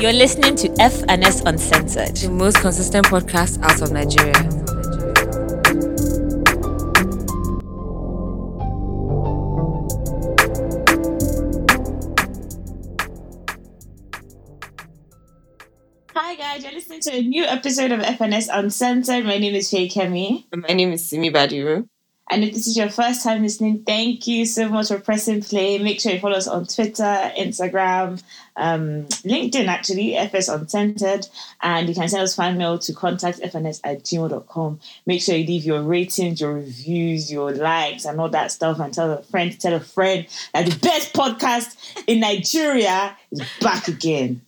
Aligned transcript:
You're 0.00 0.12
listening 0.12 0.56
to 0.56 0.68
F&S 0.80 1.40
Uncensored. 1.42 2.16
The 2.16 2.28
most 2.30 2.58
consistent 2.60 3.06
podcast 3.06 3.62
out 3.62 3.80
of 3.80 3.92
Nigeria. 3.92 4.34
Hi 16.14 16.34
guys, 16.36 16.64
you're 16.64 16.72
listening 16.72 17.00
to 17.02 17.12
a 17.12 17.22
new 17.22 17.44
episode 17.44 17.92
of 17.92 18.00
FNS 18.00 18.48
Uncensored. 18.52 19.24
My 19.24 19.38
name 19.38 19.54
is 19.54 19.70
Faye 19.70 19.88
Kemi. 19.88 20.44
My 20.54 20.74
name 20.74 20.92
is 20.92 21.08
Simi 21.08 21.30
Badiru. 21.30 21.88
And 22.30 22.42
if 22.42 22.54
this 22.54 22.66
is 22.66 22.76
your 22.76 22.88
first 22.88 23.22
time 23.22 23.42
listening, 23.42 23.82
thank 23.84 24.26
you 24.26 24.46
so 24.46 24.68
much 24.68 24.88
for 24.88 24.98
pressing 24.98 25.42
play. 25.42 25.78
Make 25.78 26.00
sure 26.00 26.12
you 26.12 26.20
follow 26.20 26.36
us 26.36 26.48
on 26.48 26.66
Twitter, 26.66 27.32
Instagram, 27.38 28.22
um, 28.56 29.04
LinkedIn 29.24 29.66
actually, 29.66 30.16
FS 30.16 30.48
Uncensored. 30.48 31.26
And 31.60 31.86
you 31.88 31.94
can 31.94 32.08
send 32.08 32.22
us 32.22 32.34
fan 32.34 32.56
mail 32.56 32.78
to 32.78 32.94
contact 32.94 33.40
fns 33.40 33.80
at 33.84 34.04
gmail.com. 34.04 34.80
Make 35.04 35.20
sure 35.20 35.34
you 35.34 35.46
leave 35.46 35.64
your 35.64 35.82
ratings, 35.82 36.40
your 36.40 36.54
reviews, 36.54 37.30
your 37.30 37.52
likes, 37.52 38.06
and 38.06 38.18
all 38.18 38.30
that 38.30 38.50
stuff. 38.52 38.80
And 38.80 38.92
tell 38.94 39.12
a 39.12 39.22
friend, 39.22 39.60
tell 39.60 39.74
a 39.74 39.80
friend 39.80 40.26
that 40.54 40.64
the 40.66 40.78
best 40.78 41.12
podcast 41.12 41.76
in 42.06 42.20
Nigeria 42.20 43.16
is 43.32 43.42
back 43.60 43.86
again. 43.88 44.40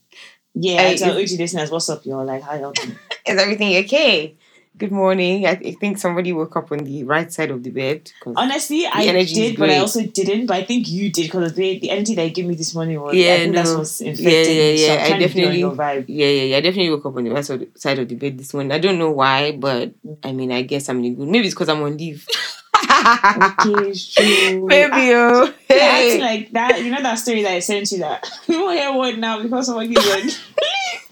Yeah, 0.55 0.81
Hey, 0.81 0.97
tell 0.97 1.11
OG 1.11 1.29
listeners, 1.39 1.71
what's 1.71 1.91
up, 1.91 2.07
y'all? 2.07 2.25
Like, 2.25 2.43
how 2.43 2.55
y'all 2.55 2.73
doing? 2.73 2.97
Is 3.27 3.39
everything 3.39 3.77
okay? 3.85 4.35
Good 4.79 4.93
morning. 4.93 5.47
I 5.47 5.53
I 5.53 5.73
think 5.81 5.97
somebody 5.97 6.35
woke 6.35 6.55
up 6.55 6.71
on 6.71 6.79
the 6.85 7.03
right 7.05 7.33
side 7.33 7.51
of 7.51 7.63
the 7.63 7.71
bed. 7.71 8.13
Honestly, 8.37 8.85
I 8.87 9.25
did, 9.25 9.57
but 9.57 9.71
I 9.71 9.79
also 9.79 10.03
didn't. 10.05 10.47
But 10.47 10.57
I 10.59 10.65
think 10.65 10.87
you 10.89 11.11
did 11.11 11.23
because 11.33 11.55
the, 11.55 11.79
the 11.79 11.89
energy 11.89 12.15
that 12.15 12.25
you 12.25 12.31
gave 12.31 12.45
me 12.45 12.55
this 12.57 12.75
morning 12.75 13.01
was. 13.01 13.15
Yeah, 13.15 13.35
I 13.35 13.37
think 13.39 13.55
that's 13.55 13.71
no. 13.73 13.79
what's 13.79 14.01
Yeah, 14.03 14.11
infected 14.11 14.79
yeah. 14.79 14.87
So 14.87 14.93
yeah. 14.93 15.05
I 15.05 15.09
trying 15.09 15.29
to 15.29 15.35
be 15.35 15.63
on 15.65 15.77
definitely- 15.77 16.15
yeah, 16.15 16.27
yeah, 16.29 16.43
yeah. 16.43 16.57
I 16.59 16.61
definitely 16.61 16.91
woke 16.91 17.07
up 17.07 17.17
on 17.17 17.25
the 17.25 17.31
right 17.31 17.45
side 17.45 17.99
of 17.99 18.07
the 18.09 18.15
bed 18.17 18.37
this 18.39 18.53
morning. 18.53 18.71
I 18.73 18.79
don't 18.79 18.99
know 18.99 19.11
why, 19.11 19.53
but 19.53 19.95
I 20.23 20.33
mean, 20.33 20.53
I 20.53 20.61
guess 20.61 20.91
I'm 20.91 21.03
in 21.03 21.15
good. 21.15 21.29
Maybe 21.29 21.47
it's 21.47 21.55
because 21.55 21.71
I'm 21.71 21.83
on 21.83 21.97
leave. 21.97 22.29
Okay, 22.77 23.89
it's 23.89 24.15
true. 24.15 24.67
Maybe, 24.67 25.15
oh. 25.15 25.47
Acting 25.47 25.77
Hey. 25.79 26.21
like 26.21 26.53
that. 26.53 26.83
You 26.83 26.91
know 26.91 27.03
that 27.03 27.15
story 27.15 27.43
that 27.45 27.53
I 27.53 27.61
sent 27.61 27.91
you 27.93 27.99
that 27.99 28.29
you 28.47 28.61
won't 28.61 28.79
hear 28.79 28.93
word 28.93 29.19
now 29.19 29.43
because 29.43 29.67
someone 29.67 29.91
gives 29.91 30.05
you. 30.05 30.33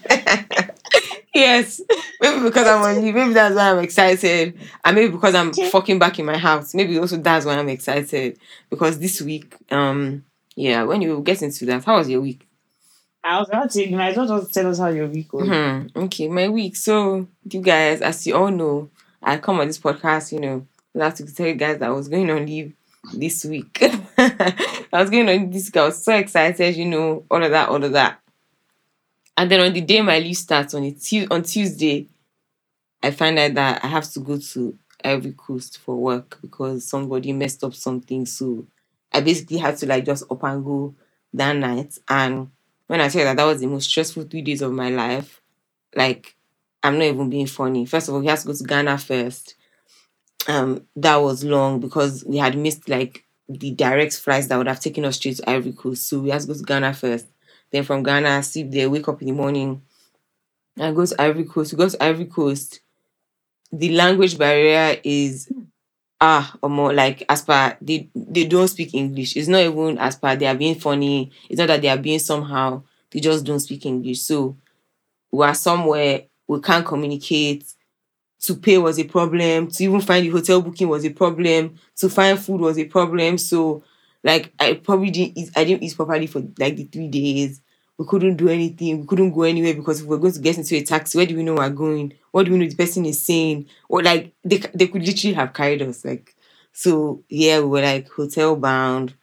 yes. 1.35 1.81
Maybe 2.21 2.43
because 2.43 2.67
I'm 2.67 2.81
on 2.81 3.01
leave. 3.03 3.13
Maybe 3.13 3.33
that's 3.33 3.55
why 3.55 3.71
I'm 3.71 3.79
excited. 3.79 4.57
And 4.83 4.95
maybe 4.95 5.11
because 5.11 5.35
I'm 5.35 5.53
fucking 5.53 5.99
back 5.99 6.17
in 6.19 6.25
my 6.25 6.37
house. 6.37 6.73
Maybe 6.73 6.97
also 6.97 7.17
that's 7.17 7.45
why 7.45 7.57
I'm 7.57 7.69
excited. 7.69 8.39
Because 8.69 8.99
this 8.99 9.21
week, 9.21 9.55
um, 9.71 10.25
yeah, 10.55 10.83
when 10.83 11.01
you 11.01 11.21
get 11.21 11.41
into 11.41 11.65
that, 11.67 11.83
how 11.83 11.97
was 11.97 12.09
your 12.09 12.21
week? 12.21 12.47
I 13.23 13.39
was 13.39 13.49
about 13.49 13.71
to. 13.71 13.87
You 13.87 13.97
might 13.97 14.11
as 14.11 14.17
well 14.17 14.39
just 14.39 14.53
tell 14.53 14.67
us 14.67 14.77
how 14.77 14.87
your 14.87 15.07
week 15.07 15.33
was. 15.33 15.47
Hmm. 15.47 15.87
Okay, 15.95 16.27
my 16.27 16.47
week. 16.47 16.75
So, 16.75 17.27
you 17.49 17.61
guys, 17.61 18.01
as 18.01 18.25
you 18.27 18.35
all 18.35 18.51
know, 18.51 18.89
I 19.21 19.37
come 19.37 19.59
on 19.59 19.67
this 19.67 19.79
podcast, 19.79 20.31
you 20.31 20.39
know, 20.39 20.67
last 20.93 21.17
have 21.19 21.27
to 21.27 21.35
tell 21.35 21.47
you 21.47 21.55
guys 21.55 21.79
that 21.79 21.89
I 21.89 21.91
was 21.91 22.07
going 22.07 22.29
on 22.29 22.45
leave 22.45 22.73
this 23.13 23.43
week. 23.45 23.79
I 24.17 24.85
was 24.91 25.09
going 25.09 25.27
on 25.27 25.49
this 25.49 25.65
week. 25.65 25.77
I 25.77 25.85
was 25.85 26.03
so 26.03 26.15
excited, 26.15 26.75
you 26.75 26.85
know, 26.85 27.25
all 27.29 27.43
of 27.43 27.51
that, 27.51 27.69
all 27.69 27.83
of 27.83 27.91
that. 27.93 28.19
And 29.37 29.51
then 29.51 29.59
on 29.59 29.73
the 29.73 29.81
day 29.81 30.01
my 30.01 30.19
leave 30.19 30.37
starts 30.37 30.73
on 30.73 30.83
a 30.83 30.95
on 31.31 31.43
Tuesday, 31.43 32.07
I 33.03 33.11
find 33.11 33.37
out 33.39 33.53
that 33.55 33.83
I 33.83 33.87
have 33.87 34.09
to 34.13 34.19
go 34.19 34.37
to 34.37 34.77
Ivory 35.03 35.33
Coast 35.37 35.79
for 35.79 35.95
work 35.95 36.39
because 36.41 36.87
somebody 36.87 37.33
messed 37.33 37.63
up 37.63 37.73
something. 37.73 38.25
So 38.25 38.67
I 39.11 39.21
basically 39.21 39.57
had 39.57 39.77
to 39.77 39.85
like 39.85 40.05
just 40.05 40.29
up 40.31 40.43
and 40.43 40.63
go 40.65 40.95
that 41.33 41.53
night. 41.55 41.97
And 42.09 42.49
when 42.87 43.01
I 43.01 43.09
tell 43.09 43.19
you 43.21 43.25
that 43.25 43.37
that 43.37 43.45
was 43.45 43.59
the 43.61 43.67
most 43.67 43.89
stressful 43.89 44.23
three 44.23 44.41
days 44.41 44.61
of 44.61 44.71
my 44.71 44.89
life, 44.89 45.41
like 45.95 46.35
I'm 46.83 46.97
not 46.97 47.05
even 47.05 47.29
being 47.29 47.47
funny. 47.47 47.85
First 47.85 48.07
of 48.07 48.15
all, 48.15 48.21
we 48.21 48.27
had 48.27 48.39
to 48.39 48.47
go 48.47 48.53
to 48.53 48.63
Ghana 48.63 48.97
first. 48.97 49.55
Um, 50.47 50.85
that 50.95 51.17
was 51.17 51.43
long 51.43 51.79
because 51.79 52.23
we 52.25 52.37
had 52.37 52.57
missed 52.57 52.87
like 52.89 53.25
the 53.49 53.71
direct 53.71 54.15
flights 54.17 54.47
that 54.47 54.57
would 54.57 54.67
have 54.67 54.79
taken 54.79 55.05
us 55.05 55.17
straight 55.17 55.37
to 55.37 55.49
Ivory 55.49 55.73
Coast. 55.73 56.07
So 56.07 56.19
we 56.19 56.29
had 56.29 56.41
to 56.41 56.47
go 56.47 56.53
to 56.53 56.63
Ghana 56.63 56.93
first. 56.93 57.27
Then 57.71 57.83
from 57.83 58.03
Ghana, 58.03 58.29
I 58.29 58.41
sleep 58.41 58.71
there, 58.71 58.89
wake 58.89 59.07
up 59.07 59.21
in 59.21 59.27
the 59.27 59.33
morning, 59.33 59.81
and 60.77 60.95
go 60.95 61.05
to 61.05 61.21
Ivory 61.21 61.45
Coast. 61.45 61.73
We 61.73 61.77
go 61.77 61.89
to 61.89 62.03
Ivory 62.03 62.25
Coast. 62.25 62.81
The 63.71 63.91
language 63.91 64.37
barrier 64.37 64.97
is 65.03 65.49
ah 66.21 66.55
or 66.61 66.69
more 66.69 66.93
like 66.93 67.23
as 67.29 67.41
per 67.43 67.77
they 67.81 68.09
they 68.15 68.45
don't 68.45 68.67
speak 68.67 68.93
English. 68.93 69.35
It's 69.35 69.47
not 69.47 69.61
even 69.61 69.97
as 69.99 70.15
per 70.15 70.35
they 70.35 70.47
are 70.47 70.55
being 70.55 70.75
funny. 70.75 71.31
It's 71.49 71.59
not 71.59 71.67
that 71.67 71.81
they 71.81 71.89
are 71.89 71.97
being 71.97 72.19
somehow. 72.19 72.83
They 73.11 73.19
just 73.19 73.45
don't 73.45 73.59
speak 73.59 73.85
English. 73.85 74.21
So 74.21 74.57
we 75.31 75.45
are 75.45 75.55
somewhere 75.55 76.23
we 76.47 76.61
can't 76.61 76.85
communicate. 76.85 77.65
To 78.41 78.55
pay 78.55 78.77
was 78.77 78.99
a 78.99 79.05
problem. 79.05 79.69
To 79.71 79.83
even 79.83 80.01
find 80.01 80.25
the 80.25 80.29
hotel 80.29 80.61
booking 80.61 80.89
was 80.89 81.05
a 81.05 81.09
problem. 81.09 81.79
To 81.97 82.09
find 82.09 82.39
food 82.39 82.61
was 82.61 82.77
a 82.77 82.85
problem. 82.85 83.37
So 83.37 83.83
like 84.25 84.53
I 84.59 84.73
probably 84.75 85.11
didn't 85.11 85.37
eat, 85.37 85.51
I 85.55 85.63
didn't 85.65 85.83
eat 85.83 85.95
properly 85.95 86.27
for 86.27 86.41
like 86.59 86.75
the 86.77 86.85
three 86.85 87.07
days. 87.09 87.61
We 87.97 88.05
couldn't 88.05 88.35
do 88.37 88.49
anything. 88.49 89.01
We 89.01 89.07
couldn't 89.07 89.31
go 89.33 89.43
anywhere 89.43 89.73
because 89.75 90.01
if 90.01 90.07
we're 90.07 90.17
going 90.17 90.33
to 90.33 90.41
get 90.41 90.57
into 90.57 90.75
a 90.75 90.83
taxi, 90.83 91.17
where 91.17 91.27
do 91.27 91.37
we 91.37 91.43
know 91.43 91.55
we're 91.55 91.69
going? 91.69 92.13
What 92.31 92.45
do 92.45 92.51
we 92.51 92.57
know 92.59 92.67
the 92.67 92.75
person 92.75 93.05
is 93.05 93.25
saying? 93.25 93.67
Or 93.89 94.03
like 94.03 94.33
they 94.43 94.57
they 94.73 94.87
could 94.87 95.05
literally 95.05 95.35
have 95.35 95.53
carried 95.53 95.81
us. 95.83 96.03
Like 96.03 96.35
so 96.73 97.23
yeah, 97.29 97.59
we 97.59 97.67
were 97.67 97.81
like 97.81 98.09
hotel 98.09 98.57
bound. 98.57 99.13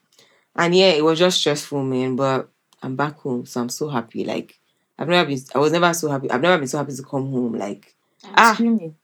And 0.56 0.74
yeah, 0.74 0.90
it 0.90 1.04
was 1.04 1.18
just 1.18 1.40
stressful, 1.40 1.82
man. 1.84 2.16
But 2.16 2.48
I'm 2.82 2.96
back 2.96 3.18
home, 3.18 3.46
so 3.46 3.60
I'm 3.60 3.68
so 3.70 3.88
happy. 3.88 4.24
Like 4.24 4.58
I've 4.98 5.08
never 5.08 5.28
been 5.28 5.40
I 5.54 5.58
was 5.58 5.72
never 5.72 5.92
so 5.94 6.10
happy. 6.10 6.30
I've 6.30 6.42
never 6.42 6.58
been 6.58 6.68
so 6.68 6.78
happy 6.78 6.94
to 6.96 7.02
come 7.02 7.30
home. 7.30 7.54
Like 7.54 7.94
Ah. 8.36 8.54
Screaming. 8.54 8.96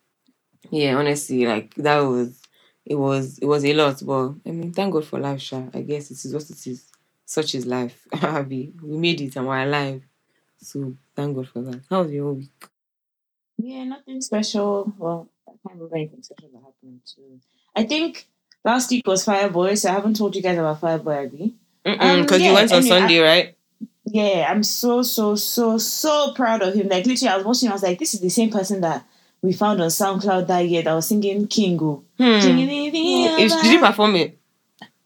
yeah, 0.71 0.97
honestly, 0.97 1.47
like 1.47 1.75
that 1.77 1.99
was 2.01 2.41
it 2.89 2.95
was 2.97 3.39
it 3.39 3.47
was 3.47 3.65
a 3.65 3.75
lot, 3.75 4.03
but 4.05 4.29
I 4.47 4.51
mean, 4.51 4.73
thank 4.73 4.93
God 4.93 5.05
for 5.05 5.19
life, 5.21 5.41
Sha. 5.41 5.63
I 5.75 5.83
guess 5.83 6.11
it 6.11 6.25
is 6.25 6.33
what 6.35 6.49
it 6.49 6.67
is. 6.67 6.85
Such 7.25 7.55
is 7.55 7.67
life. 7.67 8.07
Abby. 8.23 8.73
we 8.83 8.97
made 8.97 9.21
it 9.21 9.37
and 9.37 9.47
we're 9.47 9.63
alive. 9.63 10.03
So 10.61 10.95
thank 11.15 11.37
God 11.37 11.49
for 11.49 11.61
that. 11.63 11.81
How 11.91 12.03
was 12.03 12.11
your 12.13 12.33
week? 12.33 12.51
Yeah, 13.59 13.85
nothing 13.85 14.21
special. 14.21 14.93
Well, 14.97 15.29
I 15.47 15.53
can't 15.53 15.75
remember 15.75 15.97
anything 15.97 16.23
special 16.23 16.49
that 16.53 16.63
happened 16.65 17.01
too. 17.15 17.41
I 17.77 17.85
think 17.85 18.27
last 18.65 18.91
week 18.91 19.07
was 19.07 19.25
Fireboy, 19.27 19.77
so 19.79 19.91
I 19.91 19.93
haven't 19.93 20.17
told 20.17 20.35
you 20.37 20.43
guys 20.43 20.59
about 20.59 20.81
Fireboy, 20.81 21.27
Abby. 21.27 21.55
Um, 21.85 22.23
Because 22.23 22.41
yeah, 22.41 22.49
you 22.49 22.55
went 22.55 22.73
on 22.73 22.79
anyway, 22.79 22.97
I- 22.97 23.01
Sunday, 23.01 23.19
right? 23.19 23.55
Yeah, 24.11 24.47
I'm 24.51 24.63
so 24.63 25.03
so 25.03 25.35
so 25.37 25.77
so 25.77 26.33
proud 26.35 26.63
of 26.63 26.73
him. 26.73 26.89
Like 26.89 27.05
literally, 27.05 27.29
I 27.31 27.37
was 27.37 27.45
watching. 27.45 27.69
I 27.69 27.73
was 27.75 27.83
like, 27.83 27.99
this 27.99 28.15
is 28.15 28.21
the 28.21 28.31
same 28.31 28.49
person 28.51 28.81
that 28.81 29.05
we 29.43 29.53
found 29.53 29.81
on 29.81 29.89
SoundCloud 29.89 30.47
that 30.49 30.61
year 30.69 30.83
that 30.83 30.93
was 30.95 31.07
singing 31.09 31.47
Kingo. 31.47 32.05
Hmm. 32.19 32.41
Did 32.41 33.65
you 33.67 33.79
perform 33.81 34.17
it? 34.17 34.39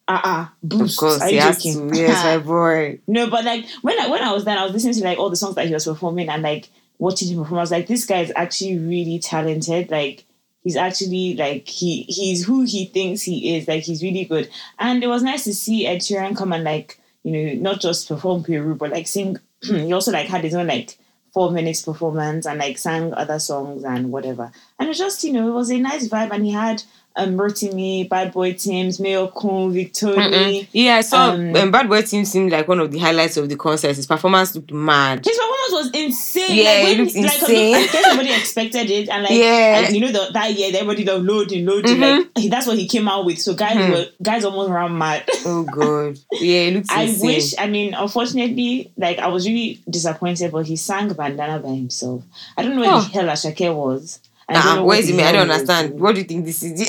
Uh 0.09 0.21
uh 0.25 0.47
Of 0.83 0.97
course, 0.97 1.21
Are 1.21 1.29
he 1.29 1.37
you 1.37 1.41
joking? 1.43 1.95
Yes, 1.95 2.25
my 2.25 2.39
boy. 2.39 3.01
no, 3.07 3.31
but 3.31 3.45
like 3.45 3.67
when 3.83 3.99
I 4.01 4.09
when 4.09 4.23
I 4.23 4.33
was 4.33 4.45
there, 4.45 4.59
I 4.59 4.65
was 4.65 4.73
listening 4.73 4.95
to 4.95 5.05
like 5.05 5.19
all 5.19 5.31
the 5.31 5.37
songs 5.37 5.55
that 5.55 5.67
he 5.67 5.75
was 5.75 5.85
performing 5.85 6.29
and 6.29 6.43
like 6.43 6.69
watching 6.99 7.29
him 7.29 7.39
perform. 7.39 7.59
I 7.59 7.63
was 7.63 7.71
like, 7.71 7.87
this 7.87 8.05
guy 8.05 8.21
is 8.21 8.33
actually 8.35 8.79
really 8.79 9.19
talented. 9.21 9.91
Like 9.91 10.25
he's 10.65 10.77
actually 10.77 11.37
like 11.37 11.69
he 11.69 12.03
he's 12.09 12.45
who 12.45 12.63
he 12.65 12.87
thinks 12.87 13.23
he 13.23 13.57
is. 13.57 13.69
Like 13.69 13.85
he's 13.85 14.03
really 14.03 14.25
good. 14.25 14.51
And 14.79 15.05
it 15.05 15.07
was 15.09 15.23
nice 15.23 15.45
to 15.45 15.55
see 15.55 15.87
Ed 15.87 15.99
Sheeran 15.99 16.37
come 16.37 16.53
and 16.53 16.65
like 16.65 16.99
you 17.23 17.33
know 17.33 17.71
not 17.71 17.81
just 17.81 18.09
perform 18.09 18.43
Peru, 18.43 18.75
but 18.75 18.91
like 18.91 19.07
sing. 19.07 19.39
he 19.63 19.93
also 19.93 20.11
like 20.11 20.27
had 20.27 20.43
his 20.43 20.55
own 20.55 20.67
like 20.67 20.99
four 21.33 21.51
minutes 21.51 21.83
performance 21.83 22.47
and 22.47 22.59
like 22.59 22.79
sang 22.79 23.13
other 23.15 23.39
songs 23.39 23.85
and 23.85 24.13
whatever. 24.13 24.53
And 24.79 24.89
it 24.89 24.95
just 24.95 25.25
you 25.25 25.33
know 25.33 25.49
it 25.49 25.53
was 25.53 25.71
a 25.71 25.79
nice 25.79 26.09
vibe. 26.09 26.31
And 26.31 26.45
he 26.45 26.53
had 26.53 26.83
um 27.17 27.35
Rotimi, 27.37 28.09
Bad 28.09 28.33
Boy 28.33 28.53
Timz, 28.55 28.99
Mayo 29.01 29.29
Kun, 29.29 29.73
Victoria. 29.73 30.17
Mm-mm. 30.31 30.69
Yeah, 30.73 30.97
I 30.97 31.01
saw 31.03 31.33
Um, 31.33 31.55
um, 31.57 31.71
Bad 31.71 31.89
Boy 31.89 32.03
Team 32.03 32.25
seemed 32.25 32.53
like 32.53 32.67
one 32.69 32.81
of 32.81 32.91
the 32.91 32.99
highlights 32.99 33.37
of 33.37 33.49
the 33.49 33.57
concert. 33.57 33.95
His 33.97 34.07
performance 34.07 34.55
looked 34.55 34.73
mad. 34.73 35.25
His 35.25 35.37
performance 35.37 35.73
was 35.73 35.91
insane. 36.03 36.47
Yeah, 36.51 36.65
like, 36.65 36.75
it 36.75 36.99
when, 36.99 37.05
looked 37.05 37.15
like, 37.17 37.25
insane. 37.43 37.75
I 37.75 37.87
guess 37.87 38.07
everybody 38.07 38.33
expected 38.33 38.91
it, 38.91 39.09
and 39.09 39.23
like, 39.25 39.33
Yeah. 39.33 39.81
and, 39.85 39.95
you 39.95 40.01
know, 40.01 40.13
the, 40.13 40.31
that 40.33 40.53
year 40.55 40.71
everybody 40.75 41.05
was 41.05 41.23
loading, 41.23 41.67
loading. 41.67 41.97
Mhm. 41.97 42.19
Like 42.19 42.29
he- 42.39 42.49
that's 42.49 42.67
what 42.67 42.79
he 42.79 42.89
came 42.89 43.09
out 43.09 43.25
with. 43.25 43.39
So 43.41 43.55
guys 43.55 43.77
Mhm. 43.77 43.91
were 43.91 44.07
guys 44.23 44.45
almost 44.45 44.71
ran 44.71 44.97
mad. 44.97 45.25
Oh 45.45 45.65
god. 45.65 46.19
Yeah, 46.33 46.61
it 46.69 46.75
looks 46.75 46.89
I 46.93 47.03
insane. 47.05 47.27
wish. 47.27 47.55
I 47.59 47.67
mean, 47.69 47.95
unfortunately, 47.95 48.91
like 48.97 49.19
I 49.19 49.29
was 49.29 49.47
really 49.47 49.81
disappointed, 49.89 50.51
but 50.53 50.67
he 50.67 50.77
sang 50.77 51.13
Bandana 51.13 51.59
by 51.59 51.71
himself. 51.71 52.23
I 52.57 52.63
don't 52.63 52.75
know 52.75 52.81
where 52.83 52.91
Oh. 52.93 53.01
the 53.01 53.09
hell 53.09 53.25
Asake 53.27 53.75
was. 53.75 54.19
And 54.49 54.59
I 54.59 54.63
don't 54.63 54.75
know 54.77 54.81
where 54.83 54.87
what 54.97 54.99
is 55.01 55.07
he? 55.07 55.13
the 55.13 55.17
man? 55.19 55.27
I 55.29 55.33
don't 55.33 55.51
understand. 55.51 55.89
doing. 55.91 56.03
What 56.03 56.15
do 56.15 56.21
you 56.21 56.27
think 56.27 56.45
this 56.45 56.63
is? 56.63 56.73
do 56.75 56.81
you 56.81 56.87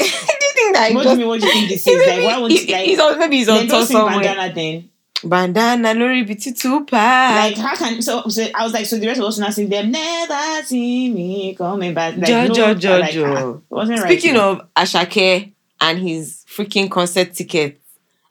think 0.53 0.75
that 0.75 0.89
he 0.89 0.95
What 0.95 1.03
do 1.03 1.09
you 1.11 1.15
mean? 1.17 1.27
What 1.27 1.39
do 1.41 1.47
you 1.47 1.53
think 1.53 1.69
this 1.69 1.83
He 1.85 1.91
is? 1.91 2.07
Like, 2.07 2.23
why 2.23 2.39
won't 2.39 2.51
he- 2.51 2.73
like? 2.73 2.85
he's 2.85 3.00
on, 3.00 3.19
maybe 3.19 3.38
he's 3.38 3.50
on 3.50 3.67
tour 3.67 3.85
somewhere. 3.85 4.15
Bandana 4.19 4.53
then. 4.53 4.89
Bandana 5.25 5.94
lori 5.94 6.25
biti 6.25 6.51
Tupac. 6.57 6.91
Like 6.91 7.55
how 7.57 7.75
can 7.77 8.01
so, 8.01 8.27
so 8.27 8.45
I 8.53 8.63
was 8.63 8.73
like 8.73 8.85
so 8.85 8.97
the 8.97 9.07
rest 9.07 9.21
of 9.21 9.25
us 9.27 9.38
now 9.39 9.50
sing 9.51 9.69
them 9.69 9.89
never 9.89 10.63
see 10.65 11.09
me 11.13 11.55
coming 11.55 11.94
back 11.94 12.17
like 12.17 12.25
Jo, 12.25 12.47
no, 12.47 12.53
jo, 12.53 12.73
jo, 12.73 12.97
like, 13.00 13.15
ah, 13.17 13.57
wasn't 13.69 14.00
right 14.01 14.11
Speaking 14.11 14.33
now. 14.33 14.50
of 14.50 14.73
Asake 14.75 15.53
and 15.79 16.00
his 16.00 16.44
freaking 16.50 16.91
concert 16.91 17.33
tickets, 17.33 17.79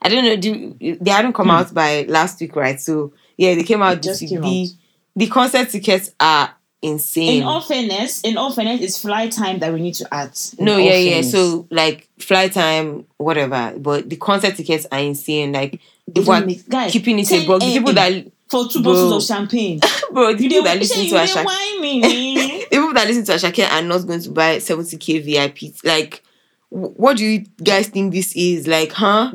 I 0.03 0.09
don't 0.09 0.23
know. 0.23 0.35
Do 0.35 0.75
they 1.01 1.09
hadn't 1.11 1.33
come 1.33 1.47
Hmm. 1.47 1.51
out 1.51 1.73
by 1.73 2.05
last 2.07 2.39
week, 2.39 2.55
right? 2.55 2.79
So 2.79 3.11
yeah, 3.37 3.55
they 3.55 3.63
came 3.63 3.81
out 3.81 3.97
It 3.97 4.03
just 4.03 4.19
the 4.19 4.27
came 4.27 4.43
CD. 4.43 4.63
out. 4.65 4.69
the 5.15 5.27
concert 5.27 5.69
tickets 5.69 6.11
are 6.19 6.53
insane. 6.83 7.41
In 7.41 7.47
all 7.47 7.61
fairness, 7.61 8.21
in 8.21 8.37
all 8.37 8.51
fairness, 8.51 8.81
it's 8.81 9.01
flight 9.01 9.31
time 9.31 9.59
that 9.59 9.73
we 9.73 9.81
need 9.81 9.95
to 9.95 10.13
add. 10.13 10.37
no, 10.59 10.77
yeah, 10.77 10.95
yeah. 10.95 11.21
So 11.21 11.67
like 11.71 12.07
flight 12.19 12.51
time, 12.53 13.05
whatever. 13.17 13.73
But 13.77 14.09
the 14.09 14.17
concert 14.17 14.55
tickets 14.55 14.85
are 14.91 14.99
insane. 14.99 15.51
Like 15.53 15.79
if 16.13 16.27
we're 16.27 16.45
guys, 16.69 16.91
keeping 16.91 17.19
it 17.19 17.27
a 17.31 17.39
10 17.39 17.47
bug, 17.47 17.61
the 17.61 17.73
people 17.73 17.93
that 17.93 18.25
for 18.49 18.67
two 18.67 18.83
Bro. 18.83 18.93
bottles 18.93 19.23
of 19.23 19.35
champagne. 19.35 19.79
bro, 20.11 20.33
the 20.35 20.43
You 20.43 20.49
people 20.49 20.63
that 20.65 20.77
listen 20.77 21.05
to 21.07 21.15
Asake, 21.15 21.43
the 21.81 22.67
people 22.69 22.93
that 22.93 23.07
listen 23.07 23.25
to 23.25 23.31
Asake 23.33 23.67
are 23.67 23.81
not 23.81 24.05
going 24.05 24.21
to 24.21 24.29
buy 24.29 24.57
70k 24.57 25.23
VIP. 25.23 25.73
Like, 25.83 26.21
what 26.69 27.17
do 27.17 27.25
you 27.25 27.45
guys 27.63 27.87
think 27.87 28.13
this 28.13 28.35
is? 28.35 28.67
Like, 28.67 28.91
huh? 28.91 29.31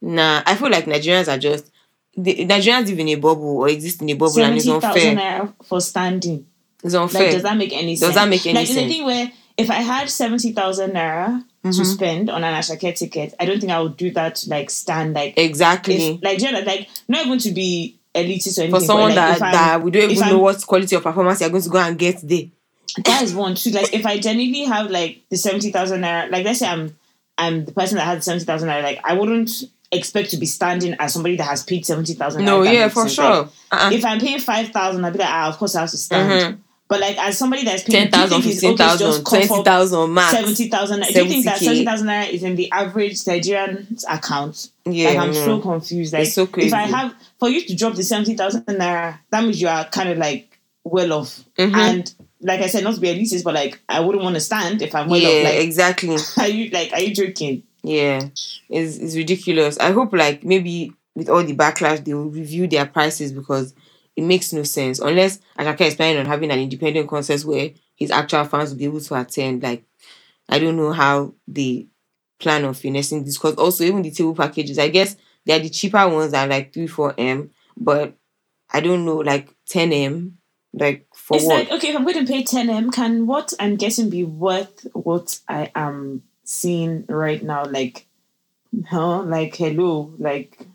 Nah, 0.00 0.42
I 0.44 0.56
feel 0.56 0.70
like 0.70 0.86
Nigerians 0.86 1.32
are 1.32 1.38
just 1.38 1.70
the 2.16 2.46
Nigerians 2.46 2.86
live 2.86 2.98
in 2.98 3.08
a 3.08 3.14
bubble 3.16 3.58
or 3.58 3.68
exist 3.68 4.02
in 4.02 4.10
a 4.10 4.14
bubble 4.14 4.40
and 4.40 4.56
it's 4.56 4.64
Seventy 4.64 4.86
unfair. 4.86 5.52
for 5.64 5.80
standing. 5.80 6.46
It's 6.94 7.14
Like, 7.14 7.30
does 7.32 7.42
that 7.42 7.56
make 7.56 7.72
any 7.72 7.92
Does 7.94 8.00
sense? 8.00 8.14
that 8.14 8.28
make 8.28 8.46
any 8.46 8.54
like, 8.58 8.66
sense? 8.66 8.78
the 8.80 8.88
thing 8.88 9.04
where 9.04 9.30
if 9.56 9.70
I 9.70 9.76
had 9.76 10.08
seventy 10.10 10.52
thousand 10.52 10.92
naira 10.92 11.42
to 11.62 11.68
Mhm. 11.68 11.86
spend 11.86 12.30
on 12.30 12.44
an 12.44 12.54
Asake 12.54 12.94
ticket, 12.96 13.34
I 13.40 13.44
don't 13.46 13.58
think 13.60 13.72
I 13.72 13.80
would 13.80 13.96
do 13.96 14.10
that 14.12 14.36
to 14.36 14.50
like 14.50 14.70
stand 14.70 15.14
like 15.14 15.34
exactly. 15.36 15.96
if, 16.14 16.22
like 16.22 16.40
you 16.40 16.52
know, 16.52 16.60
like 16.60 16.88
not 17.08 17.26
even 17.26 17.38
to 17.40 17.50
be 17.52 17.96
elitist 18.14 18.58
or 18.58 18.62
anything. 18.62 18.80
For 18.80 18.86
someone 18.86 19.14
but, 19.14 19.28
like, 19.30 19.38
that, 19.40 19.52
that 19.52 19.82
we 19.82 19.90
don't 19.90 20.10
even 20.10 20.22
I'm- 20.22 20.32
know 20.32 20.38
what 20.38 20.64
quality 20.66 20.94
of 20.96 21.02
performance 21.02 21.40
you're 21.40 21.50
going 21.50 21.62
to 21.62 21.68
go 21.68 21.78
and 21.78 21.98
get 21.98 22.20
there. 22.22 22.44
that 23.04 23.22
is 23.22 23.34
one 23.34 23.54
too. 23.54 23.70
Like 23.70 23.92
if 23.92 24.06
I 24.06 24.18
genuinely 24.18 24.64
have 24.64 24.90
like 24.90 25.22
the 25.30 25.36
seventy 25.36 25.70
thousand 25.72 26.02
naira, 26.02 26.30
like 26.30 26.44
let's 26.44 26.60
say 26.60 26.68
I'm 26.68 26.94
I'm 27.38 27.64
the 27.64 27.72
person 27.72 27.96
that 27.98 28.04
has 28.04 28.24
seventy 28.24 28.44
thousand 28.44 28.68
naira, 28.68 28.82
like 28.82 29.00
I 29.04 29.14
wouldn't 29.14 29.50
expect 29.92 30.30
to 30.30 30.36
be 30.36 30.46
standing 30.46 30.94
as 30.98 31.12
somebody 31.12 31.36
that 31.36 31.44
has 31.44 31.62
paid 31.62 31.84
seventy 31.84 32.14
thousand. 32.14 32.44
No, 32.44 32.62
yeah, 32.62 32.88
for 32.88 33.08
sure. 33.08 33.48
Uh-uh. 33.72 33.90
if 33.92 34.04
I'm 34.04 34.18
paying 34.20 34.38
five 34.38 34.68
thousand, 34.68 35.04
I'd 35.04 35.12
be 35.12 35.18
like, 35.18 35.28
ah, 35.28 35.48
of 35.48 35.58
course 35.58 35.74
I 35.76 35.80
have 35.80 35.90
to 35.90 35.96
stand. 35.98 36.30
Mhm. 36.56 36.58
But 36.88 37.00
like 37.00 37.18
as 37.18 37.36
somebody 37.36 37.64
that's 37.64 37.82
paying 37.82 38.10
10,000, 38.10 38.42
15,000, 38.42 39.24
20,000 39.24 40.14
max. 40.14 40.30
seventy 40.32 40.68
thousand. 40.68 41.00
Do 41.02 41.06
you 41.22 41.28
think 41.28 41.44
that 41.44 41.58
70K? 41.58 41.64
seventy 41.64 41.84
thousand 41.84 42.06
naira 42.06 42.30
is 42.30 42.42
in 42.44 42.54
the 42.54 42.70
average 42.70 43.26
Nigerian 43.26 43.96
account? 44.08 44.70
Yeah, 44.84 45.08
like 45.08 45.18
I'm 45.18 45.32
no. 45.32 45.44
so 45.44 45.60
confused. 45.60 46.12
Like 46.12 46.22
It's 46.26 46.34
so 46.34 46.48
if 46.56 46.72
I 46.72 46.82
have 46.82 47.14
for 47.40 47.48
you 47.48 47.62
to 47.66 47.74
drop 47.74 47.94
the 47.94 48.04
seventy 48.04 48.34
thousand 48.36 48.66
naira, 48.66 49.18
that 49.30 49.42
means 49.42 49.60
you 49.60 49.66
are 49.66 49.84
kind 49.86 50.10
of 50.10 50.18
like 50.18 50.60
well 50.84 51.12
off. 51.12 51.42
Mhm. 51.58 51.74
And 51.74 52.14
like 52.40 52.60
I 52.60 52.68
said, 52.68 52.84
not 52.84 52.94
to 52.94 53.00
be 53.00 53.08
elitist, 53.08 53.42
but 53.42 53.54
like 53.54 53.80
I 53.88 53.98
wouldn't 53.98 54.22
want 54.22 54.34
to 54.36 54.40
stand 54.40 54.80
if 54.80 54.94
I'm 54.94 55.08
well 55.08 55.20
yeah, 55.20 55.28
off. 55.28 55.44
Like 55.44 55.64
exactly. 55.64 56.16
are 56.38 56.48
you 56.48 56.70
like 56.70 56.92
are 56.92 57.00
you 57.00 57.12
joking? 57.12 57.64
Yeah, 57.82 58.28
it's 58.68 58.98
it's 58.98 59.16
ridiculous. 59.16 59.76
I 59.78 59.90
hope 59.90 60.12
like 60.12 60.44
maybe 60.44 60.92
with 61.16 61.28
all 61.28 61.42
the 61.42 61.56
backlash 61.56 62.04
they 62.04 62.14
will 62.14 62.30
review 62.30 62.68
their 62.68 62.86
prices 62.86 63.32
because 63.32 63.74
it 64.16 64.24
makes 64.24 64.52
no 64.52 64.62
sense 64.62 64.98
unless 64.98 65.38
Asake 65.58 65.82
is 65.82 65.94
planning 65.94 66.18
on 66.18 66.26
having 66.26 66.50
an 66.50 66.58
independent 66.58 67.08
concert 67.08 67.44
where 67.44 67.70
his 67.94 68.10
actual 68.10 68.44
fans 68.44 68.70
will 68.70 68.78
be 68.78 68.86
able 68.86 69.00
to 69.00 69.14
attend. 69.14 69.62
Like 69.62 69.84
I 70.48 70.58
don't 70.58 70.76
know 70.76 70.92
how 70.92 71.34
they 71.46 71.86
plan 72.38 72.64
on 72.64 72.74
finessing 72.74 73.24
this 73.24 73.36
because 73.36 73.54
also 73.56 73.84
even 73.84 74.02
the 74.02 74.10
table 74.10 74.34
packages, 74.34 74.78
I 74.78 74.88
guess 74.88 75.16
they 75.44 75.54
are 75.54 75.58
the 75.58 75.70
cheaper 75.70 76.08
ones 76.08 76.32
that 76.32 76.46
are 76.46 76.50
like 76.50 76.72
three 76.72 76.86
four 76.86 77.14
m, 77.16 77.50
but 77.76 78.14
I 78.72 78.80
don't 78.80 79.04
know 79.04 79.16
like 79.16 79.54
ten 79.66 79.92
m. 79.92 80.38
Like 80.72 81.06
for 81.14 81.36
it's 81.36 81.46
what? 81.46 81.54
like 81.54 81.72
okay, 81.72 81.88
if 81.88 81.96
I'm 81.96 82.04
going 82.04 82.26
to 82.26 82.30
pay 82.30 82.42
10m, 82.42 82.92
can 82.92 83.26
what 83.26 83.54
I'm 83.58 83.76
getting 83.76 84.10
be 84.10 84.24
worth 84.24 84.86
what 84.92 85.38
I 85.48 85.70
am 85.74 86.22
seeing 86.44 87.06
right 87.08 87.42
now? 87.42 87.64
Like, 87.64 88.06
huh? 88.86 89.22
Like 89.22 89.56
hello, 89.56 90.14
like 90.18 90.66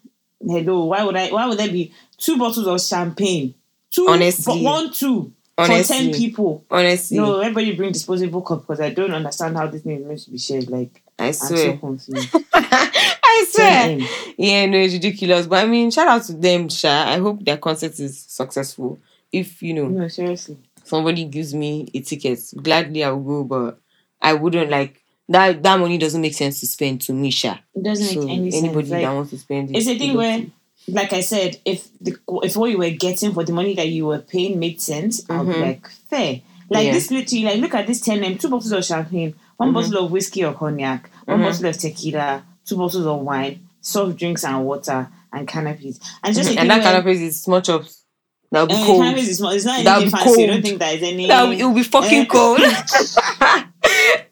hello. 0.46 0.86
Why 0.86 1.04
would 1.04 1.16
I? 1.16 1.30
Why 1.32 1.46
would 1.48 1.58
there 1.58 1.70
be 1.72 1.94
two 2.18 2.38
bottles 2.38 2.68
of 2.68 2.82
champagne? 2.82 3.56
Two, 3.92 4.08
Honestly. 4.10 4.44
for 4.44 4.64
one, 4.64 4.92
two 4.94 5.34
for 5.58 5.68
ten 5.84 6.14
people. 6.14 6.66
Honestly, 6.72 7.18
No, 7.18 7.40
everybody 7.40 7.76
bring 7.76 7.92
disposable 7.92 8.42
cup 8.42 8.62
because 8.62 8.80
I 8.80 8.90
don't 8.92 9.12
understand 9.14 9.58
how 9.58 9.68
this 9.68 9.82
thing 9.82 10.00
is 10.00 10.06
meant 10.06 10.20
to 10.22 10.32
be 10.32 10.38
shared. 10.38 10.70
Like, 10.70 11.02
I 11.20 11.28
I'm 11.28 11.34
so 11.34 11.48
swear. 11.56 11.78
confused. 11.78 12.36
I 12.54 13.46
swear. 13.50 14.00
Yeah, 14.38 14.66
no, 14.68 14.78
it's 14.78 14.94
ridiculous. 14.94 15.48
But 15.48 15.64
I 15.66 15.68
mean, 15.68 15.92
shout 15.92 16.08
out 16.08 16.24
to 16.24 16.34
them, 16.34 16.70
Sha. 16.70 17.06
I 17.10 17.18
hope 17.18 17.44
their 17.44 17.58
concert 17.58 18.00
is 18.00 18.18
successful. 18.20 19.00
If 19.32 19.62
you 19.62 19.74
know 19.74 19.88
No, 19.88 20.08
seriously. 20.08 20.58
somebody 20.84 21.26
gives 21.26 21.54
me 21.54 21.90
a 21.94 22.00
ticket, 22.02 22.40
gladly 22.62 23.04
I 23.04 23.12
will 23.12 23.44
go. 23.44 23.44
But 23.44 23.80
I 24.22 24.34
wouldn't 24.34 24.70
like 24.70 25.01
that. 25.32 25.64
That 25.64 25.80
money 25.80 25.98
doesn't 25.98 26.22
make 26.22 26.34
sense 26.34 26.60
to 26.62 26.68
spend 26.68 27.02
to 27.02 27.14
me, 27.14 27.32
Sha. 27.32 27.58
It 27.76 27.84
doesn't 27.84 28.06
So 28.08 28.22
make 28.26 28.38
any 28.40 28.54
anybody 28.58 28.88
sense. 28.88 28.92
Like, 28.92 29.02
that 29.04 29.14
wants 29.14 29.30
to 29.32 29.38
spend 29.38 29.70
it, 29.72 29.78
It's 29.78 29.88
a 29.88 29.98
thing 29.98 30.16
where, 30.16 30.40
to. 30.42 30.52
like 30.88 31.14
I 31.14 31.22
said, 31.22 31.58
if 31.66 31.88
the 32.00 32.18
if 32.44 32.56
what 32.58 32.70
you 32.72 32.78
were 32.78 32.90
getting 32.92 33.34
for 33.34 33.44
the 33.44 33.54
money 33.54 33.74
that 33.76 33.88
you 33.90 34.06
were 34.06 34.20
paying 34.20 34.60
made 34.60 34.82
sense, 34.82 35.24
I'll 35.30 35.46
be 35.46 35.54
like 35.54 35.88
fair. 36.10 36.42
Like 36.70 36.86
Yeah. 36.86 36.94
this 36.94 37.12
literally, 37.12 37.44
like 37.46 37.60
look 37.60 37.74
at 37.76 37.88
this 37.88 38.00
ten 38.02 38.24
m, 38.24 38.38
two 38.38 38.48
bottles 38.50 38.72
of 38.72 38.86
champagne, 38.86 39.36
one 39.58 39.72
Mhm. 39.72 39.74
bottle 39.74 40.06
of 40.06 40.12
whiskey 40.12 40.46
or 40.46 40.54
cognac, 40.54 41.10
one 41.26 41.40
Mhm. 41.40 41.44
bottle 41.44 41.66
of 41.68 41.78
tequila, 41.78 42.44
two 42.66 42.78
bottles 42.78 43.06
of 43.06 43.20
wine, 43.20 43.60
soft 43.82 44.16
drinks 44.18 44.44
and 44.46 44.66
water, 44.66 45.10
and 45.34 45.48
canopies. 45.48 46.00
And 46.24 46.34
just 46.36 46.50
a 46.50 46.60
and 46.60 46.70
that 46.70 46.80
of 46.80 47.08
is 47.22 47.42
small 47.42 47.60
chops. 47.62 47.98
That'll 48.52 48.68
be 48.68 48.74
uh, 48.74 48.86
cold. 48.86 49.02
canopies 49.04 49.30
is 49.30 49.38
small. 49.38 49.52
It's 49.52 49.66
not 49.66 49.80
anything 49.80 50.04
be 50.06 50.10
fancy. 50.12 50.44
I 50.44 50.48
don't 50.48 50.62
think 50.62 50.80
there 50.80 50.96
is 50.96 51.04
any. 51.04 51.28
That'll, 51.28 51.52
it 51.52 51.64
will 51.64 51.74
be 51.74 51.84
fucking 51.84 52.22
Eh. 52.22 52.26
cold. 52.26 52.60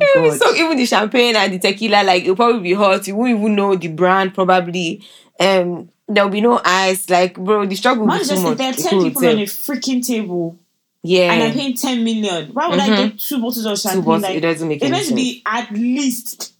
It 0.00 0.08
will 0.14 0.22
be 0.22 0.30
God. 0.30 0.38
so 0.38 0.54
even 0.54 0.76
the 0.76 0.86
champagne 0.86 1.36
and 1.36 1.52
the 1.52 1.58
tequila, 1.58 2.02
like 2.04 2.22
it'll 2.22 2.36
probably 2.36 2.60
be 2.62 2.74
hot. 2.74 3.06
You 3.06 3.16
won't 3.16 3.30
even 3.38 3.54
know 3.54 3.76
the 3.76 3.88
brand 3.88 4.34
probably. 4.34 5.02
Um, 5.40 5.90
there'll 6.08 6.30
be 6.30 6.40
no 6.40 6.60
ice. 6.64 7.08
Like, 7.10 7.34
bro, 7.36 7.66
the 7.66 7.74
struggle 7.76 8.02
will 8.06 8.14
Man, 8.14 8.24
just 8.24 8.42
much. 8.42 8.58
there 8.58 8.70
are 8.70 8.72
ten 8.74 8.90
people 9.02 9.22
hotel. 9.22 9.30
on 9.36 9.38
a 9.40 9.46
freaking 9.46 10.06
table, 10.06 10.58
Yeah, 11.02 11.32
and 11.32 11.42
I'm 11.42 11.52
paying 11.52 11.74
ten 11.74 12.02
million. 12.04 12.50
Why 12.54 12.68
would 12.68 12.78
I 12.80 12.88
Mhm. 12.88 12.96
get 12.96 13.18
two 13.18 13.36
bottles 13.38 13.66
of 13.66 13.72
two 13.76 13.76
champagne? 13.88 14.02
bottles. 14.04 14.22
like, 14.22 14.36
it 14.36 14.40
doesn't 14.40 14.68
make 14.68 14.76
It's 14.76 14.84
any 14.84 14.90
meant 14.92 15.02
to 15.04 15.08
sense. 15.08 15.20
be 15.20 15.42
at 15.46 15.72
least 15.72 16.52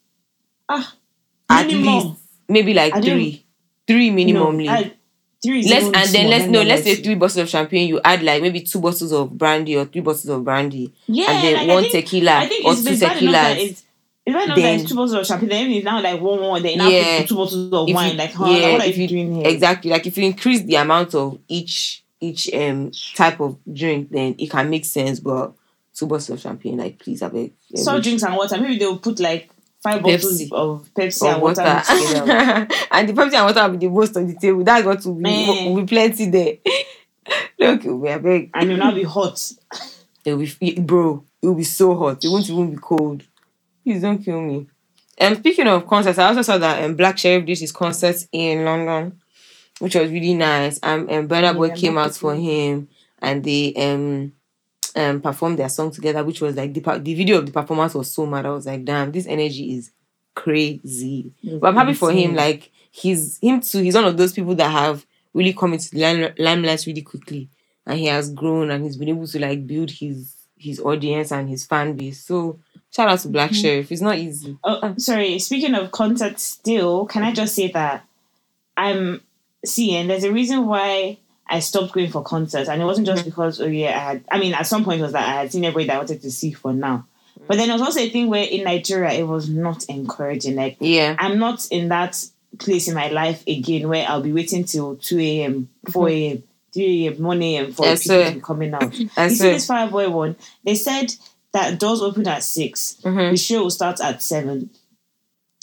ah 0.69 0.95
At 1.49 1.67
minimum. 1.67 1.85
least 2.09 2.09
maybe 2.49 2.75
like 2.75 2.95
I 2.95 3.01
three, 3.01 3.45
three 3.87 4.11
minimumly. 4.11 4.65
No, 4.67 4.73
I, 4.73 4.93
let's 5.55 5.85
and 5.85 5.95
then 6.15 6.31
let's 6.31 6.43
let 6.45 6.51
no 6.51 6.63
let's 6.63 6.85
say 6.85 6.95
three 6.97 7.15
bottles 7.15 7.37
of 7.39 7.49
champagne. 7.49 7.89
You 7.89 8.01
add 8.05 8.23
like 8.23 8.43
maybe 8.43 8.61
two 8.61 8.81
bottles 8.81 9.13
of 9.13 9.37
brandy 9.37 9.77
or 9.77 9.85
three 9.87 10.01
bottles 10.01 10.27
of 10.29 10.45
brandy, 10.45 10.93
Yeah, 11.07 11.31
and 11.31 11.45
then 11.45 11.55
like, 11.55 11.69
I 11.71 11.75
one 11.75 11.83
think, 11.85 12.05
tequila 12.05 12.33
I 12.33 12.47
think 12.49 12.65
or 12.65 12.73
it's, 12.73 12.85
two 12.85 12.91
it's 12.91 13.01
bad 13.01 13.23
enough 13.23 13.33
that 13.33 13.57
tequilas. 13.59 13.71
it's 13.71 13.83
it's 14.27 14.35
bad 14.35 14.45
enough 14.45 14.57
that 14.57 14.63
Then- 14.63 14.81
it's 14.81 14.89
two 14.89 14.95
bottles 14.97 15.13
of 15.13 15.27
champagne. 15.27 15.49
Then 15.49 15.71
it's 15.71 15.85
now 15.85 16.03
like 16.03 16.21
one 16.21 16.41
one. 16.41 16.63
Then 16.63 16.79
now 16.79 16.89
Yeah. 16.89 17.25
two 17.27 17.35
bottles 17.35 17.73
of 17.73 17.95
wine. 17.95 18.13
you- 18.13 18.17
like, 18.19 18.33
huh, 18.33 18.47
yeah, 18.47 18.73
what 18.73 18.81
are 18.83 18.87
you 18.87 19.03
you- 19.03 19.09
doing 19.09 19.35
here? 19.37 19.47
Exactly. 19.49 19.91
Like 19.91 20.07
if 20.07 20.19
you 20.19 20.25
increase 20.25 20.63
the 20.63 20.75
amount 20.77 21.15
of 21.15 21.39
each 21.49 22.03
each 22.21 22.53
um 22.55 22.91
type 23.15 23.41
of 23.41 23.57
drink, 23.73 24.11
then 24.11 24.35
it 24.39 24.51
can 24.51 24.69
make 24.71 24.85
sense. 24.85 25.21
But 25.21 25.53
two 25.95 26.07
bottles 26.07 26.31
of 26.31 26.41
champagne, 26.41 26.77
like 26.79 26.99
please, 26.99 27.23
I 27.23 27.29
beg. 27.29 27.53
Soft 27.75 28.03
drinks 28.03 28.23
and 28.23 28.35
water. 28.37 28.59
Maybe 28.61 28.79
they'll 28.79 28.99
put 28.99 29.21
like 29.21 29.51
five 29.87 30.03
bottles 30.03 30.53
of 30.53 30.89
Pepsi 30.95 31.23
or 31.23 31.33
and 31.33 31.43
water, 31.43 31.63
water, 31.63 31.83
together. 31.85 32.69
and 32.91 33.09
the 33.09 33.13
Pepsi 33.13 33.35
and 33.35 33.47
water 33.47 33.63
will 33.63 33.79
be 33.79 33.87
the 33.87 33.93
most 33.93 34.17
on 34.17 34.27
the 34.27 34.35
table. 34.35 34.65
That's 34.65 34.85
what 34.85 35.05
will 35.05 35.15
be, 35.15 35.23
Man. 35.23 35.65
will 35.75 35.81
be 35.83 35.87
plenty 35.87 36.31
there. 36.31 36.57
Don't 37.59 37.81
kill 37.81 37.99
me, 37.99 38.11
I 38.11 38.15
and 38.15 38.71
it'll 38.71 38.77
now 38.77 38.93
be 38.93 39.03
hot. 39.03 39.53
It'll 40.25 40.39
be, 40.39 40.75
bro, 40.81 41.25
it 41.43 41.47
will 41.47 41.55
be 41.55 41.65
so 41.65 41.97
hot. 41.97 42.25
It 42.25 42.29
won't 42.29 42.49
even 42.49 42.71
be 42.71 42.77
cold. 42.77 43.23
Please 43.85 44.03
don't 44.03 44.23
kill 44.23 44.41
me. 44.41 44.67
And 45.19 45.39
speaking 45.39 45.67
of 45.67 45.87
concerts, 45.87 46.19
I 46.19 46.29
also 46.29 46.43
saw 46.43 46.59
that 46.59 46.85
um, 46.85 46.95
Black 46.95 47.17
Sherif 47.17 47.47
did 47.47 47.59
his 47.59 47.73
concert 47.73 48.17
in 48.33 48.65
London, 48.65 49.21
which 49.79 49.95
was 49.95 50.11
really 50.11 50.35
nice. 50.35 50.79
Um, 50.83 51.07
and 51.09 51.29
Burna 51.29 51.57
Boy 51.57 51.69
Yeah, 51.69 51.75
came 51.75 51.99
out 51.99 52.15
for 52.15 52.35
him, 52.35 52.89
and 53.21 53.43
they 53.43 53.73
um 53.75 54.33
um 54.97 55.21
performed 55.21 55.59
their 55.59 55.69
song 55.69 55.91
together, 55.91 56.25
which 56.25 56.41
was 56.41 56.57
like 56.57 56.73
the 56.75 56.81
the 56.99 57.15
video 57.15 57.39
of 57.39 57.47
the 57.47 57.53
performance 57.53 57.95
was 57.95 58.11
so 58.11 58.27
mad. 58.27 58.47
I 58.47 58.51
was 58.51 58.67
like, 58.67 58.85
damn, 58.85 59.13
this 59.13 59.27
energy 59.27 59.75
is 59.77 59.91
crazy. 60.35 61.33
But 61.43 61.69
I'm 61.69 61.75
happy 61.77 61.95
for 61.95 62.13
him. 62.13 62.35
Like 62.35 62.71
he's 62.91 63.39
him 63.41 63.61
too. 63.61 63.81
He's 63.81 63.95
one 63.95 64.05
of 64.05 64.17
those 64.17 64.33
people 64.33 64.55
that 64.57 64.71
have 64.71 65.05
really 65.35 65.53
come 65.53 65.75
into 65.75 65.91
the 65.91 66.35
limelight 66.39 66.85
really 66.87 67.03
quickly, 67.03 67.49
and 67.87 67.99
he 67.99 68.07
has 68.07 68.31
grown 68.33 68.71
and 68.71 68.85
he's 68.85 68.97
been 68.97 69.09
able 69.11 69.27
to 69.27 69.39
like 69.39 69.67
build 69.67 69.91
his 69.91 70.35
his 70.59 70.81
audience 70.81 71.33
and 71.33 71.49
his 71.49 71.67
fan 71.67 71.95
base. 71.97 72.25
So 72.25 72.59
shout 72.91 73.09
out 73.09 73.19
to 73.21 73.29
Black 73.29 73.51
Mm-hmm. 73.51 73.67
Sherif. 73.67 73.91
It's 73.91 74.01
not 74.01 74.17
easy. 74.17 74.57
Oh, 74.65 74.79
I'm 74.83 74.99
sorry. 74.99 75.39
Speaking 75.39 75.75
of 75.75 75.91
concerts, 75.91 76.43
still, 76.43 77.07
can 77.07 77.23
I 77.23 77.33
just 77.33 77.55
say 77.55 77.71
that 77.73 78.05
I'm 78.77 79.23
seeing 79.65 80.07
there's 80.07 80.25
a 80.25 80.33
reason 80.33 80.67
why 80.67 81.19
I 81.49 81.61
stopped 81.61 81.93
going 81.93 82.11
for 82.11 82.23
concerts, 82.23 82.69
and 82.69 82.83
it 82.83 82.85
wasn't 82.85 83.07
just 83.07 83.25
because 83.25 83.61
oh 83.61 83.67
yeah, 83.67 83.89
I 83.97 84.01
had. 84.01 84.25
I 84.31 84.39
mean, 84.39 84.53
at 84.55 84.67
some 84.67 84.85
point 84.85 85.01
it 85.01 85.05
was 85.05 85.13
that 85.13 85.29
I 85.29 85.41
had 85.43 85.53
seen 85.53 85.65
everybody 85.65 85.87
that 85.89 85.95
I 85.95 85.99
wanted 85.99 86.23
to 86.23 86.31
see 86.31 86.53
for 86.53 86.73
now, 86.73 87.07
but 87.47 87.57
then 87.57 87.71
it 87.71 87.73
was 87.73 87.83
also 87.83 88.01
a 88.01 88.11
thing 88.11 88.29
where 88.29 88.45
in 88.45 88.65
Nigeria 88.65 89.13
it 89.13 89.27
was 89.27 89.49
not 89.49 89.85
encouraging. 89.85 90.57
Like 90.57 90.77
Yeah. 90.81 91.15
I'm 91.19 91.39
not 91.39 91.67
in 91.71 91.89
that 91.89 92.25
place 92.59 92.89
in 92.89 92.95
my 92.95 93.09
life 93.09 93.43
again 93.47 93.89
where 93.89 94.07
I'll 94.09 94.23
be 94.23 94.33
waiting 94.33 94.65
till 94.65 94.97
two 94.97 95.21
a.m., 95.21 95.69
four 95.91 96.09
a.m., 96.09 96.43
three 96.73 97.07
a.m., 97.07 97.23
one 97.23 97.43
a.m. 97.43 97.73
for 97.73 97.87
Yes, 97.87 98.03
people 98.05 98.25
to 98.25 98.35
be 98.35 98.41
coming 98.41 98.75
out. 98.75 98.95
I 99.17 99.27
you 99.27 99.35
see 99.37 99.51
this 99.51 99.69
Fireboy 99.69 100.11
one? 100.11 100.37
They 100.65 100.75
said 100.75 101.15
that 101.53 101.79
doors 101.79 102.03
open 102.03 102.27
at 102.27 102.43
6 102.43 102.97
Mhm. 103.05 103.31
The 103.31 103.37
show 103.37 103.63
will 103.63 103.71
start 103.71 104.01
at 104.01 104.23
seven, 104.23 104.71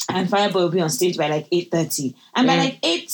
and 0.10 0.30
Fireboy 0.30 0.54
will 0.54 0.70
be 0.70 0.82
on 0.82 0.90
stage 0.90 1.18
by 1.18 1.28
like 1.28 1.48
eight 1.52 1.72
thirty. 1.72 2.16
And 2.36 2.48
by 2.48 2.56
Mm. 2.56 2.60
like 2.60 2.78
eight 2.84 3.12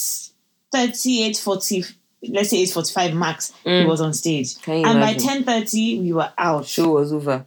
thirty, 0.71 1.23
eight 1.23 1.37
forty, 1.37 1.83
let's 2.27 2.49
say 2.49 2.65
forty 2.65 2.93
five 2.93 3.13
max, 3.13 3.53
he 3.63 3.69
Mm. 3.69 3.87
was 3.87 4.01
on 4.01 4.13
stage. 4.13 4.59
Can 4.61 4.79
you 4.79 4.85
And 4.85 4.99
by 4.99 5.13
ten 5.13 5.43
thirty, 5.43 5.99
we 5.99 6.13
were 6.13 6.31
out. 6.37 6.65
Show 6.65 6.89
was 6.89 7.13
over. 7.13 7.45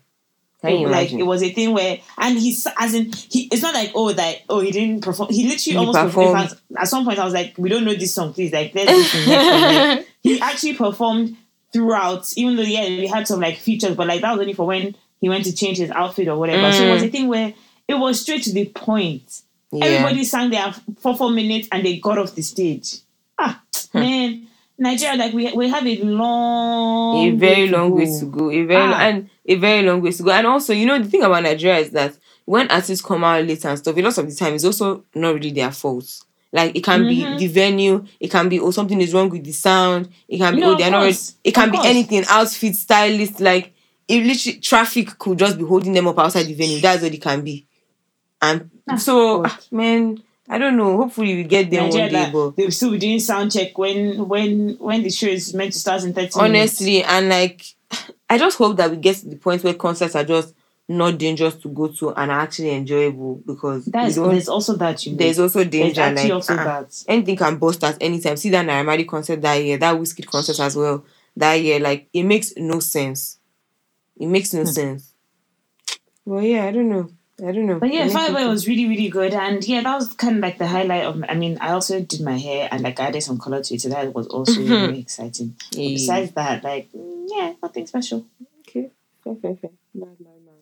Can 0.61 0.79
you 0.79 0.87
like 0.89 1.09
imagine? 1.09 1.19
it 1.21 1.25
was 1.27 1.43
a 1.43 1.51
thing 1.51 1.75
where 1.75 1.99
and 2.19 2.39
he's 2.39 2.69
as 2.79 2.95
in 2.95 3.11
he 3.13 3.49
it's 3.51 3.63
not 3.63 3.75
like 3.75 3.91
oh 3.97 4.13
that 4.13 4.43
oh 4.49 4.61
he 4.61 4.71
didn't 4.71 5.01
perform 5.03 5.29
he 5.33 5.49
literally 5.49 5.73
He 5.73 5.77
almost 5.77 5.99
performed. 5.99 6.37
performed 6.51 6.61
at 6.79 6.87
some 6.87 7.05
point 7.05 7.19
I 7.19 7.25
was 7.25 7.35
like 7.35 7.55
we 7.59 7.69
don't 7.69 7.85
know 7.85 7.95
this 7.95 8.15
song 8.15 8.33
please 8.33 8.53
like 8.53 8.73
let's. 8.73 9.27
Like, 9.27 10.07
he 10.23 10.41
actually 10.41 10.75
performed 10.75 11.37
throughout 11.73 12.33
even 12.37 12.55
though 12.55 12.63
yeah 12.63 12.87
we 12.87 13.09
had 13.09 13.27
some 13.27 13.41
like 13.41 13.57
features 13.59 13.97
but 13.97 14.07
like 14.07 14.21
that 14.21 14.31
was 14.31 14.41
only 14.41 14.53
for 14.53 14.65
when 14.67 14.95
he 15.21 15.29
went 15.29 15.45
to 15.47 15.53
change 15.53 15.79
his 15.79 15.91
outfit 15.91 16.29
or 16.29 16.39
whatever 16.39 16.73
so 16.73 16.85
it 16.85 16.93
was 16.93 17.03
a 17.03 17.09
thing 17.09 17.27
where 17.27 17.53
it 17.89 17.95
was 17.95 18.21
straight 18.21 18.45
to 18.45 18.53
the 18.53 18.67
point 18.67 19.41
yeah. 19.73 19.85
everybody 19.85 20.23
sang 20.23 20.51
there 20.51 20.73
for 21.01 21.17
four 21.17 21.31
minutes 21.31 21.67
and 21.73 21.85
they 21.85 21.99
got 21.99 22.19
off 22.19 22.37
the 22.37 22.43
stage 22.43 22.99
ah 23.37 23.61
man 23.95 24.47
Nigeria 24.83 25.17
like 25.17 25.33
we 25.33 25.51
we 25.53 25.69
have 25.69 25.87
a 25.87 25.97
long 26.03 27.17
a 27.29 27.31
very 27.37 27.69
long 27.69 27.93
way 27.93 28.07
to 28.07 28.27
go. 28.27 28.51
A 28.51 28.63
very 28.65 28.93
Ah. 28.93 29.01
and 29.09 29.31
a 29.47 29.55
very 29.57 29.83
long 29.87 30.01
way 30.03 30.13
to 30.13 30.23
go. 30.23 30.31
And 30.31 30.47
also, 30.47 30.73
you 30.73 30.87
know, 30.87 30.99
the 30.99 31.09
thing 31.09 31.23
about 31.23 31.43
Nigeria 31.43 31.79
is 31.79 31.91
that 31.91 32.15
when 32.45 32.71
artists 32.71 33.05
come 33.05 33.25
out 33.25 33.45
late 33.47 33.65
and 33.65 33.79
stuff, 33.79 33.97
a 33.97 34.03
lot 34.03 34.19
of 34.19 34.29
the 34.29 34.35
time 34.35 34.55
it's 34.55 34.65
also 34.65 35.05
not 35.15 35.35
really 35.35 35.51
their 35.53 35.71
fault. 35.71 36.07
Like 36.53 36.77
it 36.77 36.85
can 36.85 37.03
Mhm. 37.05 37.09
be 37.09 37.47
the 37.47 37.53
venue, 37.53 38.05
it 38.21 38.31
can 38.31 38.49
be 38.49 38.61
oh 38.61 38.71
something 38.73 39.01
is 39.01 39.15
wrong 39.15 39.31
with 39.31 39.45
the 39.45 39.53
sound, 39.53 40.09
it 40.29 40.39
can 40.39 40.55
be 40.55 40.61
No, 40.61 40.75
oh 40.75 40.77
they're 40.77 40.91
not 40.91 41.07
It 41.45 41.55
can 41.55 41.69
Of 41.69 41.73
be 41.73 41.77
course. 41.79 41.89
anything, 41.89 42.25
outfit, 42.29 42.77
stylist, 42.77 43.41
like 43.41 43.73
it 44.09 44.25
literally 44.27 44.59
traffic 44.59 45.19
could 45.19 45.39
just 45.39 45.57
be 45.57 45.65
holding 45.65 45.93
them 45.93 46.09
up 46.09 46.19
outside 46.19 46.45
the 46.47 46.55
venue. 46.55 46.81
That's 46.81 47.03
what 47.03 47.15
it 47.15 47.23
can 47.23 47.41
be. 47.43 47.67
And 48.43 48.69
Ah, 48.89 48.97
so 48.97 49.43
ah, 49.47 49.59
man, 49.71 50.23
I 50.53 50.59
don't 50.59 50.77
know. 50.77 50.99
Hopefully 50.99 51.35
we 51.37 51.45
get 51.45 51.71
there 51.71 51.83
Nigeria, 51.83 52.03
one 52.05 52.13
day, 52.27 52.31
but 52.33 52.51
they 52.57 52.65
will 52.65 52.71
still 52.73 52.91
be 52.91 52.99
doing 52.99 53.19
sound 53.19 53.51
check 53.53 53.77
when 53.79 54.29
when 54.29 54.77
when 54.79 55.03
the 55.03 55.09
show 55.11 55.27
is 55.29 55.55
meant 55.55 55.73
to 55.73 55.79
start 55.79 56.03
in 56.05 56.13
30 56.13 56.21
minutes. 56.21 56.37
honestly 56.37 57.03
and 57.03 57.29
like 57.31 57.65
i 58.29 58.37
just 58.37 58.59
hope 58.59 58.77
that 58.77 58.91
we 58.91 58.97
get 58.99 59.17
to 59.17 59.29
the 59.29 59.37
point 59.37 59.65
where 59.65 59.73
concerts 59.75 60.15
are 60.15 60.25
just 60.25 60.55
not 60.89 61.17
dangerous 61.17 61.55
to 61.55 61.69
go 61.69 61.89
to 61.89 62.11
and 62.11 62.31
are 62.31 62.41
actually 62.41 62.71
enjoyable 62.75 63.37
because 63.47 63.87
That's, 63.87 64.17
there's 64.17 64.49
also 64.49 64.77
that 64.77 65.07
you 65.07 65.13
know. 65.13 65.19
there's 65.19 65.39
also 65.39 65.65
danger 65.65 66.11
like 66.11 66.31
also 66.31 66.55
ah, 66.55 66.65
that. 66.65 67.05
anything 67.09 67.37
can 67.37 67.57
burst 67.57 67.83
at 67.85 67.97
any 68.01 68.21
time 68.21 68.37
see 68.37 68.51
that 68.51 68.67
Naira 68.67 68.85
Marley 68.85 69.05
concert 69.05 69.41
that 69.41 69.55
year 69.55 69.79
that 69.79 69.95
Wizkid 69.97 70.27
concert 70.27 70.61
as 70.61 70.77
well 70.77 71.05
that 71.37 71.55
year 71.55 71.81
like 71.81 72.09
it 72.13 72.25
makes 72.25 72.53
no 72.59 72.81
sense 72.81 73.39
it 74.19 74.27
makes 74.27 74.53
no 74.53 74.61
Hmm. 74.65 74.67
sense 74.67 75.15
well 76.27 76.43
yeah 76.43 76.65
i 76.67 76.71
don't 76.73 76.91
know 76.91 77.09
i 77.41 77.51
don't 77.53 77.67
know 77.67 77.79
But 77.79 77.93
yeah, 77.93 78.07
no 78.07 78.13
Fireboy 78.15 78.49
was 78.49 78.69
really, 78.69 78.87
really 78.87 79.09
good. 79.09 79.33
And 79.35 79.67
yeah, 79.67 79.83
that 79.83 79.95
was 79.97 80.13
kind 80.13 80.37
of 80.37 80.43
like 80.43 80.59
the 80.59 80.67
highlight 80.67 81.05
of 81.05 81.25
I 81.29 81.35
mean, 81.35 81.59
I 81.61 81.71
also 81.73 82.01
did 82.01 82.21
my 82.21 82.39
hair 82.39 82.69
and 82.71 82.83
like 82.83 83.01
added 83.01 83.23
some 83.23 83.39
color 83.39 83.63
to 83.63 83.75
it, 83.75 83.81
so 83.81 83.89
that 83.89 84.15
was 84.15 84.27
also 84.29 84.61
Mhm. 84.61 84.69
really 84.89 85.01
exciting. 85.01 85.57
Yeah. 85.73 85.89
besides 85.89 86.33
that, 86.33 86.63
like 86.63 86.93
mm, 86.93 87.27
yeah, 87.35 87.55
nothing 87.63 87.87
special. 87.87 88.27
okay 88.61 88.91
fair, 89.25 89.35
fair, 89.41 89.57
fair. 89.57 89.71
Mad, 89.95 90.09
mad, 90.21 90.41
mad. 90.45 90.55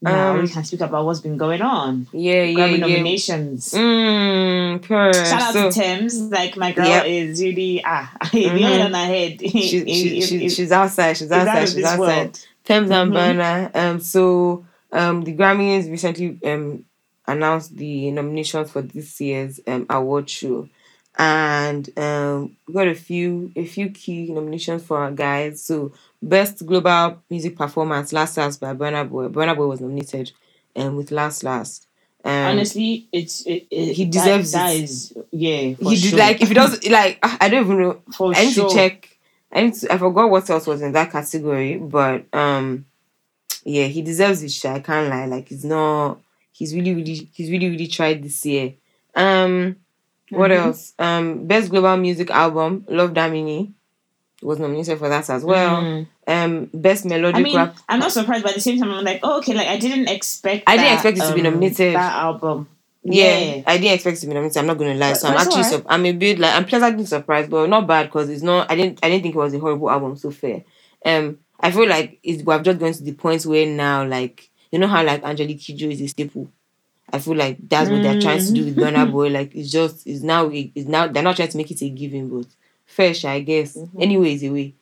Now 0.00 0.30
Um, 0.34 0.42
we 0.42 0.48
can 0.48 0.64
speak 0.64 0.80
about 0.80 1.04
what's 1.06 1.20
been 1.20 1.36
going 1.38 1.62
on. 1.62 2.06
yeah 2.12 2.42
yeah 2.42 2.58
Grammy 2.58 2.78
yeah 2.78 2.86
nominations. 2.86 3.72
mm, 3.72 4.82
purr. 4.82 5.12
Shout 5.12 5.42
out 5.42 5.52
so 5.54 5.70
to 5.70 5.74
Tems. 5.80 6.14
Like 6.18 6.56
my 6.56 6.72
girl 6.72 6.86
Yep. 6.86 7.06
is 7.06 7.40
really 7.40 7.82
ah 7.84 8.10
the 8.32 8.44
Mhm. 8.44 8.64
oil 8.70 8.82
on 8.82 8.94
her 8.94 9.06
head. 9.06 9.40
she's, 9.40 9.72
It- 9.74 9.88
she, 9.94 10.20
she, 10.22 10.48
she's 10.50 10.72
outside 10.72 11.16
she's 11.16 11.30
outside 11.32 11.68
she's 11.68 11.84
outside 11.84 11.98
world. 11.98 12.40
Tems 12.64 12.90
and 12.90 13.12
Mhm. 13.12 13.16
Burna. 13.16 13.76
Um, 13.76 14.00
so 14.00 14.64
um, 14.92 15.22
the 15.22 15.34
Grammys 15.36 15.90
recently 15.90 16.38
um 16.44 16.84
announced 17.26 17.76
the 17.76 18.10
nominations 18.10 18.70
for 18.70 18.82
this 18.82 19.20
year's 19.20 19.60
um 19.66 19.86
award 19.90 20.28
show, 20.30 20.68
and 21.18 21.88
um 21.98 22.56
we 22.66 22.74
got 22.74 22.88
a 22.88 22.94
few 22.94 23.52
a 23.56 23.64
few 23.64 23.90
key 23.90 24.32
nominations 24.32 24.84
for 24.84 24.98
our 24.98 25.10
guys. 25.10 25.62
So 25.62 25.92
best 26.22 26.64
global 26.66 27.22
music 27.30 27.56
performance, 27.56 28.12
Last 28.12 28.36
Last 28.36 28.60
by 28.60 28.74
Burna 28.74 29.08
Boy. 29.08 29.28
Burna 29.28 29.56
Boy 29.56 29.66
was 29.66 29.80
nominated, 29.80 30.32
um, 30.76 30.96
with 30.96 31.10
Last 31.10 31.42
Last. 31.44 31.86
Um, 32.24 32.32
Honestly, 32.32 33.06
it's 33.12 33.46
it, 33.46 33.66
it, 33.70 33.92
he 33.94 34.04
deserves 34.04 34.52
that 34.52 34.74
it. 34.74 34.82
is- 34.84 35.14
yeah. 35.30 35.74
For 35.74 35.90
he 35.90 35.96
sure. 35.96 36.10
did 36.10 36.18
like 36.18 36.40
if 36.42 36.48
he 36.48 36.54
does 36.54 36.84
like 36.88 37.18
ah, 37.22 37.36
I 37.40 37.48
don't 37.48 37.64
even 37.64 37.78
know 37.80 38.02
for 38.16 38.34
I 38.34 38.44
need 38.44 38.52
sure. 38.54 38.68
to 38.68 38.74
check. 38.74 39.08
I 39.50 39.62
need 39.62 39.74
to, 39.74 39.92
I 39.94 39.96
forgot 39.98 40.28
what 40.28 40.50
else 40.50 40.66
was 40.66 40.82
in 40.82 40.92
that 40.92 41.10
category, 41.10 41.78
but 41.78 42.26
um, 42.34 42.84
yeah, 43.68 43.84
he 43.86 44.02
deserves 44.02 44.42
it. 44.42 44.64
I 44.68 44.80
can't 44.80 45.08
lie. 45.10 45.26
Like 45.26 45.48
he's 45.48 45.64
not. 45.64 46.18
He's 46.52 46.74
really, 46.74 46.94
really, 46.94 47.30
he's 47.32 47.50
really, 47.50 47.68
really 47.70 47.86
tried 47.86 48.22
this 48.22 48.44
year. 48.44 48.74
Um, 49.14 49.76
what 50.30 50.50
Mhm. 50.50 50.56
else? 50.66 50.92
Um, 50.98 51.46
best 51.46 51.70
global 51.70 51.96
music 51.96 52.30
album, 52.30 52.84
Love 52.88 53.12
Damini, 53.12 53.72
was 54.42 54.58
nominated 54.58 54.98
for 54.98 55.08
that 55.08 55.28
as 55.30 55.44
well. 55.44 55.82
Mm. 55.82 56.06
Um, 56.26 56.70
best 56.74 57.04
melodic 57.04 57.36
I 57.36 57.42
mean, 57.42 57.56
rap. 57.56 57.76
I'm 57.88 58.00
not 58.00 58.12
surprised, 58.12 58.42
but 58.42 58.50
at 58.50 58.54
the 58.56 58.60
same 58.60 58.78
time, 58.78 58.90
I'm 58.90 59.04
like, 59.04 59.20
oh, 59.22 59.38
okay, 59.38 59.54
like 59.54 59.68
I 59.68 59.78
didn't 59.78 60.08
expect. 60.08 60.64
I 60.66 60.76
didn't 60.76 60.94
expect 60.94 61.18
it 61.18 61.22
to 61.28 61.34
be 61.34 61.40
um, 61.40 61.44
nominated. 61.54 61.94
That 61.94 62.12
album, 62.14 62.68
Yeah, 63.04 63.62
I 63.66 63.78
didn't 63.78 63.94
expect 63.94 64.18
it 64.18 64.20
to 64.22 64.26
be 64.26 64.34
nominated. 64.34 64.58
I'm 64.58 64.66
not 64.66 64.78
gonna 64.78 64.94
lie. 64.94 65.12
So 65.14 65.28
I'm 65.28 65.34
it's 65.34 65.42
actually, 65.42 65.62
alright. 65.64 65.72
sup- 65.72 65.86
I'm 65.88 66.06
a 66.06 66.12
bit 66.12 66.38
like 66.38 66.54
I'm 66.54 66.64
pleasantly 66.66 67.06
surprised, 67.06 67.50
but 67.50 67.68
not 67.68 67.86
bad 67.86 68.06
because 68.06 68.28
it's 68.28 68.42
not. 68.42 68.70
I 68.70 68.74
didn't, 68.76 68.98
I 69.02 69.08
didn't 69.08 69.22
think 69.22 69.34
it 69.34 69.38
was 69.38 69.54
a 69.54 69.58
horrible 69.58 69.90
album. 69.90 70.16
So 70.16 70.30
fair. 70.30 70.64
Um, 71.04 71.38
I 71.60 71.70
feel 71.70 71.88
like 71.88 72.18
it's 72.22 72.42
we've 72.44 72.62
just 72.62 72.78
gone 72.78 72.92
to 72.92 73.02
the 73.02 73.12
point 73.12 73.44
where 73.46 73.66
now, 73.66 74.04
like 74.06 74.50
you 74.70 74.78
know 74.78 74.86
how 74.86 75.04
like 75.04 75.22
Angelique 75.24 75.58
Kidjo 75.60 75.90
is 75.90 76.00
a 76.00 76.06
staple. 76.08 76.50
I 77.12 77.18
feel 77.20 77.36
like 77.36 77.58
that's 77.68 77.90
what 77.90 78.02
they're 78.02 78.20
trying 78.20 78.40
to 78.40 78.52
do 78.52 78.64
with 78.64 78.76
Mm. 78.76 78.82
Burna 78.82 79.10
Boy. 79.10 79.28
Like 79.28 79.54
it's 79.54 79.70
just 79.70 80.06
it's 80.06 80.22
now 80.22 80.50
it's 80.52 80.86
now 80.88 81.08
they're 81.08 81.22
not 81.22 81.36
trying 81.36 81.48
to 81.48 81.56
make 81.56 81.70
it 81.70 81.82
a 81.82 81.88
given, 81.90 82.28
but 82.28 82.46
sha, 83.16 83.30
I 83.30 83.40
guess. 83.40 83.76
Mhm. 83.76 83.90
Anyway, 84.02 84.34
it's 84.34 84.42
a. 84.44 84.74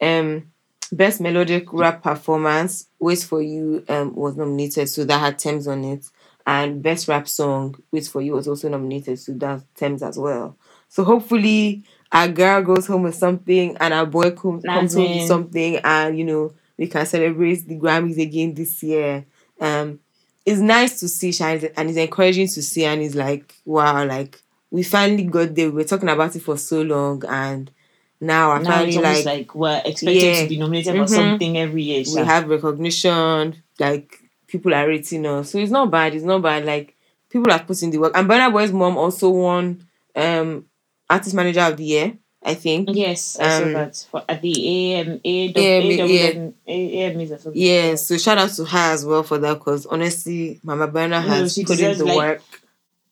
Um, 0.00 0.44
best 0.92 1.20
melodic 1.20 1.72
rap 1.72 2.02
performance, 2.02 2.86
"Wait 2.98 3.20
for 3.20 3.42
You" 3.42 3.84
um 3.88 4.14
was 4.14 4.36
nominated, 4.36 4.88
so 4.88 5.04
that 5.04 5.18
had 5.20 5.38
Tems 5.38 5.66
on 5.66 5.84
it, 5.84 6.06
and 6.46 6.82
best 6.82 7.08
rap 7.08 7.28
song, 7.28 7.76
"Wait 7.92 8.06
for 8.06 8.20
You" 8.22 8.32
was 8.32 8.48
also 8.48 8.68
nominated, 8.68 9.18
so 9.18 9.32
that's 9.32 9.64
Tems 9.74 10.02
as 10.02 10.18
well. 10.18 10.56
So 10.88 11.04
hopefully, 11.04 11.84
our 12.12 12.28
girl 12.28 12.62
goes 12.62 12.86
home 12.86 13.02
with 13.02 13.14
something, 13.14 13.76
and 13.80 13.92
our 13.94 14.06
boy 14.06 14.30
comes, 14.32 14.64
comes 14.72 14.94
home 14.94 15.14
with 15.14 15.22
something, 15.22 15.76
and 15.84 16.18
you 16.18 16.24
know 16.24 16.52
we 16.78 16.86
can 16.86 17.06
celebrate 17.06 17.66
the 17.66 17.76
Grammys 17.78 18.18
again 18.20 18.54
this 18.54 18.82
year. 18.82 19.24
Um, 19.60 20.00
it's 20.44 20.60
nice 20.60 21.00
to 21.00 21.08
see 21.08 21.32
Shine 21.32 21.68
and 21.76 21.88
it's 21.88 21.98
encouraging 21.98 22.48
to 22.48 22.62
see 22.62 22.84
and 22.84 23.00
it's 23.02 23.14
like 23.14 23.54
wow 23.64 24.04
like 24.04 24.40
we 24.70 24.82
finally 24.82 25.24
got 25.24 25.54
there 25.54 25.68
we 25.70 25.76
were 25.76 25.84
talking 25.84 26.08
about 26.08 26.34
it 26.36 26.40
for 26.42 26.56
so 26.58 26.82
long 26.82 27.22
and 27.28 27.70
now 28.20 28.52
I 28.52 28.62
finally 28.62 28.94
it's 28.96 29.24
like, 29.24 29.24
like, 29.24 29.54
we're 29.54 29.82
expected 29.84 30.22
Yeah. 30.34 30.42
to 30.42 30.48
be 30.48 30.56
nominated 30.58 30.94
Mhm. 30.94 30.98
for 31.02 31.06
something 31.08 31.56
every 31.58 31.82
year. 31.82 32.04
we 32.14 32.20
have 32.24 32.48
recognition 32.48 33.62
like 33.78 34.18
people 34.46 34.74
are 34.74 34.86
rating 34.86 35.26
us 35.26 35.50
so 35.50 35.58
it's 35.58 35.70
not 35.70 35.90
bad 35.90 36.14
it's 36.14 36.24
not 36.24 36.42
bad 36.42 36.64
like 36.64 36.94
people 37.30 37.50
are 37.50 37.58
put 37.60 37.82
in 37.82 37.90
the 37.90 37.98
work 37.98 38.12
and 38.16 38.28
Burna 38.28 38.52
Boy's 38.52 38.72
mom 38.72 38.96
also 38.96 39.30
won 39.30 39.82
um 40.14 40.64
artist 41.08 41.34
manager 41.34 41.60
of 41.60 41.76
the 41.76 41.84
year 41.84 42.18
I 42.46 42.54
think 42.54 42.90
Yes, 42.92 43.38
I 43.40 43.48
saw 43.48 43.64
Um, 43.64 43.72
that 43.72 44.06
for, 44.10 44.22
at 44.28 44.42
the 44.42 44.94
AM, 44.94 45.20
A, 45.24 45.46
Yeah, 45.46 45.62
A, 45.62 46.52
A, 46.68 47.10
AMAs 47.10 47.46
yeah 47.54 47.94
so 47.94 48.18
shout 48.18 48.38
out 48.38 48.50
to 48.50 48.64
her 48.64 48.92
as 48.92 49.04
well 49.06 49.22
for 49.22 49.38
that 49.38 49.54
because 49.54 49.86
honestly 49.86 50.60
Mama 50.62 50.88
Burna 50.88 51.10
No, 51.10 51.20
has 51.20 51.54
she 51.54 51.64
put 51.64 51.80
in 51.80 51.96
the 51.96 52.04
like, 52.04 52.16
work 52.16 52.42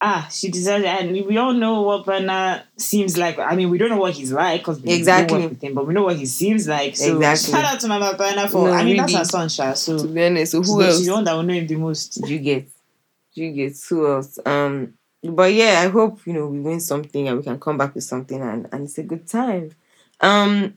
Ah, 0.04 0.28
she 0.32 0.50
deserves 0.50 0.82
it. 0.84 0.88
And 0.88 1.12
we 1.26 1.36
all 1.36 1.52
know 1.52 1.82
what 1.82 2.04
Burna 2.04 2.64
seems 2.76 3.16
like. 3.16 3.38
I 3.38 3.54
mean, 3.54 3.70
we 3.70 3.78
don't 3.78 3.88
know 3.88 3.98
what 3.98 4.14
he's 4.14 4.32
like 4.32 4.60
because 4.62 4.80
we 4.80 4.92
Exactly. 4.92 5.28
don't 5.34 5.42
work 5.42 5.50
with 5.52 5.62
him, 5.62 5.74
but 5.74 5.86
we 5.86 5.94
know 5.94 6.02
what 6.02 6.16
he 6.16 6.26
seems 6.26 6.66
like. 6.66 6.96
So 6.96 7.18
Exactly. 7.18 7.52
shout 7.52 7.64
out 7.74 7.80
to 7.80 7.86
Mama 7.86 8.14
Burna 8.18 8.50
for, 8.50 8.64
No, 8.66 8.72
I 8.72 8.84
mean, 8.84 8.96
that's 8.96 9.12
really. 9.12 9.18
her 9.20 9.24
son, 9.24 9.48
Sha. 9.48 9.74
So 9.74 9.98
to 9.98 10.08
be 10.08 10.24
honest 10.26 10.50
so 10.52 10.58
who 10.58 10.64
she's, 10.82 10.88
else 10.88 10.98
she's 10.98 11.06
the 11.06 11.12
one 11.12 11.22
that 11.22 11.34
will 11.34 11.44
know 11.44 11.54
him 11.54 11.68
the 11.68 11.76
most. 11.76 12.28
you 12.28 12.40
get 12.40 12.68
you 13.34 13.52
get 13.52 13.76
who 13.88 14.12
else 14.12 14.40
um 14.44 14.94
but 15.22 15.52
yeah 15.52 15.80
i 15.84 15.88
hope 15.88 16.26
you 16.26 16.32
know 16.32 16.46
we 16.46 16.60
win 16.60 16.80
something 16.80 17.28
and 17.28 17.36
we 17.38 17.42
can 17.44 17.58
come 17.58 17.78
back 17.78 17.94
with 17.94 18.04
something 18.04 18.40
and, 18.40 18.68
and 18.72 18.84
it's 18.84 18.98
a 18.98 19.02
good 19.02 19.26
time 19.26 19.70
um 20.20 20.74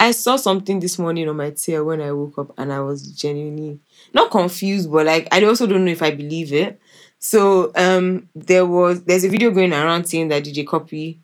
i 0.00 0.10
saw 0.10 0.36
something 0.36 0.80
this 0.80 0.98
morning 0.98 1.28
on 1.28 1.36
my 1.36 1.50
tail 1.50 1.84
when 1.84 2.00
i 2.00 2.12
woke 2.12 2.38
up 2.38 2.52
and 2.58 2.72
i 2.72 2.80
was 2.80 3.10
genuinely 3.12 3.78
not 4.14 4.30
confused 4.30 4.90
but 4.90 5.06
like 5.06 5.28
i 5.32 5.42
also 5.44 5.66
don't 5.66 5.84
know 5.84 5.90
if 5.92 6.02
i 6.02 6.10
believe 6.10 6.52
it 6.52 6.80
so 7.18 7.70
um 7.76 8.28
there 8.34 8.66
was 8.66 9.04
there's 9.04 9.24
a 9.24 9.28
video 9.28 9.50
going 9.50 9.72
around 9.72 10.04
saying 10.06 10.28
that 10.28 10.42
DJ 10.44 10.64
Cuppy 10.64 11.18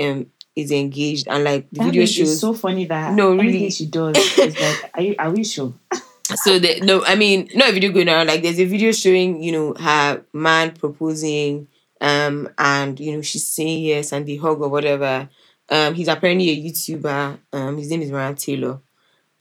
um 0.00 0.26
is 0.54 0.70
engaged 0.70 1.26
and 1.28 1.44
like 1.44 1.68
the 1.70 1.78
That 1.78 1.86
video 1.86 2.04
shows 2.06 2.40
so 2.40 2.52
funny 2.54 2.84
that 2.86 3.14
No, 3.14 3.34
really. 3.34 3.70
she 3.70 3.86
does 3.86 4.16
is 4.16 4.60
like, 4.60 4.90
are 4.94 5.00
you, 5.02 5.14
are 5.18 5.30
we 5.30 5.42
sure? 5.44 5.72
so 6.36 6.58
the, 6.60 6.80
no 6.80 7.04
i 7.04 7.16
mean 7.16 7.48
not 7.54 7.70
a 7.70 7.72
video 7.72 7.90
going 7.90 8.08
around 8.08 8.28
like 8.28 8.42
there's 8.42 8.60
a 8.60 8.64
video 8.64 8.92
showing 8.92 9.42
you 9.42 9.50
know 9.50 9.74
her 9.74 10.22
man 10.32 10.70
proposing 10.72 11.66
um 12.00 12.48
and 12.58 12.98
you 13.00 13.12
know 13.14 13.22
she's 13.22 13.46
saying 13.46 13.82
yes 13.84 14.12
and 14.12 14.26
the 14.26 14.36
hug 14.36 14.60
or 14.60 14.68
whatever 14.68 15.28
um 15.68 15.94
he's 15.94 16.08
apparently 16.08 16.48
a 16.50 16.56
youtuber 16.56 17.38
um 17.52 17.76
his 17.76 17.90
name 17.90 18.02
is 18.02 18.10
Ryan 18.10 18.34
taylor 18.34 18.80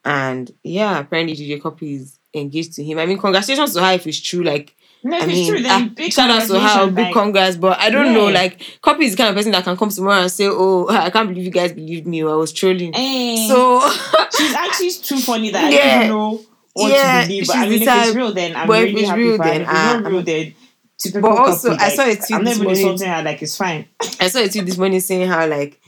and 0.06 0.52
yeah 0.64 1.00
apparently 1.00 1.36
DJ 1.36 1.62
Cuppy 1.62 1.96
is 1.96 2.20
engaged 2.34 2.74
to 2.74 2.84
him 2.84 3.00
i 3.00 3.06
mean 3.06 3.18
congratulations 3.18 3.74
to 3.74 3.82
her 3.84 3.94
if 3.94 4.06
it's 4.08 4.20
true 4.22 4.44
like 4.44 4.76
No, 5.04 5.16
if 5.18 5.24
I 5.24 5.26
it's 5.28 5.34
mean, 5.34 5.48
true, 5.54 5.62
then 5.64 5.72
ah, 5.72 5.94
big 5.96 6.12
shout 6.12 6.30
out 6.30 6.46
to 6.48 6.60
her, 6.60 6.88
big 6.88 6.98
like- 7.06 7.14
congrats. 7.14 7.56
But 7.56 7.80
I 7.80 7.90
don't 7.90 8.14
know, 8.14 8.28
like, 8.28 8.60
Cuppy 8.84 9.04
is 9.06 9.12
the 9.12 9.18
kind 9.18 9.30
of 9.30 9.36
person 9.38 9.54
that 9.54 9.64
can 9.64 9.78
come 9.78 9.88
tomorrow 9.90 10.24
and 10.24 10.30
say, 10.32 10.46
"Oh, 10.50 10.90
I 11.06 11.10
can't 11.10 11.30
believe 11.30 11.46
you 11.46 11.52
guys 11.52 11.72
believed 11.72 12.06
me. 12.06 12.22
I 12.22 12.36
was 12.36 12.52
trolling." 12.52 12.92
Eh, 12.94 13.48
So, 13.48 13.80
she's 14.38 14.54
actually 14.54 14.92
too 14.92 15.20
funny 15.20 15.52
that 15.52 15.64
I 15.72 15.72
don't 15.72 16.10
know 16.10 16.42
what 16.74 16.92
Yeah, 16.92 17.22
to 17.22 17.28
believe. 17.28 17.48
But 17.48 17.56
I 17.56 17.70
mean, 17.70 17.82
if 17.82 17.88
it's 17.88 18.14
real, 18.16 18.34
then 18.34 18.56
I'm 18.58 18.68
but 18.68 18.80
if 18.84 18.86
really 18.90 19.00
it's 19.00 19.10
happy 19.10 19.22
real, 19.24 19.38
then, 19.38 19.62
If 19.62 19.68
it's 19.70 19.72
not 19.72 20.04
real, 20.12 20.22
then 20.22 20.54
typical 21.00 21.30
But 21.30 21.40
also, 21.40 21.70
Cuppy, 21.72 21.82
I 21.82 21.90
saw 21.96 22.04
a 22.04 22.10
like, 22.10 22.18
tweet 22.28 22.32
I'm 22.40 22.44
this 22.46 22.58
not 22.58 22.62
even 22.62 22.64
morning. 22.66 22.82
insulting 22.82 23.08
her. 23.14 23.24
Like 23.24 23.42
it's 23.42 23.58
fine. 23.58 23.86
I 24.20 24.28
saw 24.28 24.40
a 24.40 24.50
tweet 24.50 24.66
this 24.66 24.78
morning 24.78 25.00
saying 25.00 25.28
how 25.28 25.48
like 25.48 25.80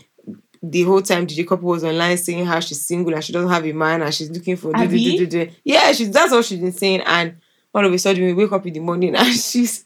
the 0.64 0.84
whole 0.84 1.02
time 1.02 1.28
DJ 1.28 1.46
Cuppy 1.46 1.62
was 1.64 1.84
online 1.84 2.18
saying 2.18 2.46
how 2.46 2.60
she's 2.60 2.82
single 2.86 3.14
and 3.14 3.24
she 3.24 3.34
doesn't 3.34 3.50
have 3.50 3.66
a 3.66 3.72
man 3.74 4.02
and 4.02 4.14
she's 4.14 4.30
looking 4.30 4.56
for 4.56 4.72
do, 4.74 4.88
do, 4.88 5.26
do, 5.26 5.50
yeah 5.64 5.92
she's 5.92 6.12
that's 6.12 6.32
what 6.32 6.46
she's 6.46 6.60
been 6.60 6.72
saying 6.72 7.02
and 7.02 7.36
all 7.74 7.84
of 7.84 7.92
a 7.92 7.98
sudden 7.98 8.24
we 8.24 8.34
wake 8.34 8.52
up 8.52 8.66
in 8.68 8.74
the 8.74 8.80
morning 8.80 9.16
and 9.18 9.34
she's 9.34 9.86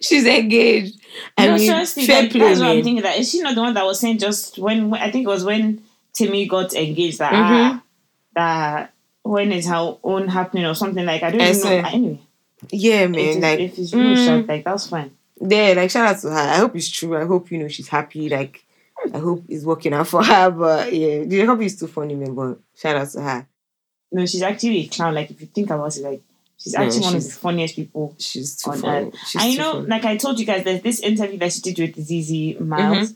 she's 0.00 0.26
engaged. 0.26 0.98
I 1.38 1.46
no, 1.46 1.54
mean, 1.54 1.68
seriously, 1.68 2.06
fair 2.06 2.22
like, 2.22 2.30
play, 2.32 2.40
that's 2.40 2.58
what 2.60 2.70
I'm 2.70 2.82
thinking. 2.82 3.02
That 3.04 3.18
is 3.18 3.30
she 3.30 3.40
not 3.42 3.54
the 3.54 3.60
one 3.60 3.74
that 3.74 3.84
was 3.84 4.00
saying 4.00 4.18
just 4.18 4.58
when, 4.58 4.90
when 4.90 5.00
I 5.00 5.10
think 5.10 5.24
it 5.24 5.28
was 5.28 5.44
when 5.44 5.82
Temi 6.14 6.46
got 6.46 6.74
engaged 6.74 7.20
that 7.20 7.32
Mhm. 7.32 7.36
ah, 7.36 7.82
that 8.34 8.92
when 9.22 9.52
is 9.52 9.66
her 9.68 9.96
own 10.02 10.26
happening 10.26 10.64
or 10.66 10.74
something 10.74 11.04
like 11.06 11.22
I 11.22 11.30
don't 11.30 11.40
I 11.40 11.52
know. 11.52 11.88
Anyway, 11.88 12.20
Yeah, 12.70 13.06
man. 13.06 13.20
it's, 13.20 13.38
Like, 13.40 13.60
if 13.60 13.78
it's 13.78 13.92
real, 13.94 14.16
mm, 14.16 14.26
shot, 14.26 14.46
like 14.46 14.64
that's 14.64 14.86
fine. 14.88 15.10
yeah, 15.40 15.74
like 15.76 15.90
shout 15.90 16.14
out 16.14 16.20
to 16.22 16.30
her. 16.30 16.36
I 16.36 16.56
hope 16.56 16.76
it's 16.76 16.88
true. 16.88 17.16
I 17.16 17.24
hope 17.24 17.50
you 17.50 17.58
know 17.58 17.68
she's 17.68 17.88
happy. 17.88 18.28
Like, 18.28 18.64
I 19.12 19.18
hope 19.18 19.44
it's 19.48 19.64
working 19.64 19.92
out 19.94 20.08
for 20.12 20.22
her. 20.22 20.50
But 20.50 20.92
yeah, 20.92 21.24
DJ 21.24 21.44
Cuppy 21.46 21.64
is 21.64 21.78
too 21.78 21.86
funny, 21.88 22.14
man. 22.14 22.34
But 22.34 22.58
shout 22.76 22.96
out 22.96 23.08
to 23.10 23.20
her. 23.20 23.46
No, 24.12 24.26
she's 24.26 24.42
actually 24.42 24.78
a 24.80 24.86
clown. 24.88 25.14
Like 25.14 25.30
if 25.30 25.40
you 25.40 25.46
think 25.48 25.70
about 25.70 25.96
it, 25.96 26.02
like 26.04 26.22
she's 26.58 26.74
No, 26.74 26.84
actually 26.84 27.00
one 27.00 27.16
of 27.16 27.24
the 27.24 27.30
funniest 27.30 27.76
people 27.76 28.14
She's 28.18 28.56
too 28.56 28.70
on 28.70 28.78
funny. 28.78 29.06
earth. 29.06 29.14
She's 29.26 29.42
and 29.42 29.52
you 29.52 29.58
know, 29.58 29.72
funny. 29.72 29.86
like 29.86 30.04
I 30.04 30.16
told 30.16 30.38
you 30.38 30.46
guys, 30.46 30.64
there's 30.64 30.82
this 30.82 31.00
interview 31.00 31.38
that 31.38 31.52
she 31.52 31.60
did 31.62 31.78
with 31.78 32.06
Zeze 32.08 32.58
Millz, 32.60 32.68
Mm-hmm. 32.78 33.12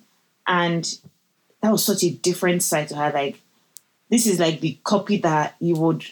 and 0.47 0.99
that 1.61 1.71
was 1.73 1.85
such 1.85 2.03
a 2.05 2.11
different 2.11 2.63
side 2.63 2.89
to 2.89 2.97
her. 2.97 3.11
Like, 3.13 3.41
this 4.11 4.27
is 4.27 4.39
like 4.41 4.61
the 4.61 4.79
Cuppy 4.85 5.21
that 5.23 5.55
you 5.61 5.75
would, 5.77 6.05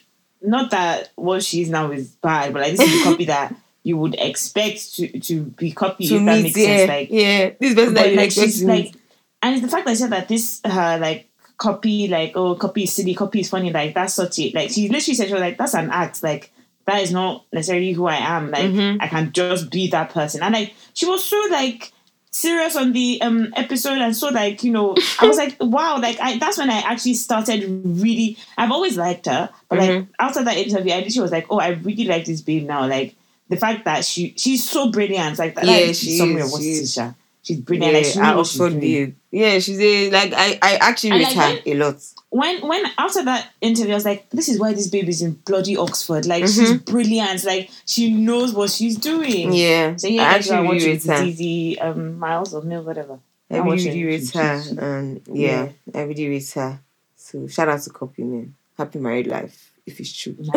not 0.45 0.71
that 0.71 1.11
what 1.17 1.43
she 1.43 1.63
is 1.63 1.71
now 1.71 1.91
is 1.91 2.11
bad, 2.23 2.53
but 2.53 2.63
like 2.63 2.73
this 2.77 2.81
is 2.81 3.05
the 3.05 3.11
Cuppy 3.11 3.27
that 3.35 3.55
you 3.83 3.97
would 3.97 4.15
expect 4.19 4.95
to 4.97 5.21
to 5.21 5.43
be 5.43 5.73
copied. 5.73 6.09
to 6.09 6.17
if 6.17 6.25
that 6.25 6.35
meet, 6.37 6.43
makes 6.45 6.57
yeah, 6.57 6.77
sense. 6.77 6.89
Like, 6.89 7.09
yeah. 7.11 7.51
This 7.61 7.75
person 7.75 7.95
that 7.95 8.15
like 8.15 8.31
she's 8.31 8.63
like, 8.65 8.95
and 9.43 9.55
it's 9.55 9.63
the 9.63 9.69
fact 9.71 9.87
that 9.87 9.93
she 9.93 9.97
said 9.99 10.11
that 10.11 10.29
this 10.29 10.61
her 10.65 10.99
like 10.99 11.29
Cuppy 11.59 12.09
like 12.11 12.33
oh 12.37 12.55
Cuppy 12.57 12.85
is 12.85 12.93
silly, 12.93 13.15
Cuppy 13.15 13.41
is 13.41 13.49
funny. 13.49 13.73
Like 13.73 13.95
that's 13.95 14.15
such 14.15 14.39
a 14.39 14.51
like 14.55 14.71
she 14.71 14.89
literally 14.89 15.15
said 15.15 15.27
she 15.29 15.33
was 15.35 15.41
like 15.43 15.59
that's 15.59 15.75
an 15.75 15.91
act 15.91 16.23
like. 16.23 16.51
That 16.87 17.01
is 17.01 17.13
not 17.13 17.47
necessarily 17.51 17.93
who 17.93 18.05
I 18.05 18.17
am. 18.17 18.51
Like 18.51 18.65
Mhm. 18.67 18.99
I 19.01 19.09
can 19.09 19.33
just 19.33 19.71
be 19.71 19.89
that 19.89 20.11
person. 20.11 20.43
And 20.43 20.53
like 20.53 20.75
she 20.93 21.07
was 21.07 21.25
so 21.25 21.41
like 21.51 21.91
serious 22.35 22.75
on 22.75 22.93
the 22.93 23.21
um 23.23 23.53
episode 23.57 23.99
and 23.99 24.17
so 24.17 24.29
like, 24.29 24.65
you 24.65 24.73
know, 24.73 24.97
I 25.21 25.27
was 25.27 25.37
like, 25.37 25.57
wow, 25.61 25.99
like 26.01 26.19
I 26.21 26.39
that's 26.39 26.59
when 26.59 26.69
I 26.69 26.79
actually 26.81 27.15
started 27.15 27.65
really 27.85 28.37
I've 28.59 28.73
always 28.73 28.97
liked 28.97 29.27
her. 29.27 29.51
But 29.69 29.79
like 29.79 29.91
Mhm. 29.91 30.09
after 30.19 30.43
that 30.43 30.57
interview, 30.57 30.93
I 30.93 31.07
she 31.09 31.21
was 31.21 31.31
like, 31.31 31.47
oh, 31.51 31.61
I 31.61 31.69
really 31.69 32.05
like 32.07 32.25
this 32.25 32.41
babe 32.41 32.67
now. 32.67 32.87
Like 32.89 33.15
the 33.49 33.57
fact 33.57 33.85
that 33.85 34.05
she 34.05 34.35
she's 34.37 34.69
so 34.69 34.91
brilliant. 34.91 35.39
Like 35.39 35.55
that 35.55 35.65
Yeah, 35.65 35.87
like, 35.87 35.95
she 35.95 36.19
somewhere 36.19 36.45
is, 36.45 36.53
was. 36.53 36.61
Tisha. 36.63 37.15
She's 37.45 37.59
brilliant. 37.61 37.95
like 37.95 38.05
she 38.07 38.19
yeah, 38.19 38.35
what 38.35 38.47
she's 38.47 38.61
Oxford 38.61 38.83
Yeah, 39.31 39.59
she's 39.59 39.79
a 39.79 40.11
like 40.11 40.33
I 40.35 40.59
I 40.63 40.75
actually 40.81 41.11
And, 41.11 41.19
rate 41.21 41.37
like, 41.37 41.65
her 41.65 41.71
a 41.71 41.75
lot. 41.75 41.97
when 42.31 42.67
when 42.67 42.85
after 42.99 43.23
that 43.25 43.51
interview, 43.61 43.93
I 43.93 43.97
was 43.97 44.05
like, 44.07 44.29
this 44.31 44.49
is 44.49 44.59
why 44.59 44.73
this 44.73 44.89
baby's 44.89 45.21
in 45.23 45.33
bloody 45.45 45.77
Oxford. 45.77 46.25
Like 46.27 46.45
she's 46.47 46.73
brilliant. 46.79 47.45
Like 47.45 47.71
she 47.87 48.11
knows 48.11 48.53
what 48.55 48.71
she's 48.71 48.97
doing. 48.97 49.49
Mm-hmm. 49.51 49.53
Yeah, 49.53 49.97
So 49.97 50.09
yeah, 50.09 50.23
I 50.23 50.25
I 50.27 50.35
actually 50.37 50.67
watch 50.67 50.83
really 50.83 50.93
it. 50.93 51.05
her. 51.05 51.31
ZZ 51.31 51.79
um, 51.83 52.19
Miles 52.19 52.55
or 52.55 52.63
Mill, 52.63 52.83
whatever. 52.83 53.19
I 53.51 53.57
I 53.59 53.61
watch 53.61 53.85
really, 53.85 54.05
rate 54.05 54.31
her, 54.31 54.63
and 54.79 55.21
yeah, 55.31 55.69
I 55.95 56.01
really 56.03 56.29
rate 56.29 56.51
her. 56.53 56.81
So 57.17 57.47
shout 57.47 57.69
out 57.69 57.83
to 57.83 57.91
Cuppy 57.91 58.21
Man. 58.25 58.55
Happy 58.79 58.99
married 58.99 59.27
life, 59.27 59.71
if 59.87 60.01
it's 60.01 60.13
true. 60.13 60.37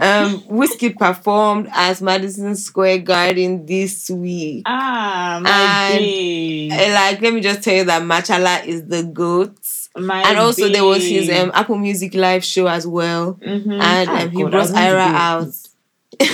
um, 0.00 0.40
Wizkid 0.48 0.96
performed 0.98 1.68
at 1.72 2.00
Madison 2.00 2.56
Square 2.56 2.98
Garden 2.98 3.66
this 3.66 4.08
week. 4.10 4.62
Ah, 4.66 5.40
my 5.42 5.50
And- 5.92 5.98
babe. 6.00 6.72
Eh, 6.72 6.94
Like, 6.94 7.20
let 7.20 7.34
me 7.34 7.40
just 7.40 7.62
tell 7.62 7.74
you 7.74 7.84
that 7.84 8.02
Machala 8.02 8.64
is 8.66 8.86
the 8.86 9.02
goat. 9.02 9.56
My 9.96 10.22
And 10.22 10.38
also, 10.38 10.68
there 10.68 10.84
was 10.84 11.04
his 11.04 11.28
um, 11.30 11.50
Apple 11.54 11.76
Music 11.76 12.14
live 12.14 12.44
show 12.44 12.66
as 12.68 12.86
well. 12.86 13.34
Mhm. 13.44 13.72
And 13.82 14.08
Ah, 14.08 14.22
um, 14.22 14.30
he 14.30 14.42
God, 14.42 14.50
brought 14.52 14.60
was 14.62 14.72
Ayra 14.72 15.06
out. 15.06 15.48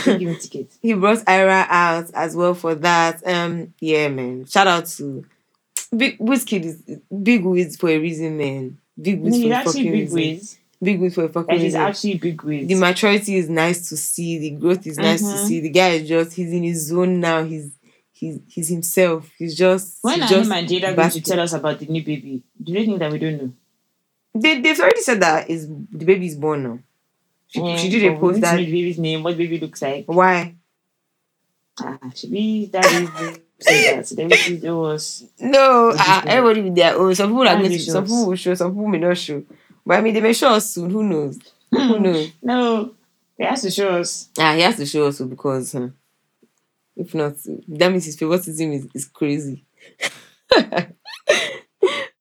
Don't 0.05 0.19
give 0.19 0.29
me 0.29 0.37
tickets. 0.37 0.79
he 0.83 0.93
brought 0.95 1.19
Ayra 1.25 1.67
out 1.69 2.11
as 2.15 2.37
well 2.37 2.55
for 2.55 2.75
that. 2.77 3.27
Um, 3.27 3.73
yeah, 3.81 4.09
man. 4.09 4.45
Shout 4.47 4.67
out 4.67 4.87
to 4.99 5.25
Big 5.97 6.17
Whiskey 6.19 6.57
is 6.59 6.83
Big 7.23 7.45
Wiz 7.45 7.77
for 7.77 7.89
a 7.89 7.99
reason, 7.99 8.37
man. 8.37 8.79
Big 9.01 9.21
Wiz 9.21 9.39
No, 9.39 9.47
for 9.47 9.53
a 9.53 9.57
actually 9.57 9.73
fucking 9.73 9.93
big 9.93 10.13
reason. 10.13 10.15
whiz. 10.35 10.59
Big 10.83 11.01
Wiz 11.01 11.15
for 11.15 11.25
a 11.25 11.29
fucking 11.29 11.55
Like 11.55 11.63
reason. 11.63 11.81
actually 11.81 12.15
big 12.19 12.43
whiz. 12.43 12.69
the 12.69 12.75
maturity 12.75 13.37
is 13.37 13.49
nice 13.49 13.89
to 13.89 13.97
see. 13.97 14.39
The 14.39 14.51
growth 14.51 14.87
is 14.87 14.99
nice 14.99 15.21
to 15.21 15.27
Mhm. 15.27 15.47
see. 15.47 15.61
The 15.61 15.71
guy 15.71 15.89
is 15.91 16.09
just 16.09 16.35
he's 16.35 16.53
in 16.53 16.63
his 16.65 16.87
zone 16.89 17.19
now. 17.21 17.45
He's 17.45 17.71
he's 18.13 18.39
he's 18.47 18.69
himself. 18.69 19.31
He's 19.39 19.57
just 19.57 19.99
when 20.03 20.15
he's 20.21 20.25
are 20.25 20.35
just 20.35 20.47
him 20.51 20.53
and 20.53 20.69
Jada 20.69 20.95
going 20.97 21.11
to 21.11 21.21
tell 21.23 21.41
us 21.41 21.53
about 21.55 21.79
the 21.79 21.87
new 21.87 22.05
baby? 22.05 22.43
Do 22.63 22.73
they 22.75 22.85
think 22.85 22.99
that 22.99 23.11
we 23.11 23.19
don't 23.19 23.37
know? 23.43 23.53
They 24.35 24.61
they've 24.61 24.79
already 24.79 25.01
said 25.01 25.21
that 25.21 25.49
is 25.49 25.67
the 25.67 26.05
baby 26.05 26.27
is 26.27 26.37
born 26.37 26.63
now. 26.63 26.79
She, 27.49 27.61
Eh, 27.63 27.77
she 27.79 27.89
did 27.89 28.05
a 28.13 28.19
post 28.19 28.35
to 28.37 28.41
that 28.43 28.57
the 28.59 28.67
baby's 28.67 28.99
name, 28.99 29.23
what 29.23 29.37
the 29.37 29.45
baby 29.47 29.59
looks 29.59 29.81
like. 29.81 30.05
why 30.07 30.55
Ah, 31.79 31.99
should 32.15 32.31
be 32.31 32.67
daddy 32.67 33.07
say 33.61 33.95
that. 33.97 34.07
So 34.07 34.15
then 34.15 34.29
we 34.29 34.37
see 34.37 34.57
it 34.57 34.71
was 34.71 35.25
No, 35.41 35.91
uh, 35.99 36.23
everybody 36.27 36.63
with 36.63 36.75
their 36.75 36.97
own. 36.99 37.15
Some 37.15 37.31
people 37.31 37.47
are 37.49 37.57
going 37.57 37.71
to, 37.71 37.79
some 37.79 38.05
people 38.05 38.27
will 38.27 38.37
show, 38.37 38.55
some 38.55 38.73
people 38.73 38.89
may 38.89 38.99
not 38.99 39.17
show. 39.19 39.43
But 39.87 39.99
I 39.99 40.01
mean, 40.03 40.15
they 40.15 40.21
may 40.21 40.33
show 40.33 40.51
us 40.51 40.71
soon. 40.75 40.91
Who 40.91 41.03
knows? 41.05 41.39
Who 41.71 41.99
knows? 42.01 42.33
no. 42.43 42.93
They 43.39 43.45
has 43.45 43.63
to 43.63 43.71
show 43.71 43.91
us. 44.01 44.29
Ah, 44.39 44.55
he 44.55 44.63
has 44.63 44.77
to 44.77 44.87
show 44.87 45.07
us 45.07 45.21
because 45.21 45.75
if 46.97 47.15
not, 47.15 47.35
that 47.69 47.91
means 47.91 48.07
his 48.07 48.17
favoritism 48.17 48.73
is, 48.73 48.89
is 48.95 49.05
crazy. 49.07 49.65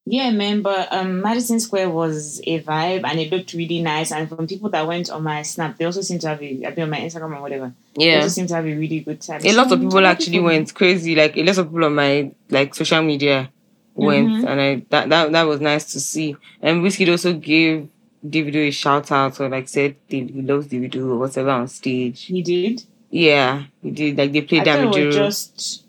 Yeah, 0.07 0.29
man, 0.29 0.61
but 0.61 0.93
um, 0.93 1.19
Madison 1.21 1.59
Square 1.59 1.89
was 1.89 2.39
a 2.45 2.61
vibe 2.61 3.01
and 3.05 3.19
it 3.19 3.31
looked 3.31 3.53
really 3.53 3.81
nice. 3.81 4.11
And 4.11 4.29
from 4.29 4.45
people 4.45 4.69
that 4.69 4.85
went 4.85 5.09
on 5.09 5.23
my 5.23 5.41
Snap, 5.41 5.77
they 5.77 5.85
also 5.85 6.01
seem 6.01 6.19
to 6.19 6.27
have 6.27 6.43
a, 6.43 6.45
I 6.67 6.69
mean, 6.75 6.81
on 6.81 6.89
my 6.91 6.99
Instagram 6.99 7.35
or 7.35 7.41
whatever, 7.41 7.73
they 7.95 8.11
Yeah, 8.11 8.17
also 8.17 8.27
seem 8.27 8.45
to 8.45 8.53
have 8.53 8.65
a 8.67 8.75
really 8.75 8.99
good 8.99 9.19
time. 9.21 9.41
a 9.43 9.51
lot 9.53 9.71
of 9.71 9.79
people 9.81 10.05
actually 10.05 10.37
for 10.37 10.43
went 10.43 10.71
crazy. 10.75 11.15
Like 11.15 11.35
a 11.37 11.43
lot 11.43 11.57
of 11.57 11.65
people 11.69 11.85
on 11.85 11.95
my 11.95 12.31
like 12.51 12.75
social 12.75 13.01
media 13.01 13.49
went, 13.95 14.29
Mhm. 14.29 14.47
and 14.47 14.61
I 14.61 14.85
that, 14.89 15.09
that 15.09 15.31
that 15.31 15.43
was 15.43 15.61
nice 15.61 15.91
to 15.93 15.99
see. 15.99 16.35
And 16.61 16.83
Wizkid 16.83 17.09
also 17.09 17.33
gave 17.33 17.87
Davido 18.27 18.67
a 18.67 18.71
shout 18.71 19.11
out 19.11 19.39
or 19.39 19.49
like 19.49 19.67
said 19.67 19.95
he 20.07 20.23
loves 20.23 20.67
Davido 20.67 21.11
or 21.11 21.17
whatever 21.19 21.49
on 21.49 21.67
stage. 21.67 22.25
He 22.25 22.41
did. 22.41 22.83
Yeah, 23.09 23.63
he 23.81 23.91
did. 23.91 24.17
Like 24.17 24.31
they 24.31 24.41
played 24.41 24.65
was 24.65 25.15
just. 25.15 25.83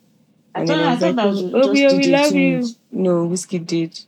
I 0.54 0.64
thought, 0.64 0.78
I 0.78 0.96
thought 0.96 1.16
that 1.16 1.26
was 1.26 1.42
oh, 1.42 1.74
just 1.74 1.94
we, 1.94 1.98
we 1.98 2.06
love 2.08 2.34
you. 2.34 2.66
No, 2.90 3.28
Wizkid 3.28 3.66
did. 3.66 3.98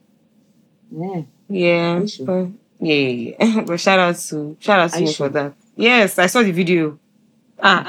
Yeah. 0.90 1.22
Yeah. 1.48 1.96
Are 1.96 2.00
you 2.00 2.08
sure? 2.08 2.26
but- 2.26 2.48
yeah, 2.80 2.94
yeah, 2.94 3.34
yeah. 3.40 3.60
but 3.66 3.80
shout 3.80 3.98
out 3.98 4.16
to 4.16 4.56
shout 4.60 4.80
out 4.80 4.90
to 4.92 4.96
Are 4.96 5.00
you 5.00 5.06
sure? 5.08 5.26
for 5.26 5.32
that. 5.32 5.54
Yes, 5.76 6.18
I 6.18 6.26
saw 6.26 6.42
the 6.42 6.52
video. 6.52 6.98
Ah. 7.62 7.84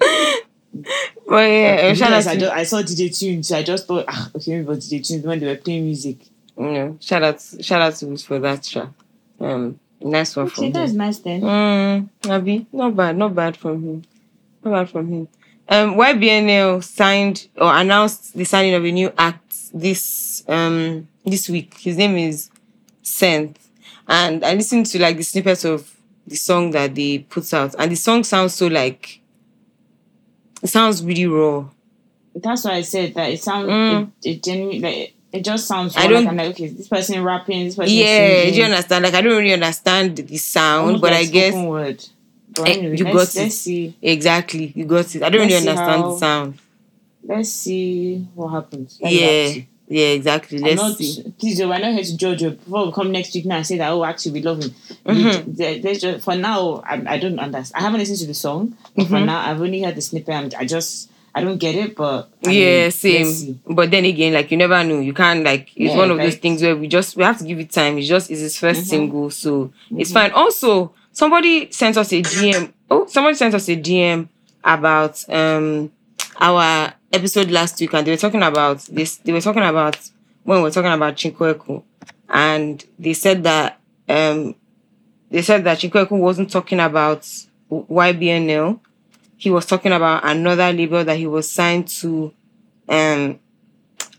but 1.28 1.50
yeah, 1.50 1.94
shout 1.94 2.12
out 2.12 2.26
I, 2.26 2.36
to 2.36 2.52
I 2.54 2.62
saw 2.64 2.82
DJ 2.82 3.16
Tunes, 3.16 3.48
so 3.48 3.56
I 3.58 3.62
just 3.62 3.86
thought, 3.86 4.04
ah, 4.08 4.30
okay, 4.36 4.56
maybe 4.60 4.80
DJ 4.80 5.06
Tunes 5.06 5.24
when 5.24 5.38
they 5.40 5.46
were 5.46 5.56
playing 5.56 5.84
music. 5.84 6.18
you 6.58 6.64
know, 6.72 6.96
shout 7.00 7.22
out 7.22 7.40
shout 7.60 7.80
out 7.82 7.94
to 7.96 8.12
us 8.12 8.22
for 8.22 8.38
that 8.38 8.62
track. 8.62 8.88
Um 9.40 9.78
nice 10.00 10.34
one 10.36 10.46
Okay, 10.46 10.54
from 10.54 10.72
that's 10.72 10.92
him. 10.92 10.96
nice 10.98 11.18
then. 11.20 11.40
Mm, 11.42 12.08
Abi, 12.30 12.66
not 12.72 12.96
bad, 12.96 13.16
not 13.16 13.34
bad 13.34 13.56
from 13.56 13.82
him. 13.82 14.02
Not 14.64 14.72
bad 14.72 14.90
from 14.90 15.08
him. 15.12 15.28
Um 15.68 15.94
YBNL 15.96 16.82
signed 16.82 17.48
or 17.56 17.72
announced 17.74 18.36
the 18.36 18.44
signing 18.44 18.74
of 18.74 18.84
a 18.84 18.90
new 18.90 19.12
act 19.18 19.54
this 19.74 20.42
um 20.48 21.06
this 21.24 21.48
week. 21.48 21.74
His 21.78 21.96
name 21.96 22.16
is 22.16 22.50
Senth. 23.04 23.56
And 24.08 24.44
I 24.44 24.54
listened 24.54 24.86
to 24.86 24.98
like 24.98 25.18
the 25.18 25.22
snippets 25.24 25.64
of 25.64 25.94
the 26.26 26.36
song 26.36 26.70
that 26.72 26.94
they 26.94 27.18
put 27.18 27.52
out, 27.54 27.74
and 27.78 27.92
the 27.92 27.96
song 27.96 28.24
sounds 28.24 28.54
so 28.54 28.66
like 28.68 29.20
it 30.62 30.68
sounds 30.68 31.02
really 31.04 31.26
raw. 31.26 31.64
That's 32.34 32.64
why 32.64 32.72
I 32.74 32.82
said 32.82 33.14
that 33.14 33.30
it 33.30 33.42
sounds, 33.42 33.68
Mm. 33.68 34.10
it, 34.22 34.28
it 34.30 34.42
genuinely, 34.42 34.80
like, 34.80 35.14
it, 35.32 35.44
just 35.44 35.66
sounds 35.66 35.96
I 35.96 36.06
don't- 36.06 36.24
Like, 36.24 36.28
I'm 36.28 36.36
like, 36.36 36.50
okay, 36.50 36.68
this 36.68 36.88
person 36.88 37.22
rapping, 37.22 37.64
this 37.64 37.74
person 37.76 37.94
Yeah, 37.94 38.04
singing. 38.38 38.52
do 38.54 38.58
you 38.58 38.64
understand? 38.64 39.04
Like 39.04 39.14
I 39.14 39.20
don't 39.20 39.36
really 39.36 39.52
understand 39.52 40.16
the 40.16 40.36
sound, 40.36 40.86
Almost 40.86 41.02
but 41.02 41.12
like 41.12 41.28
I 41.28 41.30
guess 41.30 41.54
Word. 41.54 42.04
But 42.54 42.68
Eh, 42.68 42.72
anyway, 42.72 42.96
you 42.96 43.04
got 43.04 43.10
it. 43.10 43.34
let's 43.36 43.54
see. 43.58 43.94
exactly 44.00 44.72
you 44.74 44.84
got 44.86 45.14
it. 45.14 45.22
I 45.22 45.28
don't 45.28 45.42
Let's 45.42 45.52
really 45.54 45.68
understand 45.68 46.02
how- 46.02 46.12
the 46.12 46.18
sound. 46.18 46.54
Let's 47.24 47.50
see 47.50 48.26
what 48.34 48.48
happens. 48.48 48.98
Let's 49.02 49.14
Yeah. 49.14 49.62
Yeah, 49.90 50.08
exactly. 50.08 50.58
Let's 50.58 50.76
not, 50.80 50.96
see. 50.98 51.32
please, 51.38 51.60
we're 51.60 51.78
not 51.78 51.92
here 51.92 52.02
to 52.04 52.16
judge 52.16 52.42
you. 52.42 52.50
Before 52.50 52.86
we 52.86 52.92
come 52.92 53.10
next 53.10 53.34
week 53.34 53.46
now 53.46 53.56
and 53.56 53.66
say 53.66 53.78
that, 53.78 53.90
oh, 53.90 54.04
actually, 54.04 54.32
we 54.32 54.42
love 54.42 54.62
him. 54.62 54.70
Mhm. 55.06 55.82
There's 55.82 56.00
just, 56.00 56.24
for 56.24 56.34
now, 56.36 56.82
I, 56.86 57.14
I 57.14 57.18
don't 57.18 57.38
understand. 57.38 57.80
I 57.80 57.84
haven't 57.86 58.00
listened 58.00 58.18
to 58.18 58.26
the 58.26 58.34
song. 58.34 58.76
But 58.94 59.06
For 59.06 59.20
now, 59.20 59.40
I've 59.48 59.60
only 59.62 59.82
heard 59.82 59.94
the 59.94 60.02
snippet. 60.02 60.28
And 60.34 60.54
I 60.54 60.66
just, 60.66 61.10
I 61.34 61.42
don't 61.42 61.56
get 61.56 61.74
it, 61.74 61.96
but. 61.96 62.28
I 62.46 62.50
yeah, 62.50 62.82
let's 62.84 62.96
same. 62.96 63.60
But 63.66 63.90
then 63.90 64.04
again, 64.04 64.34
like 64.34 64.50
you 64.50 64.58
never 64.58 64.84
know. 64.84 65.00
You 65.00 65.14
can't 65.14 65.42
like 65.42 65.68
it's 65.74 65.92
Yeah, 65.92 65.96
one 65.96 66.10
of 66.10 66.18
those 66.18 66.36
things 66.36 66.60
where 66.62 66.76
we 66.76 66.86
just 66.86 67.16
we 67.16 67.22
have 67.24 67.38
to 67.38 67.44
give 67.44 67.58
it 67.58 67.70
time. 67.70 67.96
It's 67.96 68.08
just 68.08 68.30
it's 68.30 68.40
his 68.40 68.56
1st 68.56 68.80
Mhm. 68.82 68.84
single, 68.84 69.30
so 69.30 69.72
it's 69.96 70.12
fine. 70.12 70.32
Also, 70.32 70.92
somebody 71.12 71.70
sent 71.70 71.96
us 71.96 72.12
a 72.12 72.20
DM. 72.22 72.72
Oh, 72.90 73.06
somebody 73.06 73.36
sent 73.36 73.54
us 73.54 73.68
a 73.70 73.76
DM 73.76 74.28
about 74.64 75.24
um 75.30 75.90
our 76.40 76.92
episode 77.12 77.50
last 77.50 77.80
week, 77.80 77.94
and 77.94 78.06
they 78.06 78.10
were 78.10 78.16
talking 78.16 78.42
about 78.42 78.80
this. 78.80 79.16
They 79.16 79.32
were 79.32 79.40
talking 79.40 79.62
about 79.62 79.98
when 80.44 80.58
we 80.58 80.62
were 80.62 80.70
talking 80.70 80.92
about 80.92 81.16
Chinko 81.16 81.54
Ekun, 81.54 81.82
and 82.28 82.84
they 82.98 83.12
said 83.12 83.42
that 83.44 83.80
um 84.08 84.54
they 85.30 85.42
said 85.42 85.64
that 85.64 85.78
Chinko 85.78 86.06
Ekun 86.06 86.20
wasn't 86.20 86.50
talking 86.50 86.80
about 86.80 87.22
YBNL. 87.70 88.80
He 89.36 89.50
was 89.50 89.66
talking 89.66 89.92
about 89.92 90.24
another 90.24 90.72
label 90.72 91.04
that 91.04 91.16
he 91.16 91.26
was 91.26 91.50
signed 91.50 91.88
to 91.88 92.32
um 92.88 93.38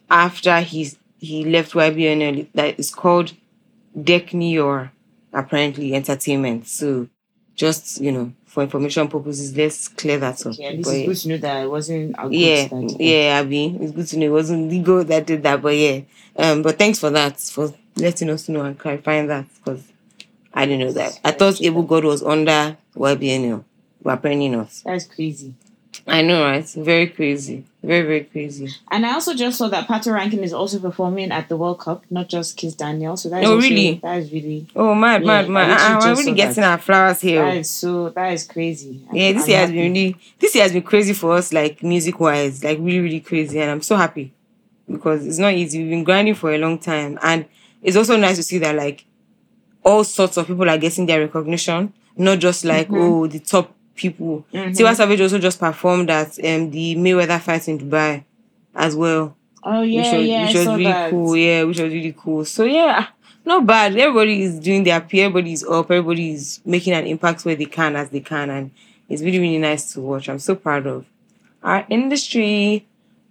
after 0.10 0.60
he's, 0.62 0.98
he 1.20 1.46
left 1.46 1.74
YBNL 1.74 2.48
that 2.54 2.80
is 2.80 2.94
called 2.94 3.34
deck 4.04 4.28
Deknior 4.28 4.92
apparently 5.34 5.94
entertainment. 5.94 6.68
So 6.68 7.08
just 7.56 8.02
you 8.02 8.12
know 8.12 8.34
for 8.50 8.64
information 8.64 9.08
purposes, 9.08 9.56
let's 9.56 9.88
clear 9.90 10.18
that 10.18 10.44
up. 10.46 10.58
Least 10.58 10.84
But 10.84 10.96
it's 10.96 11.06
good 11.06 11.18
to 11.18 11.28
know 11.30 11.38
that 11.38 11.64
it 11.64 11.70
wasn't 11.70 12.16
yeah, 12.32 12.68
yeah, 13.00 13.40
Abby. 13.40 13.78
It's 13.80 13.92
good 13.92 14.08
to 14.08 14.18
know 14.18 14.26
it 14.26 14.32
wasn't 14.32 14.72
legal 14.72 15.04
that 15.04 15.28
did 15.28 15.44
that, 15.44 15.62
but 15.62 15.76
yeah. 15.76 16.02
Um, 16.36 16.64
but 16.64 16.80
thanks 16.80 16.98
for 16.98 17.12
that 17.12 17.40
for 17.40 17.74
letting 17.96 18.30
us 18.32 18.50
know 18.50 18.62
and 18.62 18.78
clarifying 18.78 19.28
that 19.28 19.46
because 19.58 19.84
I 20.52 20.66
didn't 20.66 20.88
know 20.88 20.94
that. 20.94 21.20
I 21.24 21.32
thought 21.32 21.62
Able 21.62 21.84
God 21.84 22.06
was 22.06 22.24
under 22.24 22.76
YBNL, 22.96 23.64
but 24.02 24.16
apparently 24.16 24.50
not. 24.50 24.72
That's 24.84 25.06
crazy. 25.06 25.54
I 26.12 26.22
know, 26.22 26.44
right? 26.44 26.66
Very 26.70 27.08
crazy, 27.08 27.64
very 27.84 28.02
very 28.06 28.24
crazy. 28.26 28.68
And 28.92 29.06
I 29.06 29.14
also 29.14 29.34
just 29.34 29.58
saw 29.58 29.68
that 29.70 29.88
Patoranking 29.88 30.44
is 30.44 30.54
also 30.54 30.80
performing 30.80 31.32
at 31.32 31.50
the 31.50 31.58
World 31.58 31.80
Cup, 31.80 32.04
not 32.10 32.30
just 32.30 32.58
Kiss 32.58 32.74
Daniel. 32.76 33.16
So 33.18 33.30
that's 33.30 33.46
Oh, 33.48 33.56
also, 33.56 33.68
really? 33.70 34.00
That 34.04 34.18
is 34.20 34.32
really 34.32 34.68
Oh, 34.76 34.94
mad, 34.96 35.22
Yeah, 35.22 35.28
mad, 35.28 35.46
I 35.46 35.48
mad! 35.50 35.96
we're 35.96 36.02
saw 36.16 36.20
really 36.22 36.34
getting 36.34 36.62
that. 36.62 36.72
our 36.72 36.78
flowers 36.78 37.22
here. 37.22 37.44
that 37.46 37.58
is 37.58 37.70
so 37.70 38.10
that 38.10 38.34
is 38.34 38.44
crazy. 38.46 39.02
I'm- 39.08 39.16
yeah, 39.16 39.32
this 39.34 39.44
I'm 39.44 39.50
year 39.50 39.60
has 39.60 39.70
been 39.72 39.94
really 39.94 40.16
this 40.40 40.56
year 40.56 40.64
has 40.64 40.74
been 40.74 40.84
crazy 40.84 41.14
for 41.14 41.34
us, 41.36 41.54
like 41.54 41.82
music 41.84 42.20
wise, 42.20 42.64
like 42.64 42.78
really, 42.80 43.00
really 43.00 43.20
crazy, 43.22 43.60
and 43.60 43.72
I'm 43.72 43.82
so 43.82 43.96
happy 43.96 44.32
because 44.90 45.26
it's 45.26 45.38
not 45.38 45.54
easy. 45.54 45.80
We've 45.80 45.90
been 45.92 46.04
grinding 46.04 46.36
for 46.36 46.52
a 46.54 46.58
long 46.58 46.80
time, 46.80 47.20
and 47.22 47.46
it's 47.82 47.96
also 47.96 48.18
nice 48.18 48.36
to 48.38 48.44
see 48.44 48.58
that 48.60 48.76
like 48.76 49.06
all 49.84 50.04
sorts 50.04 50.38
of 50.38 50.48
people 50.48 50.70
are 50.70 50.78
getting 50.78 51.06
their 51.06 51.22
recognition, 51.22 51.94
not 52.18 52.40
just 52.40 52.66
like 52.66 52.90
Mhm. 52.90 52.98
oh 53.02 53.28
the 53.28 53.40
top 53.40 53.74
people. 54.04 54.46
Mhm. 54.54 54.72
Tiwa 54.76 54.96
Savage 54.96 55.22
also 55.22 55.40
just 55.40 55.60
performed 55.60 56.10
at 56.10 56.30
um 56.50 56.72
the 56.72 56.96
Mayweather 56.96 57.40
fight 57.40 57.68
in 57.68 57.78
Dubai 57.80 58.24
as 58.76 58.96
well 58.96 59.36
Oh 59.64 59.82
yeah, 59.82 60.02
which 60.02 60.20
was, 60.20 60.28
yeah, 60.28 60.46
which 60.46 60.56
was 60.56 60.68
really 60.68 60.84
that. 60.86 61.10
cool. 61.12 61.36
Yeah, 61.36 61.64
which 61.68 61.80
was 61.80 61.92
really 61.94 62.16
cool. 62.18 62.46
So 62.46 62.64
yeah, 62.64 63.08
not 63.46 63.66
bad. 63.66 63.98
Everybody 63.98 64.42
is 64.44 64.58
doing 64.60 64.84
their 64.86 65.02
peer. 65.02 65.26
Everybody 65.26 65.52
is 65.52 65.64
up. 65.66 65.92
Everybody 65.92 66.32
is 66.32 66.62
making 66.66 66.94
an 66.94 67.06
impact 67.06 67.44
where 67.46 67.56
they 67.58 67.66
can 67.66 67.96
as 67.98 68.10
they 68.10 68.22
can, 68.22 68.50
and 68.50 68.72
it's 69.10 69.22
really 69.22 69.40
really 69.40 69.58
nice 69.58 69.92
to 69.94 70.00
watch. 70.02 70.30
I'm 70.30 70.40
so 70.40 70.56
proud 70.56 70.88
of 70.88 71.06
our 71.62 71.86
industry. 71.90 72.86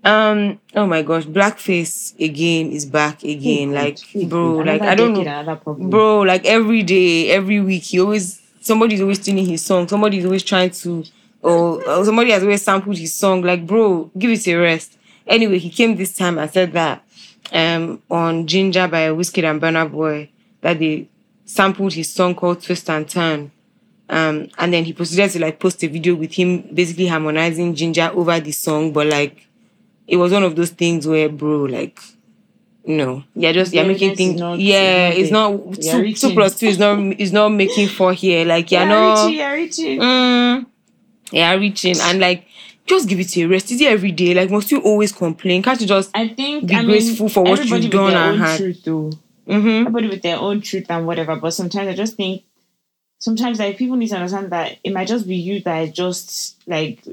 Um. 0.04 0.60
Oh 0.76 0.86
my 0.86 1.00
gosh, 1.02 1.24
blackface 1.24 2.12
again 2.20 2.70
is 2.72 2.84
back 2.84 3.24
again. 3.24 3.72
Like 3.72 3.98
bro, 4.28 4.58
like 4.58 4.82
I 4.82 4.94
don't 4.94 5.14
know 5.14 5.24
bro 5.90 6.20
like 6.20 6.44
every 6.44 6.82
day 6.82 7.30
every 7.30 7.60
week 7.60 7.82
he 7.84 8.00
always 8.00 8.40
somebody's 8.68 9.00
always 9.00 9.18
tuning 9.18 9.46
his 9.46 9.64
song 9.64 9.88
somebody's 9.88 10.24
always 10.24 10.44
trying 10.44 10.70
to 10.70 11.04
or, 11.42 11.82
or 11.88 12.04
somebody 12.04 12.30
has 12.30 12.42
always 12.42 12.62
sampled 12.62 12.96
his 12.96 13.14
song 13.14 13.42
like 13.42 13.66
bro 13.66 14.10
give 14.18 14.30
it 14.30 14.46
a 14.48 14.56
rest. 14.56 14.98
Anyway 15.26 15.58
he 15.58 15.70
came 15.70 15.96
this 15.96 16.16
time 16.16 16.38
and 16.38 16.50
said 16.50 16.72
that 16.72 17.04
um 17.52 18.02
on 18.10 18.46
ginger 18.46 18.88
by 18.88 19.08
Wizkid 19.08 19.48
and 19.48 19.60
Burna 19.60 19.90
Boy 19.90 20.28
that 20.60 20.78
they 20.78 21.08
sampled 21.44 21.92
his 21.94 22.12
song 22.12 22.34
called 22.34 22.62
twist 22.62 22.90
and 22.90 23.08
turn. 23.08 23.50
Um 24.08 24.48
and 24.58 24.72
then 24.72 24.84
he 24.84 24.92
proceeded 24.92 25.30
to 25.32 25.40
like 25.40 25.60
post 25.60 25.82
a 25.84 25.86
video 25.86 26.14
with 26.14 26.32
him 26.32 26.62
basically 26.74 27.06
harmonizing 27.06 27.74
ginger 27.74 28.10
over 28.14 28.40
the 28.40 28.52
song 28.52 28.92
but 28.92 29.06
like 29.06 29.46
it 30.06 30.16
was 30.16 30.32
one 30.32 30.42
of 30.42 30.56
those 30.56 30.70
things 30.70 31.06
where 31.06 31.28
bro 31.28 31.64
like 31.64 32.00
no 32.88 33.22
you're 33.34 33.52
just 33.52 33.72
you're 33.74 33.84
The 33.84 33.88
making 33.88 34.16
things 34.16 34.40
yeah 34.60 35.08
it's 35.10 35.30
not 35.30 35.50
two, 35.74 35.80
two 35.82 36.00
reaching. 36.00 36.34
plus 36.34 36.58
two 36.58 36.66
is 36.66 36.78
not 36.78 36.98
is 37.20 37.32
not 37.32 37.50
making 37.50 37.88
four 37.88 38.12
here 38.14 38.44
like 38.46 38.70
you're 38.72 38.80
yeah, 38.80 38.88
not 38.88 39.26
Richie, 39.26 39.36
yeah, 39.36 39.52
reaching. 39.52 40.00
mm, 40.00 40.66
yeah 41.32 41.52
reaching 41.52 42.00
and 42.00 42.18
like 42.20 42.46
just 42.86 43.08
give 43.08 43.20
it 43.20 43.28
to 43.28 43.42
a 43.42 43.48
rest 43.48 43.70
is 43.70 43.80
it 43.82 43.88
every 43.88 44.10
day 44.12 44.32
like 44.34 44.50
must 44.50 44.70
you 44.70 44.80
always 44.80 45.12
complain 45.12 45.62
can't 45.62 45.80
you 45.80 45.86
just 45.86 46.10
I 46.14 46.28
think 46.28 46.66
Be 46.68 46.74
I 46.74 46.78
mean, 46.82 46.88
grateful 46.88 47.28
for 47.28 47.44
what 47.44 47.58
you've 47.62 47.70
with 47.70 47.90
done 47.90 48.10
their 48.10 48.18
and 48.18 48.32
own 48.32 48.38
had. 48.38 48.56
truth 48.58 48.82
though. 48.84 49.10
mm-hmm. 49.46 49.68
Everybody 49.86 50.08
with 50.08 50.22
their 50.22 50.38
own 50.38 50.62
truth 50.62 50.86
and 50.90 51.06
whatever. 51.06 51.36
But 51.36 51.50
sometimes 51.50 51.88
I 51.88 51.94
just 51.94 52.16
think 52.16 52.44
sometimes 53.18 53.58
like 53.58 53.76
people 53.76 53.96
need 53.96 54.08
to 54.08 54.16
understand 54.16 54.50
that 54.52 54.78
it 54.82 54.92
might 54.94 55.08
just 55.08 55.28
be 55.28 55.36
you 55.36 55.60
that 55.62 55.88
is 55.88 55.92
just 55.92 56.56
like 56.66 57.04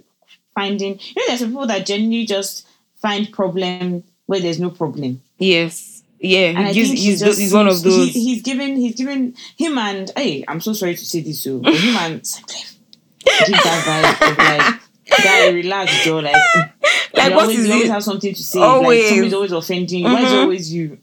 finding 0.54 0.94
you 1.00 1.16
know 1.18 1.24
there's 1.28 1.40
some 1.42 1.50
people 1.50 1.68
that 1.68 1.86
genuinely 1.86 2.26
just 2.26 2.66
find 3.02 3.32
problem 3.34 4.04
where 4.26 4.40
there's 4.40 4.60
no 4.60 4.70
problem. 4.70 5.22
yes 5.38 6.04
yeah 6.20 6.48
And 6.50 6.60
I 6.60 6.74
think 6.74 6.98
he's, 6.98 7.20
just 7.20 7.40
he's 7.40 7.54
one 7.54 7.68
of 7.68 7.82
those 7.84 7.96
He, 8.14 8.26
he's 8.28 8.42
given 8.42 8.76
he's 8.78 8.96
given 8.96 9.36
him 9.58 9.78
and 9.78 10.10
hey, 10.16 10.44
I'm 10.48 10.62
so 10.62 10.74
sorry 10.74 10.96
to 10.96 11.06
say 11.06 11.22
this 11.22 11.44
so 11.44 11.60
but 11.60 11.74
him 11.76 11.96
and 11.98 12.26
Sutcliffe 12.26 12.78
give 13.20 13.50
that 13.64 14.18
vibe 14.20 14.32
of 14.32 14.38
like 14.38 15.24
guy 15.24 15.50
relax 15.50 16.04
Joe 16.04 16.20
like 16.20 16.34
like 17.14 17.34
what 17.34 17.44
always, 17.44 17.60
is 17.60 17.70
always 17.70 17.86
it 17.86 17.92
have 17.92 18.04
something 18.04 18.34
to 18.34 18.44
say. 18.44 18.60
Always. 18.60 19.00
Like 19.04 19.10
somebody's 19.10 19.34
always 19.34 19.52
offending 19.52 20.00
you. 20.00 20.06
Why 20.06 20.22
is 20.24 20.32
it 20.32 20.36
Mhm. 20.36 20.42
always 20.42 20.74
you? 20.74 20.98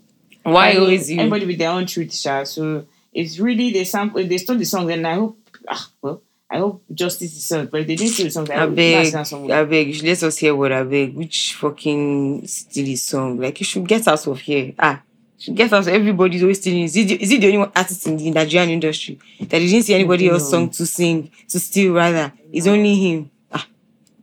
why 0.44 0.68
I 0.68 0.72
mean, 0.72 0.80
always 0.82 1.10
you 1.10 1.18
Everybody 1.20 1.46
with 1.46 1.58
their 1.58 1.70
own 1.70 1.86
truth, 1.86 2.12
Sha. 2.14 2.44
So 2.44 2.84
if 3.12 3.38
really 3.40 3.70
they 3.72 3.84
sample, 3.84 4.24
they 4.26 4.38
stole 4.38 4.56
the 4.56 4.64
song, 4.64 4.86
then 4.86 5.04
I 5.06 5.14
hope. 5.14 5.38
Ah, 5.68 5.88
well, 6.02 6.20
I 6.52 6.58
hope 6.58 6.82
justice 6.92 7.34
is 7.34 7.44
served. 7.44 7.70
But 7.70 7.80
if 7.82 7.86
they 7.86 7.96
didn't 7.96 8.16
the 8.24 8.30
song, 8.30 8.50
I 8.50 8.66
beg, 8.66 8.94
that's 9.04 9.14
not 9.14 9.26
someone. 9.26 9.50
I 9.52 9.64
beg, 9.64 10.02
let 10.02 10.22
us 10.22 10.36
hear 10.36 10.54
what 10.54 10.70
I 10.70 10.82
beg. 10.82 11.14
Which 11.14 11.54
fucking 11.54 12.46
silly 12.46 12.96
song? 12.96 13.38
Like, 13.38 13.58
you 13.60 13.64
should 13.64 13.88
get 13.88 14.06
out 14.06 14.26
of 14.26 14.38
here. 14.40 14.74
Ah, 14.78 15.00
you 15.38 15.42
should 15.44 15.56
get 15.56 15.72
out. 15.72 15.88
Everybody's 15.88 16.42
always 16.42 16.58
stealing. 16.60 16.82
Is 16.82 16.94
it, 16.96 17.08
the- 17.08 17.22
is 17.22 17.32
it 17.32 17.40
the 17.40 17.46
only 17.46 17.58
one 17.58 17.72
artist 17.74 18.06
in 18.06 18.18
the 18.18 18.30
Nigerian 18.30 18.68
industry 18.70 19.18
that 19.40 19.48
didn't 19.58 19.82
see 19.84 19.94
anybody 19.94 20.28
else 20.28 20.50
song 20.50 20.68
to 20.70 20.84
sing, 20.84 21.30
to 21.48 21.58
steal 21.58 21.94
rather? 21.94 22.30
It's 22.52 22.66
only 22.66 22.94
him. 22.96 23.30
Ah, 23.50 23.66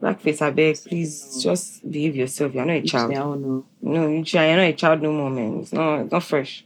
Blackface, 0.00 0.40
I 0.40 0.50
beg, 0.50 0.76
please 0.84 1.42
just 1.42 1.90
behave 1.90 2.14
yourself. 2.14 2.54
You're 2.54 2.64
not 2.64 2.76
a 2.76 2.82
child. 2.82 3.10
no. 3.10 3.64
No. 3.82 4.08
You're 4.08 4.56
not 4.56 4.64
a 4.64 4.72
child 4.74 5.02
no 5.02 5.12
more, 5.12 5.30
man. 5.30 5.58
It's 5.60 5.72
not. 5.72 6.00
It's 6.02 6.12
not 6.12 6.22
fresh. 6.22 6.64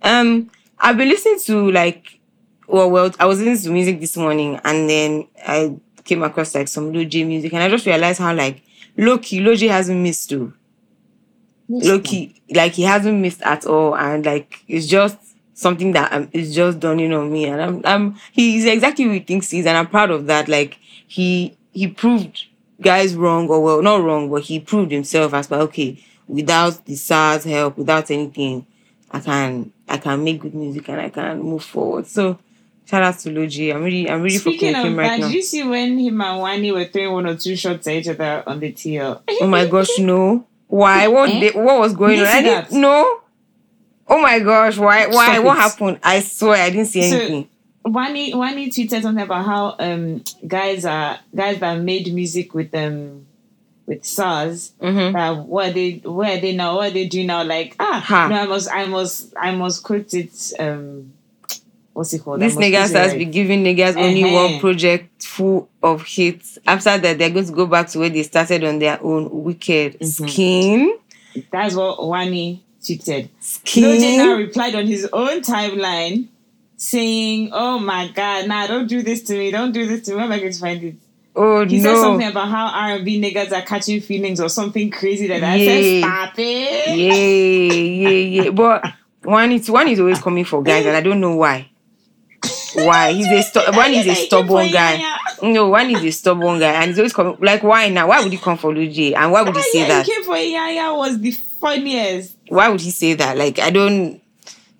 Um, 0.00 0.50
I've 0.78 0.96
been 0.96 1.08
listening 1.08 1.40
to 1.40 1.70
like, 1.70 2.18
well, 2.66 2.90
well, 2.90 3.10
I 3.18 3.26
was 3.26 3.40
listening 3.40 3.64
to 3.64 3.72
music 3.72 4.00
this 4.00 4.16
morning, 4.16 4.60
and 4.64 4.88
then 4.88 5.28
I 5.46 5.76
came 6.04 6.22
across 6.22 6.54
like 6.54 6.68
some 6.68 6.92
J 7.08 7.24
music, 7.24 7.52
and 7.52 7.62
I 7.62 7.68
just 7.68 7.86
realized 7.86 8.20
how 8.20 8.34
like 8.34 8.62
low 8.96 9.18
key 9.18 9.42
J 9.56 9.68
hasn't 9.68 10.00
missed 10.00 10.30
too. 10.30 10.52
Low 11.68 11.98
key, 12.00 12.42
like 12.54 12.72
he 12.72 12.82
hasn't 12.82 13.18
missed 13.18 13.42
at 13.42 13.66
all, 13.66 13.96
and 13.96 14.24
like 14.24 14.64
it's 14.68 14.86
just 14.86 15.16
something 15.54 15.92
that 15.92 16.12
um, 16.12 16.28
is 16.32 16.54
just 16.54 16.80
dawning 16.80 17.12
on 17.12 17.32
me, 17.32 17.46
and 17.46 17.62
I'm, 17.62 17.82
I'm 17.84 18.16
he's 18.32 18.64
exactly 18.64 19.04
who 19.04 19.12
he 19.12 19.20
thinks 19.20 19.50
he 19.50 19.60
is, 19.60 19.66
and 19.66 19.76
I'm 19.76 19.86
proud 19.86 20.10
of 20.10 20.26
that. 20.26 20.48
Like 20.48 20.78
he 21.06 21.56
he 21.72 21.88
proved 21.88 22.44
guys 22.80 23.14
wrong, 23.14 23.48
or 23.48 23.62
well, 23.62 23.82
not 23.82 24.02
wrong, 24.02 24.30
but 24.30 24.42
he 24.42 24.60
proved 24.60 24.90
himself 24.90 25.32
as 25.32 25.48
well. 25.48 25.62
Okay, 25.62 26.02
without 26.28 26.84
the 26.84 26.94
Sarz 26.94 27.44
help, 27.44 27.78
without 27.78 28.10
anything, 28.10 28.66
I 29.10 29.20
can 29.20 29.72
I 29.88 29.98
can 29.98 30.22
make 30.24 30.40
good 30.40 30.54
music 30.54 30.88
and 30.88 31.00
I 31.00 31.08
can 31.08 31.40
move 31.40 31.64
forward. 31.64 32.06
So 32.06 32.38
shout 32.84 33.02
out 33.02 33.18
to 33.20 33.30
Lojay. 33.30 33.74
I'm 33.74 33.82
really 33.82 34.08
I'm 34.10 34.22
really 34.22 34.38
Speaking 34.38 34.72
with 34.74 34.84
him 34.84 34.92
of 34.92 34.98
right 34.98 35.06
that, 35.08 35.20
now. 35.20 35.26
did 35.28 35.34
you 35.34 35.42
see 35.42 35.62
when 35.62 35.98
him 35.98 36.20
and 36.20 36.40
Wani 36.40 36.72
were 36.72 36.84
throwing 36.84 37.12
one 37.12 37.26
or 37.26 37.36
two 37.36 37.56
shots 37.56 37.86
at 37.86 37.94
each 37.94 38.08
other 38.08 38.42
on 38.46 38.60
the 38.60 38.72
TL? 38.72 39.22
Oh 39.40 39.46
my 39.46 39.66
gosh, 39.66 39.88
no. 39.98 40.46
Why? 40.68 41.06
What 41.08 41.30
Eh? 41.30 41.40
did, 41.40 41.54
what 41.54 41.78
was 41.78 41.94
going 41.94 42.20
on? 42.20 42.26
I 42.26 42.42
didn't 42.42 42.70
that? 42.70 42.76
no. 42.76 43.20
Oh 44.06 44.20
my 44.20 44.38
gosh, 44.40 44.76
why 44.76 45.06
why 45.06 45.32
Stop 45.34 45.44
what 45.44 45.56
it. 45.56 45.60
happened? 45.60 45.98
I 46.02 46.20
swear 46.20 46.62
I 46.62 46.70
didn't 46.70 46.86
see 46.86 47.08
So- 47.08 47.16
anything. 47.16 47.48
Wani 47.86 48.34
Wani 48.34 48.68
tweeted 48.70 49.02
something 49.02 49.24
about 49.24 49.44
how 49.44 49.76
um 49.78 50.24
guys 50.46 50.86
are 50.86 51.18
guys 51.34 51.58
that 51.60 51.78
made 51.80 52.12
music 52.14 52.54
with 52.54 52.74
um 52.74 53.26
with 53.86 54.02
Sarz 54.02 54.70
mm-hmm. 54.80 55.14
uh, 55.14 55.42
what 55.42 55.68
are 55.68 55.72
they 55.72 56.00
where 56.04 56.38
are 56.38 56.40
they 56.40 56.56
now 56.56 56.76
what 56.76 56.88
are 56.90 56.94
they 56.94 57.06
doing 57.06 57.26
now 57.26 57.44
like 57.44 57.76
ah 57.78 58.00
Ha. 58.06 58.28
no 58.28 58.36
i 58.36 58.46
must 58.46 58.70
i 58.72 58.86
must 58.86 59.34
i 59.38 59.50
must 59.54 59.82
quote 59.82 60.14
it 60.14 60.52
um 60.58 61.12
what's 61.94 62.12
it 62.12 62.22
called 62.22 62.42
I 62.42 62.46
This 62.46 62.56
must 62.56 62.66
niggas 62.66 62.92
has 62.92 62.94
right. 63.12 63.18
been 63.18 63.30
giving 63.30 63.64
niggas 63.64 63.96
only 63.96 64.24
Uh-huh. 64.24 64.34
one 64.52 64.60
project 64.60 65.22
full 65.24 65.68
of 65.82 66.04
hits. 66.06 66.58
After 66.66 66.98
that, 66.98 67.18
they're 67.18 67.30
going 67.30 67.46
to 67.46 67.52
go 67.52 67.66
back 67.66 67.88
to 67.88 68.00
where 68.00 68.10
they 68.10 68.22
started 68.24 68.62
on 68.64 68.78
their 68.80 69.02
own 69.02 69.28
wicked 69.44 69.98
Mhm. 70.00 70.28
skin. 70.30 70.94
That's 71.50 71.74
what 71.74 72.06
Wani 72.06 72.62
tweeted. 72.82 73.28
Skin. 73.40 73.84
Loj 73.84 74.16
now 74.18 74.34
replied 74.36 74.74
on 74.74 74.86
his 74.86 75.08
own 75.12 75.40
timeline 75.40 76.26
saying, 76.76 77.50
Oh 77.52 77.78
my 77.78 78.08
god, 78.14 78.46
nah, 78.48 78.66
don't 78.66 78.86
do 78.88 79.02
this 79.02 79.22
to 79.24 79.34
me, 79.38 79.50
don't 79.50 79.72
do 79.72 79.86
this 79.86 80.02
to 80.02 80.10
me. 80.12 80.16
Where 80.16 80.24
am 80.26 80.32
I 80.32 80.38
going 80.38 80.52
to 80.52 80.58
find 80.60 80.82
it? 80.84 80.94
Oh 81.36 81.66
He 81.66 81.80
said 81.80 81.96
something 81.96 82.28
about 82.28 82.48
how 82.48 82.66
R&B 82.68 83.20
niggas 83.20 83.50
are 83.52 83.62
catching 83.62 84.00
feelings 84.00 84.40
or 84.40 84.48
something 84.48 84.88
crazy 84.90 85.26
like 85.26 85.40
that. 85.40 85.54
I 85.58 85.64
said, 85.66 86.00
stop 86.02 86.34
it. 86.38 86.96
yeah, 86.96 88.08
yeah, 88.10 88.42
yeah. 88.44 88.50
But 88.50 88.84
one 89.24 89.50
is 89.52 89.68
one 89.70 89.88
is 89.88 89.98
always 89.98 90.20
coming 90.20 90.44
for 90.44 90.62
guys, 90.62 90.86
and 90.86 90.96
I 90.96 91.00
don't 91.00 91.20
know 91.20 91.34
why. 91.36 91.70
Why 92.74 93.12
he's 93.12 93.26
a 93.26 93.42
stu- 93.42 93.72
one 93.72 93.92
is 93.92 94.06
a 94.06 94.14
stubborn 94.14 94.70
guy. 94.70 95.02
No, 95.42 95.68
one 95.68 95.90
is 95.90 96.02
a 96.02 96.10
stubborn 96.10 96.58
guy, 96.58 96.72
and 96.72 96.88
he's 96.88 96.98
always 96.98 97.12
coming. 97.12 97.36
Like 97.40 97.62
why 97.62 97.88
now? 97.88 98.08
Why 98.08 98.22
would 98.22 98.32
he 98.32 98.38
come 98.38 98.58
for 98.58 98.74
Luigi? 98.74 99.14
And 99.14 99.32
why 99.32 99.42
would 99.42 99.54
he 99.54 99.62
say 99.62 99.80
yeah, 99.80 99.88
that? 99.88 100.06
He 100.06 100.12
came 100.12 100.24
for 100.24 100.36
Yaya 100.36 100.94
was 100.94 101.20
the 101.20 101.30
funniest. 101.32 102.36
Why 102.48 102.68
would 102.68 102.80
he 102.80 102.90
say 102.90 103.14
that? 103.14 103.36
Like 103.36 103.58
I 103.58 103.70
don't. 103.70 104.20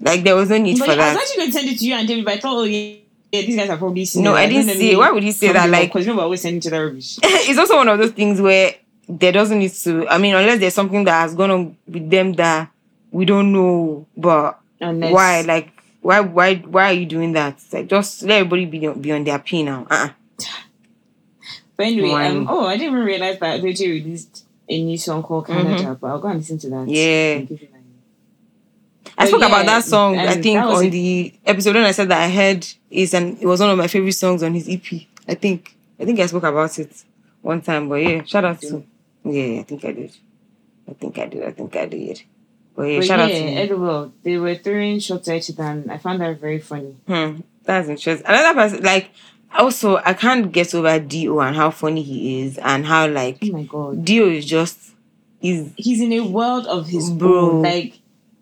Like 0.01 0.23
there 0.23 0.37
was 0.37 0.51
no 0.51 0.59
need 0.59 0.79
But 0.79 0.87
for 0.87 0.93
I 0.93 1.15
was 1.15 1.17
actually 1.17 1.37
going 1.37 1.49
to 1.49 1.53
send 1.53 1.69
it 1.69 1.79
to 1.79 1.85
you 1.87 1.95
and 1.95 2.07
David, 2.07 2.25
but 2.25 2.35
I 2.35 2.39
thought, 2.39 2.57
oh 2.57 2.65
yeah, 2.65 2.97
yeah 3.33 3.41
these 3.43 3.57
guys 3.57 3.71
are 3.71 3.79
probably 3.79 4.05
seen 4.05 4.25
No. 4.25 4.35
I 4.35 4.47
didn't 4.47 4.77
see 4.77 4.95
Why 4.95 5.11
would 5.11 5.23
he 5.23 5.33
say 5.33 5.53
that? 5.53 5.71
Like- 5.71 5.89
because 5.89 6.07
you 6.07 6.13
know 6.13 6.19
we're 6.19 6.25
always 6.25 6.43
sending 6.43 6.61
to 6.61 6.71
the 6.71 6.85
rubbish. 6.85 7.19
it's 7.23 7.59
also 7.59 7.77
one 7.77 7.89
of 7.89 7.99
those 7.99 8.11
things 8.11 8.41
where 8.41 8.75
there 9.09 9.33
doesn't 9.33 9.59
need 9.59 9.73
to. 9.73 10.07
I 10.09 10.19
mean, 10.19 10.35
unless 10.35 10.61
there's 10.61 10.75
something 10.75 11.05
that 11.05 11.23
has 11.23 11.35
gone 11.35 11.51
on 11.51 11.77
with 11.87 12.11
them 12.11 12.33
that 12.35 12.71
we 13.11 13.25
don't 13.25 13.53
know, 13.53 14.07
but 14.17 14.61
Unless, 14.81 15.13
why? 15.13 15.41
Like 15.43 15.74
why? 16.05 16.21
Why? 16.21 16.55
Why 16.57 16.85
are 16.91 16.93
you 16.93 17.07
doing 17.07 17.33
that? 17.33 17.59
Like 17.73 17.89
just 17.89 18.23
let 18.23 18.39
everybody 18.41 18.67
be 18.67 18.87
on, 18.87 19.01
be 19.01 19.11
on 19.13 19.25
their 19.25 19.39
P 19.39 19.63
now. 19.63 19.87
Uh. 19.91 20.09
uh 20.09 20.09
But 21.77 21.87
anyway, 21.87 22.27
um, 22.29 22.47
oh, 22.49 22.67
I 22.67 22.77
didn't 22.77 22.93
even 22.95 23.05
realize 23.05 23.39
that 23.41 23.61
Doji 23.61 23.89
released 23.89 24.45
a 24.69 24.83
new 24.83 24.99
song 24.99 25.23
called 25.23 25.47
Canada, 25.47 25.97
but 26.01 26.07
I'll 26.09 26.21
go 26.21 26.29
and 26.29 26.39
listen 26.39 26.59
to 26.59 26.69
that. 26.71 26.87
Mm-hmm. 26.87 26.91
Yeah. 26.91 27.37
and 27.39 27.49
give 27.49 27.63
you 27.63 27.69
my- 27.73 27.79
I 29.17 29.25
But 29.25 29.29
spoke 29.29 29.43
about 29.43 29.67
that 29.67 29.85
song. 29.85 30.19
I 30.19 30.35
think 30.41 30.59
on 30.61 30.85
a- 30.85 30.89
the 30.91 31.35
episode 31.47 31.75
when 31.75 31.85
I 31.85 31.93
said 31.93 32.09
that 32.11 32.21
I 32.23 32.31
heard 32.31 32.67
is 32.91 33.15
and 33.15 33.39
it 33.41 33.47
was 33.47 33.61
one 33.61 33.71
of 33.71 33.79
my 33.79 33.87
favorite 33.89 34.13
songs 34.13 34.43
on 34.43 34.55
his 34.55 34.69
EP. 34.69 35.07
I 35.29 35.35
think. 35.35 35.75
I 35.99 36.05
think 36.05 36.19
I 36.21 36.27
spoke 36.27 36.43
about 36.45 36.79
it 36.79 36.93
one 37.43 37.61
time. 37.63 37.89
But 37.89 37.97
yeah, 37.97 38.23
shout 38.25 38.45
out 38.45 38.61
to. 38.63 38.85
Yeah, 39.25 39.61
I 39.61 39.63
think 39.63 39.85
I 39.85 39.93
did. 39.93 40.13
I 40.89 40.93
think 40.93 41.19
I 41.19 41.27
did. 41.27 41.43
I 41.45 41.51
think 41.53 41.75
I 41.77 41.87
did. 41.87 42.23
But 42.77 42.83
yeah, 42.85 42.99
But 42.99 43.07
shout 43.07 43.19
yeah, 43.31 43.63
out 43.63 43.69
to. 43.69 44.13
they 44.25 44.37
were 44.37 44.55
throwing 44.57 44.99
shots 44.99 45.29
at 45.29 45.49
it, 45.49 45.59
and 45.59 45.91
I 45.93 45.99
found 45.99 46.21
that 46.21 46.41
very 46.41 46.59
funny. 46.59 46.97
Hmm, 47.07 47.41
that's 47.65 47.89
interesting. 47.89 48.27
Another 48.27 48.55
person, 48.55 48.83
like, 48.83 49.11
also, 49.57 49.97
I 49.99 50.15
can't 50.15 50.51
get 50.51 50.75
over 50.75 50.99
Dio 50.99 51.41
and 51.41 51.55
how 51.55 51.71
funny 51.71 52.03
he 52.03 52.43
is, 52.43 52.59
and 52.59 52.85
how 52.85 53.07
like 53.07 53.39
Oh 53.43 53.53
my 53.53 53.63
god, 53.63 54.05
Dio 54.05 54.27
is 54.29 54.45
just 54.45 54.93
is 55.41 55.73
he's 55.77 56.01
in 56.01 56.13
a 56.13 56.21
world 56.21 56.67
of 56.67 56.89
his 56.89 57.11
Bro. 57.11 57.51
own. 57.51 57.63
Like 57.63 57.99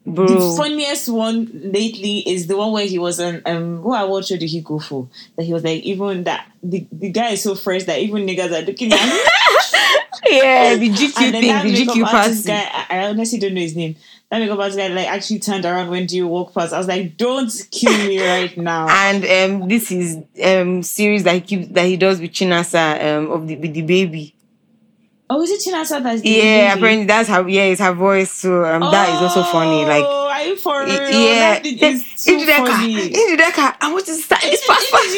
bro. 0.06 0.26
the 0.26 0.56
funniest 0.56 1.08
one 1.10 1.50
lately 1.52 2.20
is 2.20 2.46
the 2.46 2.56
one 2.56 2.72
where 2.72 2.86
he 2.86 2.98
was 2.98 3.20
on 3.20 3.42
um 3.44 3.82
what 3.82 4.02
award 4.02 4.24
show 4.24 4.36
did 4.38 4.48
he 4.48 4.62
go 4.62 4.78
for? 4.78 5.08
That 5.36 5.42
he 5.44 5.52
was 5.52 5.62
like 5.64 5.82
even 5.82 6.24
that 6.24 6.50
the, 6.62 6.86
the 6.90 7.10
guy 7.10 7.30
is 7.32 7.42
so 7.42 7.54
fresh 7.56 7.84
that 7.84 7.98
even 7.98 8.24
niggas 8.26 8.50
are 8.50 8.64
looking 8.64 8.92
at 8.92 8.98
him. 8.98 9.08
yeah, 10.30 10.74
the 10.76 10.88
GQ 10.90 11.12
thing, 11.12 11.42
the 11.42 11.84
GQ 11.84 12.04
party. 12.10 12.42
guy, 12.44 12.68
I, 12.72 12.86
I 13.00 13.08
honestly 13.08 13.38
don't 13.38 13.54
know 13.54 13.60
his 13.60 13.76
name. 13.76 13.96
That 14.32 14.56
back 14.56 14.70
to 14.70 14.76
that. 14.76 14.90
like 14.92 15.08
actually 15.08 15.40
turned 15.40 15.66
around 15.66 15.90
when 15.90 16.06
do 16.06 16.16
you 16.16 16.26
walk 16.26 16.54
past. 16.54 16.72
I 16.72 16.78
was 16.78 16.88
like, 16.88 17.18
don't 17.18 17.52
kill 17.70 17.92
me 17.92 18.18
right 18.26 18.56
now. 18.56 18.86
And 19.12 19.24
um, 19.62 19.68
this 19.68 19.92
is 19.92 20.16
um 20.42 20.82
series 20.82 21.24
that 21.24 21.34
he 21.34 21.40
keeps 21.42 21.68
that 21.68 21.84
he 21.84 21.98
does 21.98 22.18
with 22.18 22.32
Chinasa 22.32 23.18
um 23.18 23.30
of 23.30 23.46
the 23.46 23.56
with 23.56 23.74
the 23.74 23.82
baby. 23.82 24.34
oh, 25.28 25.42
is 25.42 25.50
it 25.50 25.60
Chinasa 25.70 26.02
that's 26.02 26.22
the 26.22 26.28
Yeah, 26.30 26.70
baby? 26.70 26.78
apparently 26.78 27.06
that's 27.06 27.28
how 27.28 27.46
yeah, 27.46 27.64
it's 27.64 27.80
her 27.82 27.92
voice. 27.92 28.30
So 28.32 28.64
um, 28.64 28.80
that 28.80 29.10
is 29.14 29.20
also 29.20 29.42
funny. 29.52 29.84
Like 29.84 30.04
Oh, 30.08 30.28
are 30.28 30.42
you 30.44 30.56
for 30.56 30.80
real? 30.80 30.98
yeah, 31.10 31.58
that 31.60 31.66
is 31.66 32.06
so 32.16 32.32
Njideka, 32.32 32.66
funny. 32.68 33.10
Njideka, 33.10 33.76
I 33.82 33.92
want 33.92 34.06
to 34.06 34.14
start 34.14 34.40
this 34.40 34.64
fast 34.64 34.86
fast. 34.88 35.14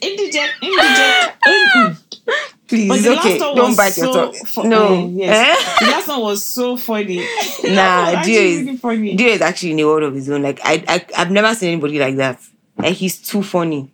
Indi- 0.00 1.96
Please, 2.74 2.88
But 2.88 2.98
it's 2.98 3.04
the 3.06 3.18
okay. 3.18 3.30
last 3.38 3.40
one 3.40 3.56
Don't 3.56 3.68
was 3.68 3.76
bite 3.76 3.96
your 3.96 4.12
so 4.12 4.12
tongue. 4.12 4.34
fu- 4.46 4.68
no, 4.68 5.08
yes. 5.14 5.80
Eh? 5.80 5.84
The 5.84 5.90
last 5.92 6.08
one 6.08 6.20
was 6.22 6.44
so 6.44 6.76
funny. 6.76 7.18
Nah, 7.64 8.22
Dio 8.22 8.40
is- 8.40 8.82
really. 8.84 9.14
Dio 9.16 9.28
is 9.28 9.40
actually 9.40 9.72
in 9.72 9.80
a 9.80 9.84
world 9.84 10.02
of 10.04 10.14
his 10.14 10.28
own. 10.30 10.42
Like 10.42 10.60
I, 10.64 10.84
I 10.88 11.06
I've 11.18 11.30
never 11.30 11.54
seen 11.54 11.70
anybody 11.72 11.98
like 11.98 12.16
that. 12.16 12.40
Like 12.76 12.94
he's 12.94 13.18
too 13.18 13.42
funny. 13.42 13.90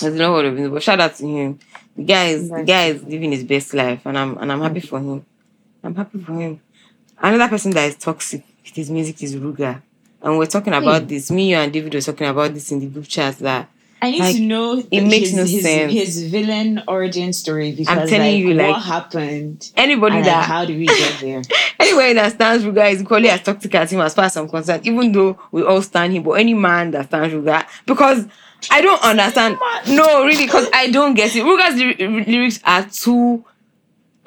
There's 0.00 0.14
no 0.14 0.32
world 0.32 0.46
of 0.46 0.56
his 0.56 0.66
own. 0.66 0.74
But 0.74 0.82
shout 0.82 1.00
out 1.00 1.14
to 1.16 1.26
him. 1.26 1.58
The 1.96 2.02
guy 2.04 2.24
is 2.30 2.48
the 2.50 2.62
guy 2.64 2.86
is 2.86 3.02
living 3.04 3.30
his 3.32 3.44
best 3.44 3.72
life, 3.74 4.04
and 4.04 4.18
I'm 4.18 4.36
and 4.38 4.50
I'm 4.50 4.60
happy 4.60 4.80
for 4.80 4.98
him. 4.98 5.24
I'm 5.82 5.94
happy 5.94 6.18
for 6.18 6.32
him. 6.32 6.60
Another 7.18 7.48
person 7.48 7.70
that 7.72 7.88
is 7.88 7.96
toxic 7.96 8.42
with 8.64 8.74
his 8.74 8.90
music 8.90 9.22
is 9.22 9.36
Ruger. 9.36 9.80
And 10.20 10.38
we're 10.38 10.46
talking 10.46 10.72
about 10.72 11.02
Hmm. 11.02 11.08
this. 11.08 11.30
Me, 11.30 11.50
you, 11.50 11.56
and 11.56 11.72
David 11.72 11.94
were 11.94 12.00
talking 12.00 12.26
about 12.26 12.52
this 12.54 12.72
in 12.72 12.80
the 12.80 12.86
group 12.86 13.06
chat 13.06 13.38
that 13.38 13.68
I 14.04 14.10
need 14.10 14.20
Like, 14.20 14.36
to 14.36 14.42
know 14.42 14.82
it 14.90 15.00
makes 15.00 15.30
his, 15.30 15.34
no 15.34 15.42
his, 15.44 15.62
sense. 15.62 15.92
his 15.92 16.24
villain 16.30 16.82
origin 16.86 17.32
story 17.32 17.72
because 17.72 18.10
telling 18.10 18.32
like, 18.32 18.38
you, 18.38 18.52
like, 18.54 18.70
what 18.72 18.82
happened 18.82 19.72
anybody 19.76 20.16
and 20.16 20.26
like, 20.26 20.34
that 20.34 20.44
how 20.44 20.64
did 20.66 20.76
we 20.76 20.86
get 20.86 21.20
there? 21.20 21.42
Anyway, 21.80 22.12
that 22.14 22.32
stands 22.32 22.64
Ruger 22.64 22.90
is 22.92 23.02
equally 23.02 23.28
as 23.30 23.42
toxic 23.42 23.74
as 23.74 23.92
him 23.92 24.00
as 24.00 24.14
far 24.14 24.26
as 24.26 24.36
I'm 24.36 24.48
concerned, 24.48 24.86
even 24.86 25.10
though 25.12 25.38
we 25.52 25.62
all 25.64 25.82
stand 25.82 26.12
him, 26.12 26.22
but 26.22 26.32
any 26.32 26.54
man 26.54 26.90
that 26.92 27.06
stands 27.06 27.34
Ruger, 27.34 27.66
because 27.86 28.26
I 28.70 28.80
don't 28.80 29.02
understand. 29.02 29.58
No, 29.88 30.24
really, 30.24 30.44
because 30.46 30.68
I 30.72 30.90
don't 30.90 31.14
get 31.14 31.34
it. 31.34 31.42
Ruger's 31.44 31.74
lyri- 31.80 32.26
lyrics 32.26 32.60
are 32.64 32.84
too. 32.88 33.44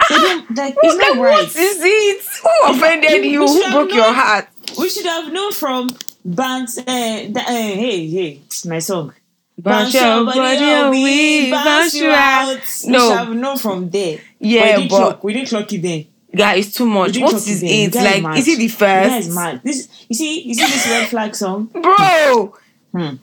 Don't- 0.10 0.50
like, 0.58 0.58
Like, 0.58 0.76
it's 0.84 0.96
not 0.98 1.18
what 1.18 1.26
right. 1.26 1.44
is 1.48 1.56
it? 1.56 2.26
Who 2.44 2.72
offended 2.72 3.26
you? 3.26 3.46
Who 3.48 3.72
broke 3.72 3.94
your 3.94 4.12
heart? 4.14 4.48
We 4.78 4.90
should 4.90 5.06
have 5.06 5.32
known 5.32 5.52
from 5.54 5.90
Bounce. 6.26 6.78
Uh, 6.78 6.84
the, 6.86 7.40
uh, 7.40 7.52
hey, 7.52 8.08
hey, 8.08 8.42
it's 8.46 8.66
my 8.66 8.80
song. 8.80 9.14
Bounce 9.60 9.94
your 9.94 10.24
body 10.26 10.90
we 10.92 11.52
bounce 11.52 11.96
you 11.96 12.10
out. 12.10 12.60
We 12.86 12.92
No. 12.92 13.00
should 13.10 13.18
have 13.18 13.34
known 13.36 13.58
from 13.58 13.90
there. 13.90 14.20
Yeah, 14.40 14.62
we 14.62 14.68
didn't 14.84 14.90
but- 14.90 14.98
clock. 14.98 15.24
We 15.24 15.34
didn't 15.34 15.50
clock 15.50 15.74
it 15.74 15.82
then. 15.82 16.06
Guy, 16.36 16.56
it's 16.56 16.74
too 16.74 16.86
much. 16.86 17.18
What 17.18 17.34
is 17.36 17.64
it? 17.64 17.96
Like, 17.96 18.22
mad. 18.22 18.38
is 18.38 18.48
it 18.48 18.58
the 18.60 18.68
The 18.68 18.78
guy 18.78 19.18
is 19.18 19.34
mad. 19.36 19.62
This, 19.64 19.88
you 20.08 20.16
see, 20.16 20.42
you 20.44 20.54
see 20.54 20.62
this 20.66 20.88
red 20.88 21.08
flag 21.08 21.36
song. 21.36 21.66
Bro, 21.74 22.54
Hmm. 22.94 23.16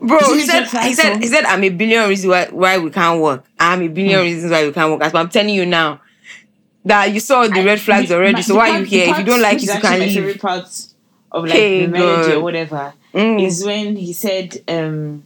Bro, 0.00 0.18
he 0.34 0.40
said, 0.42 0.64
he 0.66 0.94
said, 0.94 1.18
he 1.22 1.26
said, 1.28 1.44
I'm 1.44 1.62
a 1.62 1.68
billion 1.68 2.08
reasons 2.08 2.28
why, 2.30 2.46
why 2.50 2.78
we 2.78 2.90
can't 2.90 3.20
work. 3.20 3.44
I'm 3.60 3.82
a 3.82 3.88
billion 3.88 4.18
Hmm. 4.20 4.24
reasons 4.26 4.50
why 4.50 4.64
we 4.66 4.72
can't 4.72 4.90
work. 4.90 5.02
As 5.02 5.14
I'm 5.14 5.28
telling 5.28 5.54
you 5.54 5.66
now, 5.66 6.00
that 6.84 7.12
you 7.12 7.20
saw 7.20 7.46
the 7.46 7.62
red 7.64 7.80
flags 7.80 8.10
already. 8.10 8.32
my- 8.34 8.40
so 8.40 8.56
why 8.56 8.70
part- 8.70 8.80
you 8.80 8.86
the 8.86 8.90
here? 8.96 9.10
If 9.10 9.18
you 9.18 9.24
don't 9.24 9.42
like 9.42 9.56
it, 9.62 9.62
you 9.74 9.80
can 9.80 10.00
leave. 10.00 10.14
favorite 10.14 10.40
part 10.40 10.66
of 11.30 11.44
like 11.44 11.52
Hey, 11.52 11.82
the 11.86 11.88
melody 11.92 12.28
God. 12.28 12.34
or 12.36 12.40
whatever 12.42 12.92
Mm. 13.14 13.44
is 13.46 13.64
when 13.64 13.96
he 13.96 14.12
said 14.12 14.60
um 14.68 15.22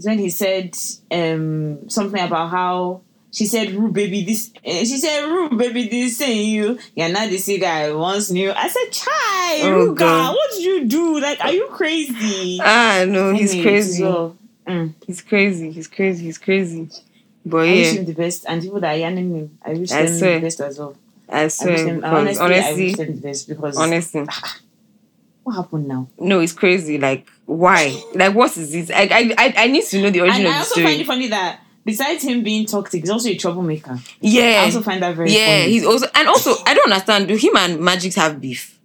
is 0.00 0.06
when 0.06 0.18
he 0.18 0.30
said 0.30 0.74
um 1.12 1.88
something 1.88 2.22
about 2.22 2.50
how 2.50 3.00
she 3.32 3.46
said 3.46 3.70
Rue 3.72 3.92
baby 3.92 4.24
this 4.24 4.50
uh, 4.66 4.70
she 4.90 4.96
said 4.98 5.24
Rue 5.26 5.50
baby 5.56 5.88
this 5.88 6.16
saying 6.18 6.48
you 6.50 6.78
you're 6.96 7.08
not 7.08 7.28
the 7.30 7.38
sick 7.38 7.60
guy 7.60 7.92
once 7.92 8.30
new 8.30 8.50
I 8.50 8.68
said 8.68 8.90
chai 8.90 9.60
Oh, 9.62 9.86
Ruger 9.94 9.96
God. 9.96 10.34
what 10.34 10.50
did 10.52 10.62
you 10.64 10.84
do 10.86 11.20
like 11.20 11.40
are 11.40 11.52
you 11.52 11.68
crazy 11.70 12.58
Ah, 12.62 13.04
no, 13.06 13.32
he's 13.34 13.52
Anyway, 13.52 13.62
crazy. 13.62 13.98
so, 14.02 14.36
mm, 14.66 14.94
He's 15.06 15.22
crazy. 15.22 15.70
He's 15.70 15.88
crazy. 15.88 16.24
He's 16.24 16.38
crazy. 16.38 16.88
But 17.44 17.68
I 17.68 17.72
wish 17.72 17.92
him 17.94 18.04
the 18.04 18.12
best 18.14 18.44
and 18.48 18.62
people 18.62 18.80
that 18.80 18.94
are 18.94 18.98
yanning 18.98 19.34
him 19.34 19.58
I 19.64 19.72
wish 19.74 19.90
I 19.92 20.04
them 20.06 20.18
swear. 20.18 20.34
the 20.40 20.46
best 20.46 20.60
as 20.60 20.78
well 20.78 20.96
I 21.28 21.40
I 21.42 21.44
wish 21.44 21.54
swear. 21.54 21.84
them 21.86 21.96
Because 22.00 22.38
honestly, 22.38 22.54
I 22.60 22.72
wish 22.74 22.96
them 22.96 23.06
the 23.16 23.20
best 23.28 23.48
because 23.48 23.76
honestly, 23.76 24.26
what 25.44 25.54
happened 25.56 25.88
now 25.88 26.08
no, 26.18 26.40
it's 26.40 26.52
crazy. 26.52 26.98
Like, 26.98 27.26
why? 27.50 28.00
Like, 28.14 28.34
what 28.34 28.56
is 28.56 28.70
this? 28.70 28.90
I, 28.90 29.02
I, 29.10 29.34
I, 29.36 29.54
I 29.64 29.66
need 29.66 29.84
to 29.86 30.00
know 30.00 30.10
the 30.10 30.20
origin 30.20 30.36
And 30.40 30.46
of 30.46 30.50
I 30.50 30.52
the 30.52 30.58
also 30.58 30.70
story. 30.72 30.86
find 30.86 31.00
it 31.00 31.06
funny 31.06 31.26
that 31.28 31.60
besides 31.84 32.22
him 32.22 32.42
being 32.44 32.64
toxic, 32.66 33.00
he's 33.00 33.10
also 33.10 33.28
a 33.28 33.36
troublemaker. 33.36 33.98
Yeah, 34.20 34.60
I 34.60 34.64
also 34.66 34.82
find 34.82 35.02
that 35.02 35.16
very 35.16 35.32
yeah. 35.32 35.60
funny. 35.62 35.72
He's 35.72 35.84
also, 35.84 36.06
and 36.14 36.28
also, 36.28 36.54
I 36.66 36.74
don't 36.74 36.90
understand. 36.92 37.28
Do 37.28 37.36
him 37.36 37.56
and 37.56 37.80
Magic 37.80 38.14
have 38.14 38.40
beef? 38.40 38.78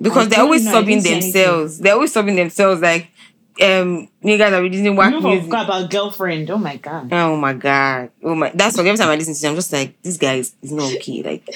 Because 0.00 0.26
I 0.26 0.30
they're 0.30 0.40
always 0.40 0.64
know, 0.64 0.72
subbing 0.72 0.86
didn't 0.86 1.02
see 1.02 1.12
anything. 1.12 1.32
themselves. 1.32 1.78
They're 1.78 1.94
always 1.94 2.12
subbing 2.14 2.36
themselves. 2.36 2.80
Like, 2.80 3.08
um, 3.60 4.08
niggas 4.24 4.52
are 4.52 4.62
releasing 4.62 4.86
I 4.88 4.90
whack 4.96 5.10
never 5.12 5.28
music. 5.28 5.44
forgot 5.44 5.64
about 5.66 5.90
girlfriend. 5.90 6.50
Oh 6.50 6.58
my 6.58 6.76
god. 6.76 7.12
Oh 7.12 7.36
my 7.36 7.52
god. 7.54 8.10
Oh 8.22 8.34
my 8.34 8.50
that's 8.54 8.76
why 8.76 8.84
every 8.84 8.96
time 8.96 9.08
I 9.08 9.16
listen 9.16 9.34
to 9.34 9.46
him, 9.46 9.50
I'm 9.50 9.56
just 9.56 9.72
like, 9.72 10.00
this 10.02 10.16
guy 10.16 10.34
is, 10.34 10.54
is 10.62 10.72
not 10.72 10.92
okay. 10.94 11.22
Like 11.22 11.48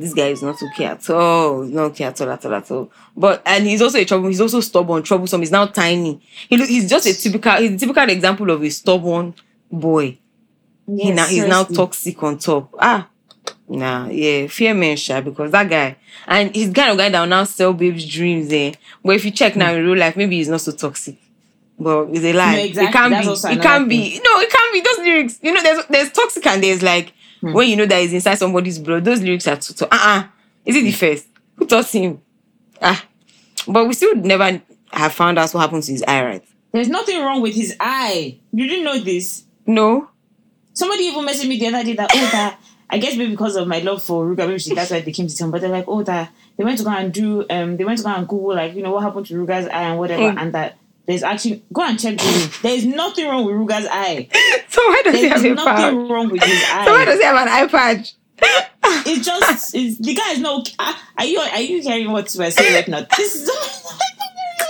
this 0.00 0.14
guy 0.14 0.28
is 0.28 0.42
not 0.42 0.62
okay 0.62 0.86
at 0.86 1.08
all. 1.10 1.62
He's 1.62 1.72
not 1.74 1.84
okay 1.92 2.04
at 2.04 2.20
all, 2.20 2.30
at 2.30 2.44
all, 2.44 2.54
at 2.54 2.70
all. 2.70 2.90
But 3.16 3.42
and 3.46 3.66
he's 3.66 3.82
also 3.82 3.98
a 3.98 4.04
trouble, 4.04 4.28
he's 4.28 4.40
also 4.40 4.60
stubborn, 4.60 5.02
troublesome. 5.02 5.40
He's 5.40 5.50
now 5.50 5.66
tiny. 5.66 6.20
He 6.48 6.56
look 6.56 6.68
he's 6.68 6.88
just 6.88 7.06
a 7.06 7.14
typical 7.14 7.52
he's 7.52 7.72
a 7.72 7.78
typical 7.78 8.08
example 8.08 8.50
of 8.50 8.62
a 8.62 8.70
stubborn 8.70 9.34
boy. 9.70 10.18
he 10.86 11.08
Yes, 11.08 11.16
now 11.16 11.26
he's 11.26 11.46
now 11.46 11.64
toxic 11.64 12.22
on 12.22 12.38
top. 12.38 12.74
Ah. 12.78 13.08
Nah, 13.66 14.08
yeah, 14.08 14.46
fear 14.46 14.74
men 14.74 14.96
sha 14.96 15.22
because 15.22 15.50
that 15.50 15.68
guy 15.70 15.96
and 16.26 16.54
he's 16.54 16.70
kind 16.72 16.90
of 16.90 16.98
guy 16.98 17.08
that 17.08 17.20
will 17.20 17.26
now 17.26 17.44
sell 17.44 17.72
babes 17.72 18.06
dreams 18.06 18.52
eh. 18.52 18.72
But 19.02 19.16
if 19.16 19.24
you 19.24 19.30
check 19.30 19.56
now 19.56 19.72
in 19.72 19.84
real 19.84 19.96
life, 19.96 20.16
maybe 20.16 20.36
he's 20.36 20.48
not 20.48 20.60
so 20.60 20.72
toxic. 20.72 21.16
But 21.78 22.08
it's 22.10 22.24
a 22.24 22.32
lie. 22.32 22.56
No, 22.56 22.62
exactly. 22.62 22.88
It 22.88 22.92
can't 22.92 23.10
That's 23.26 23.42
be. 23.42 23.52
It 23.52 23.62
can't 23.62 23.88
be. 23.88 24.20
No, 24.24 24.40
it 24.40 24.50
can't 24.50 24.72
be. 24.72 24.80
Those 24.80 24.98
lyrics, 24.98 25.38
you 25.42 25.52
know, 25.52 25.62
there's 25.62 25.86
there's 25.86 26.12
toxic 26.12 26.46
and 26.46 26.62
there's 26.62 26.82
like 26.82 27.12
Hmm. 27.44 27.52
when 27.52 27.68
you 27.68 27.76
know 27.76 27.86
that 27.86 28.00
is 28.00 28.12
inside 28.12 28.36
somebody's 28.36 28.78
blood. 28.78 29.04
Those 29.04 29.20
lyrics 29.22 29.46
are 29.46 29.56
too. 29.56 29.84
Uh 29.84 29.88
uh 29.92 30.22
Is 30.64 30.76
it 30.76 30.82
the 30.82 30.92
first? 30.92 31.26
Who 31.56 31.66
taught 31.66 31.86
him? 31.90 32.20
Ah, 32.80 33.04
but 33.68 33.86
we 33.86 33.94
still 33.94 34.14
never 34.16 34.62
have 34.92 35.12
found 35.12 35.38
out 35.38 35.52
what 35.52 35.60
happened 35.60 35.82
to 35.84 35.92
his 35.92 36.02
eye, 36.06 36.24
right? 36.24 36.44
There's 36.72 36.88
nothing 36.88 37.20
wrong 37.20 37.40
with 37.42 37.54
his 37.54 37.76
eye. 37.78 38.38
You 38.52 38.66
didn't 38.68 38.84
know 38.84 38.98
this. 38.98 39.44
No. 39.66 40.08
Somebody 40.72 41.04
even 41.04 41.24
messaged 41.24 41.48
me 41.48 41.58
the 41.58 41.68
other 41.68 41.84
day 41.84 41.94
that 41.94 42.10
oh 42.12 42.28
that 42.32 42.58
I 42.90 42.98
guess 42.98 43.16
maybe 43.16 43.30
because 43.30 43.56
of 43.56 43.66
my 43.68 43.78
love 43.80 44.02
for 44.02 44.24
Ruger, 44.26 44.46
maybe 44.46 44.58
she- 44.58 44.74
that's 44.74 44.90
why 44.90 45.00
they 45.00 45.12
came 45.12 45.26
to 45.28 45.44
me. 45.44 45.50
But 45.50 45.60
they're 45.60 45.70
like, 45.70 45.84
oh 45.88 46.02
that 46.02 46.30
they 46.56 46.64
went 46.64 46.78
to 46.78 46.84
go 46.84 46.90
and 46.90 47.12
do 47.12 47.44
um 47.50 47.76
they 47.76 47.84
went 47.84 47.98
to 47.98 48.04
go 48.04 48.10
and 48.10 48.26
Google 48.28 48.54
like 48.56 48.74
you 48.74 48.82
know 48.82 48.92
what 48.92 49.02
happened 49.02 49.26
to 49.26 49.34
Ruger's 49.34 49.66
eye 49.68 49.82
and 49.90 49.98
whatever 49.98 50.22
Mm. 50.22 50.38
and 50.40 50.52
that 50.54 50.76
there's 51.06 51.22
actually 51.22 51.62
go 51.72 51.82
and 51.82 51.98
check 52.00 52.16
Google. 52.18 52.48
There's 52.62 52.84
nothing 52.86 53.28
wrong 53.28 53.44
with 53.44 53.54
Ruger's 53.54 53.86
eye. 53.90 54.28
So 54.68 54.80
why 54.88 55.02
does 55.04 55.14
he 55.14 55.28
have 55.28 55.44
a 55.44 55.54
nothing 55.54 56.08
wrong 56.08 56.28
with 56.30 56.42
his 56.42 56.62
eye. 56.68 56.82
So 56.86 56.92
why 56.92 57.04
does 57.04 57.18
he 57.18 57.24
have 57.24 57.36
an 57.36 57.48
eye 57.48 57.66
patch? 57.68 58.14
it's 59.06 59.24
just 59.24 59.74
it's, 59.74 59.98
the 59.98 60.14
guy 60.14 60.32
is 60.32 60.40
not 60.40 60.74
ah, 60.78 61.00
are 61.16 61.24
you 61.24 61.38
are 61.38 61.60
you 61.60 61.80
hearing 61.80 62.10
what 62.10 62.34
we're 62.36 62.50
saying 62.50 62.74
right 62.74 62.88
now? 62.88 63.06
This 63.16 63.36
is 63.36 63.46
not 63.46 63.98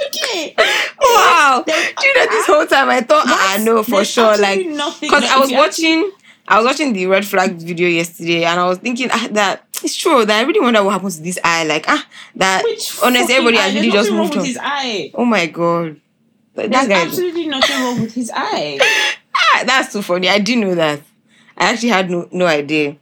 okay. 0.07 0.55
Wow. 1.01 1.65
There- 1.67 1.93
Do 1.99 2.07
you 2.07 2.15
know 2.17 2.27
this 2.31 2.47
whole 2.47 2.67
time 2.67 2.91
I 2.91 3.01
thought 3.01 3.25
I 3.27 3.59
know 3.65 3.83
for 3.83 3.91
There's 3.97 4.11
sure 4.11 4.37
like 4.37 4.59
because 5.01 5.25
I 5.25 5.39
was 5.39 5.51
watching 5.53 6.11
I 6.47 6.59
was 6.59 6.67
watching 6.67 6.93
the 6.93 7.07
red 7.07 7.27
flag 7.27 7.53
video 7.55 7.89
yesterday 7.89 8.45
and 8.45 8.61
I 8.61 8.67
was 8.69 8.79
thinking 8.79 9.09
ah, 9.11 9.29
that 9.33 9.65
it's 9.83 9.97
true 9.97 10.25
that 10.27 10.39
I 10.39 10.43
really 10.47 10.61
wonder 10.61 10.83
what 10.85 10.93
happens 10.93 11.17
to 11.17 11.23
this 11.23 11.39
eye 11.43 11.65
like 11.65 11.87
ah 11.89 12.07
that 12.37 12.63
Which 12.65 12.99
honestly 13.03 13.35
everybody 13.35 13.59
eye? 13.59 13.63
has 13.69 13.75
really 13.75 13.91
just 13.91 14.13
moved 14.13 14.37
on. 14.37 14.45
his 14.45 14.59
eye. 14.61 15.11
Oh 15.15 15.25
my 15.25 15.47
god. 15.47 16.01
That 16.55 16.71
There's 16.71 16.89
guy 16.89 17.03
absolutely 17.03 17.49
nothing 17.49 17.83
wrong 17.83 18.01
with 18.01 18.15
his 18.15 18.31
eye. 18.35 18.79
ah, 19.35 19.65
that's 19.67 19.93
so 19.93 20.03
funny. 20.03 20.29
I 20.29 20.39
didn't 20.39 20.63
know 20.69 20.75
that. 20.75 21.01
I 21.57 21.73
actually 21.73 21.89
had 21.91 22.11
no, 22.11 22.29
no 22.31 22.47
idea. 22.47 22.97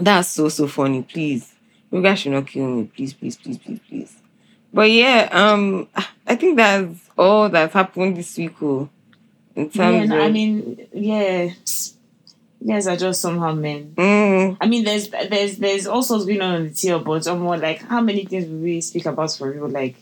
That's 0.00 0.28
so 0.28 0.48
so 0.48 0.66
funny. 0.66 1.02
Please. 1.02 1.52
You 1.90 2.02
guys 2.02 2.18
should 2.20 2.32
not 2.32 2.46
kill 2.46 2.66
me. 2.66 2.90
Please, 2.94 3.14
please, 3.14 3.36
please, 3.36 3.58
please, 3.58 3.80
please. 3.88 4.16
But 4.72 4.90
yeah, 4.90 5.28
um 5.32 5.88
I 6.26 6.36
think 6.36 6.56
that's 6.56 7.00
all 7.16 7.48
that's 7.48 7.72
happened 7.72 8.16
this 8.16 8.36
week. 8.36 8.54
Oh, 8.62 8.88
in 9.54 9.64
Yeah, 9.64 9.70
terms 9.70 10.10
no, 10.10 10.16
of 10.16 10.22
I 10.22 10.30
mean, 10.30 10.86
yeah. 10.92 11.50
Yes, 12.58 12.86
are 12.86 12.96
just 12.96 13.20
somehow 13.20 13.52
men. 13.52 13.92
Mm, 13.96 14.56
I 14.60 14.66
mean, 14.66 14.84
there's 14.84 15.08
there's 15.08 15.58
there's 15.58 15.86
all 15.86 16.02
sorts 16.02 16.24
going 16.24 16.40
on 16.40 16.54
in 16.56 16.64
the 16.68 16.70
tier, 16.70 16.98
but 16.98 17.26
I'm 17.28 17.40
more 17.40 17.56
like, 17.56 17.82
how 17.82 18.00
many 18.00 18.24
things 18.24 18.46
will 18.46 18.58
we 18.58 18.80
speak 18.80 19.06
about 19.06 19.32
for 19.32 19.50
real? 19.52 19.68
Like, 19.68 19.94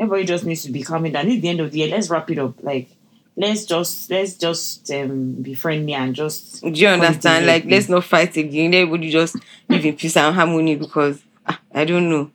everybody 0.00 0.24
just 0.24 0.44
needs 0.44 0.62
to 0.64 0.72
be 0.72 0.82
calming 0.82 1.12
down. 1.12 1.28
It's 1.28 1.42
the 1.42 1.48
end 1.50 1.60
of 1.60 1.70
the 1.70 1.78
year. 1.78 1.88
Let's 1.88 2.08
wrap 2.10 2.28
it 2.30 2.38
up. 2.38 2.54
Like, 2.62 2.88
let's 3.36 3.64
just 3.66 4.10
let's 4.10 4.34
just 4.34 4.90
um 4.90 5.34
be 5.34 5.54
friendly 5.54 5.92
and 5.94 6.14
just. 6.14 6.62
do 6.62 6.70
you 6.70 6.88
understand? 6.88 7.46
Like, 7.46 7.64
let's 7.66 7.88
not 7.88 8.04
fight 8.04 8.36
again. 8.36 8.74
Everybody 8.74 9.10
just 9.10 9.36
live 9.68 9.84
in 9.84 9.96
peace 9.96 10.16
and 10.16 10.34
harmony 10.34 10.74
because 10.76 11.22
ah, 11.46 11.60
I 11.72 11.84
don't 11.84 12.08
know. 12.10 12.30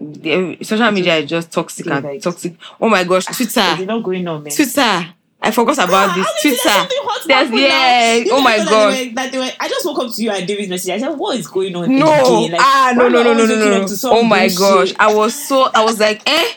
The, 0.00 0.58
social 0.62 0.90
media 0.90 1.16
is 1.18 1.30
just 1.30 1.52
toxic 1.52 1.86
and 1.86 2.04
like- 2.04 2.20
toxic. 2.20 2.56
Oh 2.80 2.88
my 2.88 3.04
gosh, 3.04 3.26
There's 3.26 3.36
Twitter, 3.54 3.60
a 3.82 3.84
lot 3.86 4.02
going 4.02 4.26
on, 4.26 4.42
man. 4.42 4.52
Twitter. 4.52 5.06
I 5.46 5.50
forgot 5.50 5.76
about 5.76 6.08
Ah, 6.10 6.14
this. 6.16 6.26
honestly, 6.26 6.50
Twitter. 6.50 6.62
there's 6.64 6.74
something 6.74 6.98
hot 7.02 7.20
There's 7.26 7.38
happened 7.48 7.60
yeah. 7.60 8.34
Oh 8.34 8.40
my 8.42 8.56
that 8.58 8.68
god. 8.68 8.86
were- 9.08 9.14
that 9.14 9.30
they 9.32 9.38
were- 9.38 9.50
I 9.60 9.68
just 9.68 9.84
woke 9.86 9.98
up 10.00 10.12
to 10.14 10.22
you 10.22 10.30
and 10.30 10.46
David's 10.48 10.68
message. 10.70 10.90
I 10.90 10.98
said, 10.98 11.10
"What 11.18 11.36
is 11.38 11.46
going 11.46 11.76
on?" 11.76 11.94
No. 11.96 12.06
Like, 12.06 12.54
ah, 12.58 12.92
no, 12.96 13.08
no, 13.08 13.22
no, 13.22 13.34
no, 13.34 13.44
no, 13.46 13.54
no, 13.56 13.72
up 13.76 13.82
no. 13.82 13.86
to 13.88 13.96
some 13.96 14.14
Oh 14.14 14.22
my 14.24 14.48
gosh, 14.48 14.92
I 14.98 15.14
was 15.14 15.34
so, 15.34 15.70
I 15.74 15.84
was 15.84 16.00
like, 16.00 16.22
eh, 16.26 16.48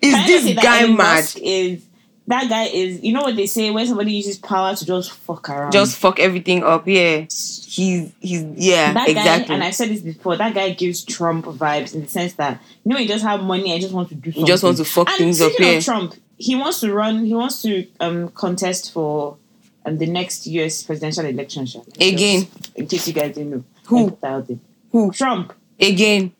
is 0.00 0.14
I 0.14 0.26
this 0.26 0.54
guy 0.62 0.86
mad? 0.86 1.24
Is 1.40 1.84
that 2.26 2.48
guy 2.48 2.64
is? 2.64 3.02
You 3.02 3.12
know 3.12 3.22
what 3.22 3.36
they 3.36 3.46
say 3.46 3.70
when 3.70 3.86
somebody 3.86 4.12
uses 4.12 4.38
power 4.38 4.74
to 4.74 4.86
just 4.86 5.12
fuck 5.12 5.48
around. 5.50 5.72
Just 5.72 5.96
fuck 5.96 6.18
everything 6.20 6.62
up. 6.62 6.86
Yeah, 6.86 7.20
he's, 7.20 8.12
he's, 8.20 8.42
yeah, 8.56 8.92
that 8.92 9.08
exactly. 9.08 9.48
guy, 9.48 9.54
and 9.54 9.64
I've 9.64 9.74
said 9.74 9.88
this 9.88 10.00
before. 10.00 10.36
That 10.36 10.54
guy 10.54 10.70
gives 10.70 11.04
Trump 11.04 11.46
vibes 11.46 11.94
in 11.94 12.02
the 12.02 12.08
sense 12.08 12.34
that 12.34 12.62
you 12.84 12.92
know 12.92 12.98
he 12.98 13.06
just 13.06 13.24
have 13.24 13.42
money 13.42 13.74
I 13.74 13.80
just 13.80 13.92
want 13.92 14.08
to 14.10 14.14
do. 14.14 14.30
Something. 14.30 14.40
He 14.40 14.46
just 14.46 14.62
wants 14.62 14.78
to 14.80 14.84
fuck 14.84 15.08
and 15.08 15.18
things 15.18 15.40
up. 15.40 15.52
Yeah, 15.58 15.80
Trump, 15.80 16.14
he 16.38 16.54
wants 16.54 16.80
to 16.80 16.92
run. 16.92 17.24
He 17.24 17.34
wants 17.34 17.62
to 17.62 17.86
um 18.00 18.28
contest 18.28 18.92
for 18.92 19.36
um 19.84 19.98
the 19.98 20.06
next 20.06 20.46
U.S. 20.46 20.82
presidential 20.82 21.24
election. 21.24 21.66
Again. 22.00 22.42
Just 22.42 22.76
in 22.76 22.86
case 22.86 23.08
you 23.08 23.14
guys 23.14 23.34
didn't 23.34 23.50
know, 23.50 23.64
Who? 23.86 24.06
I 24.06 24.10
put 24.10 24.20
that 24.20 24.32
out 24.32 24.48
there. 24.48 24.58
Who? 24.92 25.10
Trump. 25.12 25.52
again. 25.80 26.32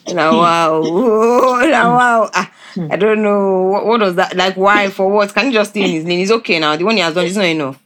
wow. 0.06 0.14
Now 0.14 0.38
wow. 0.38 0.82
Oh, 0.84 1.68
now 1.70 1.96
wow. 1.96 2.30
Ah, 2.32 2.52
I 2.90 2.96
don't 2.96 3.22
know 3.22 3.64
what, 3.64 3.86
what 3.86 4.00
was 4.00 4.14
that 4.16 4.36
like. 4.36 4.56
Why 4.56 4.88
for 4.90 5.08
what? 5.10 5.34
Can 5.34 5.46
you 5.46 5.52
just 5.52 5.70
stay 5.70 5.82
in 5.82 5.90
his 5.90 6.04
lane? 6.04 6.18
He's 6.20 6.30
okay 6.32 6.58
now. 6.60 6.76
The 6.76 6.84
one 6.84 6.94
he 6.96 7.02
has 7.02 7.14
done 7.14 7.26
is 7.26 7.36
not 7.36 7.46
enough. 7.46 7.82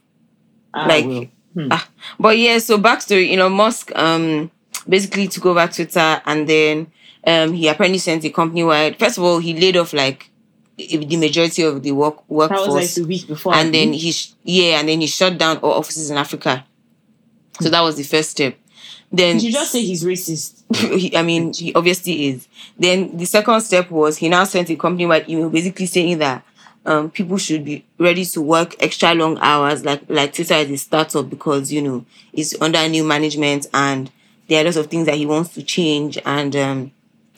Ah, 0.73 0.85
like 0.87 1.05
well. 1.05 1.25
Hmm. 1.55 1.67
ah, 1.71 1.87
but 2.19 2.37
yeah 2.37 2.57
so 2.59 2.77
backstory 2.77 3.33
Elon 3.33 3.53
Musk 3.53 3.91
um 3.95 4.51
basically 4.89 5.27
took 5.29 5.45
over 5.45 5.65
Twitter 5.67 6.21
and 6.25 6.47
then 6.49 6.91
um 7.25 7.53
he 7.53 7.67
apparently 7.69 7.97
sent 7.97 8.25
a 8.25 8.29
company 8.29 8.61
wide 8.63 8.99
first 8.99 9.17
of 9.17 9.23
all 9.23 9.39
he 9.39 9.57
laid 9.57 9.77
off 9.77 9.93
like 9.93 10.29
the 10.77 11.15
majority 11.15 11.61
of 11.63 11.81
the 11.81 11.93
work 11.93 12.29
workforce. 12.29 12.59
that 12.67 12.73
was 12.73 12.75
like 12.75 12.93
the 12.93 13.07
week 13.07 13.25
before. 13.27 13.55
and 13.55 13.73
then 13.73 13.93
he 13.93 14.11
sh- 14.11 14.33
yeah 14.43 14.79
and 14.79 14.89
then 14.89 14.99
he 14.99 15.07
shut 15.07 15.37
down 15.37 15.55
all 15.59 15.71
offices 15.75 16.09
in 16.11 16.17
Africa 16.17 16.65
so 17.61 17.69
that 17.69 17.79
was 17.79 17.95
the 17.95 18.03
first 18.03 18.31
step 18.31 18.57
then 19.17 19.39
you 19.39 19.51
just 19.51 19.71
say 19.71 19.81
he's 19.81 20.03
racist. 20.03 20.63
he, 20.75 21.15
I 21.15 21.21
mean, 21.21 21.53
he 21.53 21.73
obviously 21.73 22.27
is. 22.27 22.47
Then 22.77 23.15
the 23.15 23.25
second 23.25 23.61
step 23.61 23.89
was 23.91 24.17
he 24.17 24.29
now 24.29 24.43
sent 24.43 24.69
a 24.69 24.75
company 24.75 25.05
wide 25.05 25.29
email 25.29 25.49
basically 25.49 25.85
saying 25.85 26.17
that 26.19 26.43
um, 26.85 27.09
people 27.09 27.37
should 27.37 27.65
be 27.65 27.85
ready 27.97 28.25
to 28.25 28.41
work 28.41 28.75
extra 28.79 29.13
long 29.13 29.37
hours, 29.39 29.83
like 29.83 30.03
like 30.07 30.33
Twitter 30.33 30.55
is 30.55 30.71
a 30.71 30.77
startup 30.77 31.29
because 31.29 31.71
you 31.71 31.81
know 31.81 32.05
it's 32.33 32.59
under 32.61 32.87
new 32.87 33.03
management 33.03 33.67
and 33.73 34.11
there 34.47 34.61
are 34.61 34.65
lots 34.65 34.77
of 34.77 34.87
things 34.87 35.07
that 35.07 35.15
he 35.15 35.25
wants 35.25 35.53
to 35.55 35.63
change 35.63 36.19
and 36.25 36.55
um, 36.55 36.91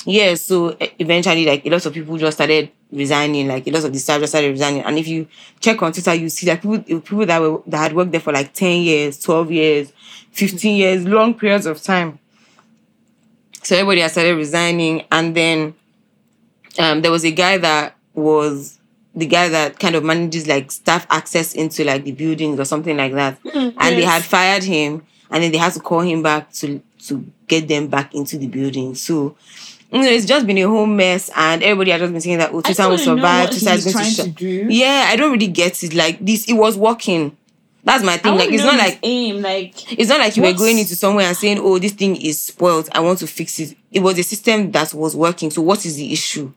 yeah, 0.06 0.36
so 0.36 0.76
eventually 1.00 1.46
like 1.46 1.66
a 1.66 1.70
lot 1.70 1.86
of 1.86 1.94
people 1.94 2.18
just 2.18 2.38
started 2.38 2.72
resigning, 2.92 3.48
like 3.48 3.68
a 3.68 3.72
lot 3.72 3.84
of 3.84 3.94
the 3.94 4.00
staff 4.00 4.20
just 4.20 4.32
started 4.32 4.52
resigning. 4.52 4.82
And 4.84 4.98
if 4.98 5.08
you 5.08 5.28
check 5.60 5.82
on 5.82 5.92
Twitter, 5.92 6.14
you 6.14 6.30
see 6.30 6.46
that 6.48 6.62
people 6.62 6.80
people 7.02 7.26
that 7.26 7.42
were 7.42 7.62
that 7.68 7.78
had 7.78 7.94
worked 7.94 8.12
there 8.12 8.22
for 8.22 8.34
like 8.34 8.54
ten 8.54 8.82
years, 8.82 9.20
twelve 9.20 9.52
years, 9.52 9.92
fifteen 10.32 10.78
years, 10.78 11.06
long 11.06 11.34
periods 11.34 11.66
of 11.66 11.82
time. 11.82 12.20
So 13.64 13.76
everybody 13.76 14.02
had 14.02 14.12
started 14.12 14.36
resigning, 14.36 15.04
and 15.12 15.36
then 15.36 15.74
um, 16.80 17.02
there 17.02 17.12
was 17.12 17.26
a 17.26 17.32
guy 17.32 17.58
that 17.58 17.96
was 18.14 18.80
the 19.14 19.26
guy 19.26 19.50
that 19.50 19.80
kind 19.80 19.96
of 19.96 20.04
manages 20.04 20.48
like 20.48 20.72
staff 20.72 21.08
access 21.10 21.54
into 21.54 21.84
like 21.84 22.04
the 22.04 22.12
buildings 22.12 22.60
or 22.60 22.66
something 22.66 22.96
like 22.96 23.14
that. 23.14 23.40
and 23.54 23.74
they 23.78 24.04
had 24.04 24.24
fired 24.24 24.64
him, 24.64 25.06
and 25.32 25.44
then 25.44 25.52
they 25.52 25.58
had 25.58 25.74
to 25.74 25.80
call 25.80 26.02
him 26.02 26.22
back 26.24 26.52
to 26.54 26.82
to 27.08 27.26
get 27.48 27.68
them 27.68 27.88
back 27.88 28.14
into 28.14 28.38
the 28.38 28.48
building. 28.48 28.96
So 28.96 29.36
you 29.92 30.02
know, 30.02 30.08
it's 30.10 30.26
just 30.26 30.46
been 30.46 30.58
a 30.58 30.64
whole 30.68 30.86
mess, 30.86 31.30
and 31.36 31.64
everybody 31.64 31.92
had 31.92 32.00
just 32.02 32.12
been 32.12 32.22
saying 32.22 32.40
that 32.40 32.52
oh, 32.54 32.62
Twitter 32.62 32.90
will 32.90 32.98
survive. 32.98 33.50
Twitter 33.50 33.72
is 33.72 33.84
going 33.86 34.06
to 34.06 34.16
trying 34.16 34.16
to 34.16 34.30
do. 34.30 34.68
Yeah, 34.70 35.06
I 35.10 35.16
don't 35.16 35.32
really 35.32 35.48
get 35.48 35.82
it. 35.84 35.94
Like 35.94 36.20
this, 36.20 36.48
it 36.50 36.54
was 36.54 36.78
working. 36.78 37.38
That's 37.84 38.04
my 38.04 38.18
thing. 38.18 38.36
Like 38.36 38.52
it's 38.52 38.64
not 38.64 38.78
like 38.78 39.00
aim. 39.02 39.42
Like 39.42 39.98
it's 39.98 40.10
not 40.10 40.20
like 40.20 40.36
you 40.36 40.44
were 40.44 40.52
going 40.52 40.78
into 40.78 40.96
somewhere 40.96 41.26
and 41.26 41.38
saying, 41.38 41.60
"Oh, 41.60 41.80
this 41.80 41.94
thing 41.94 42.18
is 42.18 42.42
spoiled. 42.42 42.90
I 42.92 43.00
want 43.00 43.20
to 43.20 43.28
fix 43.28 43.60
it." 43.60 43.78
It 43.92 44.02
was 44.02 44.20
a 44.20 44.24
system 44.24 44.72
that 44.72 44.94
was 44.94 45.16
working. 45.16 45.52
So, 45.52 45.62
what 45.62 45.86
is 45.86 45.96
the 45.96 46.12
issue? 46.12 46.52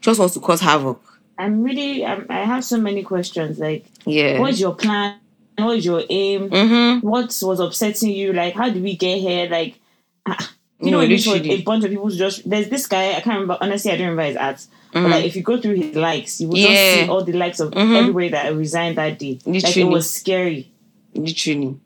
Just 0.00 0.18
wants 0.18 0.34
to 0.34 0.40
cause 0.40 0.60
havoc. 0.60 1.00
I'm 1.38 1.62
really. 1.62 2.04
I'm, 2.04 2.26
I 2.28 2.40
have 2.40 2.64
so 2.64 2.76
many 2.78 3.04
questions. 3.04 3.60
Like, 3.60 3.86
Yeah. 4.04 4.40
what's 4.40 4.58
your 4.58 4.74
plan? 4.74 5.20
What 5.56 5.76
is 5.76 5.84
your 5.84 6.02
aim? 6.10 6.50
mm-hmm. 6.50 7.06
What 7.06 7.26
was 7.42 7.60
upsetting 7.60 8.10
you? 8.10 8.32
Like, 8.32 8.54
how 8.54 8.68
did 8.68 8.82
we 8.82 8.96
get 8.96 9.18
here? 9.18 9.48
Like, 9.48 9.78
ah, 10.26 10.52
you 10.80 10.90
know, 10.92 10.98
No, 10.98 11.04
you 11.04 11.18
for 11.18 11.30
literally. 11.30 11.50
a 11.54 11.62
bunch 11.62 11.84
of 11.84 11.90
people 11.90 12.08
just. 12.10 12.48
There's 12.48 12.68
this 12.68 12.86
guy. 12.86 13.08
I 13.10 13.20
can't 13.20 13.26
remember. 13.40 13.58
Honestly, 13.60 13.90
I 13.90 13.96
don't 13.96 14.08
remember 14.10 14.22
his 14.28 14.36
ads. 14.36 14.68
But 14.92 15.00
Mhm. 15.00 15.10
like, 15.10 15.24
if 15.24 15.36
you 15.36 15.42
go 15.42 15.60
through 15.60 15.74
his 15.74 15.94
likes, 15.96 16.40
you 16.40 16.48
will 16.48 16.56
Yeah. 16.56 16.68
just 16.68 16.94
see 17.04 17.08
all 17.08 17.24
the 17.24 17.32
likes 17.32 17.60
of 17.60 17.72
Mhm. 17.72 17.96
everybody 17.96 18.28
that 18.30 18.54
resigned 18.54 18.96
that 18.96 19.18
day. 19.18 19.38
Like, 19.44 19.76
it 19.76 19.84
was 19.84 20.08
scary. 20.08 20.68
Literally, 21.14 21.76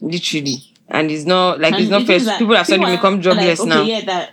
literally, 0.00 0.62
and 0.88 1.10
it's 1.10 1.24
not 1.24 1.60
like 1.60 1.72
And 1.74 1.82
it's 1.82 1.90
not 1.90 2.06
thing 2.06 2.18
first. 2.20 2.38
People 2.38 2.56
have 2.56 2.66
suddenly 2.66 2.96
become 2.96 3.22
jobless 3.22 3.60
like, 3.60 3.68
now. 3.68 3.82
Yeah, 3.82 4.00
that. 4.06 4.30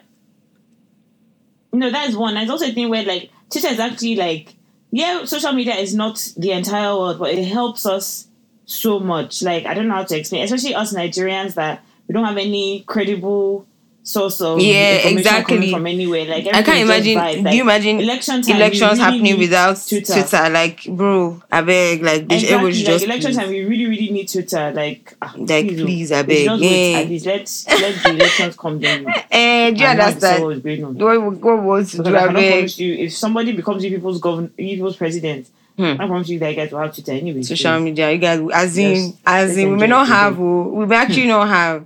No, 1.74 1.90
that 1.92 2.10
is 2.10 2.16
one. 2.18 2.34
There's 2.34 2.50
also 2.50 2.66
a 2.68 2.72
thing 2.72 2.90
where 2.90 3.04
like 3.04 3.30
Twitter 3.50 3.68
is 3.68 3.80
actually 3.80 4.16
like 4.16 4.56
yeah, 4.92 5.26
social 5.26 5.52
media 5.52 5.76
is 5.76 5.94
not 5.94 6.32
the 6.38 6.52
entire 6.52 6.96
world, 6.96 7.20
but 7.20 7.34
it 7.34 7.44
helps 7.46 7.86
us 7.86 8.28
so 8.66 9.00
much. 9.00 9.44
Like 9.44 9.66
I 9.66 9.74
don't 9.74 9.88
know 9.88 9.96
how 9.96 10.04
to 10.04 10.18
explain, 10.18 10.44
especially 10.44 10.74
us 10.76 10.94
Nigerians 10.94 11.54
that 11.56 11.84
we 12.08 12.14
don't 12.14 12.26
have 12.26 12.38
any 12.38 12.84
credible 12.88 13.66
source 14.08 14.40
of 14.42 14.60
Yeah, 14.62 15.10
exactly. 15.10 15.58
coming 15.58 15.72
from 15.72 15.86
anywhere. 15.88 16.26
Like 16.26 16.48
I 16.48 16.64
can't 16.64 16.68
everything 16.80 16.82
is 16.82 16.88
just 16.88 17.08
imagine. 17.08 17.18
vibes. 17.18 17.36
do 17.38 17.44
Like, 17.44 17.56
you 17.56 17.62
imagine 17.62 18.00
election 18.00 18.42
time, 18.42 18.56
elections 18.56 18.82
really 19.00 19.04
happening 19.04 19.40
without 19.40 19.78
Twitter? 19.88 20.50
Like, 20.50 20.84
bro, 20.86 21.42
I 21.52 21.62
beg. 21.62 22.02
Like, 22.04 22.22
Exactly, 22.24 22.48
everybody 22.50 22.74
should 22.78 22.88
like 22.88 22.94
just 22.96 23.06
election 23.06 23.32
please. 23.32 23.38
time, 23.38 23.50
we 23.50 23.66
really, 23.66 23.86
really 23.88 24.10
need 24.12 24.30
Twitter. 24.32 24.72
Like, 24.74 25.16
ah, 25.22 25.34
Like, 25.38 25.66
oh, 25.66 25.76
please, 25.86 26.12
I 26.14 26.22
beg. 26.24 26.46
just 26.48 26.62
wait. 26.62 26.96
At 26.96 27.10
least 27.10 27.26
let's 27.26 27.68
let 27.68 28.04
the 28.04 28.10
elections 28.12 28.56
come 28.56 28.80
then. 28.80 29.06
Eh, 29.32 29.72
do 29.72 29.80
you 29.82 29.86
and 29.86 30.00
have 30.00 30.20
to 30.20 30.26
understand? 30.28 30.44
what's 30.44 30.60
going 30.62 30.84
on. 30.86 30.98
What 30.98 31.42
what 31.42 31.64
was 31.64 31.92
to 31.92 32.04
do? 32.04 32.16
I 32.16 32.32
beg. 32.34 32.78
you, 32.80 32.94
if 32.94 33.14
somebody 33.14 33.52
becomes 33.52 33.84
you 33.84 33.92
people's 33.92 34.20
govern, 34.22 34.52
you 34.58 34.76
people's 34.78 34.96
president, 34.96 35.48
Hmm. 35.78 36.02
I 36.02 36.08
promise 36.08 36.28
you 36.30 36.40
that 36.40 36.50
you 36.50 36.56
guys 36.56 36.72
will 36.72 36.80
have 36.80 36.94
Twitter 36.94 37.12
anyway. 37.12 37.42
so- 37.44 37.54
social 37.56 37.80
media. 37.80 38.12
You 38.12 38.18
guys, 38.18 38.40
as 38.54 38.78
in, 38.78 38.92
Yes. 38.96 39.14
as 39.26 39.58
in, 39.58 39.72
we 39.72 39.78
may 39.78 39.88
not 39.88 40.08
have. 40.08 40.40
oh, 40.40 40.70
we 40.70 40.86
may 40.88 40.96
actually 40.96 41.28
not 41.28 41.48
have. 41.48 41.86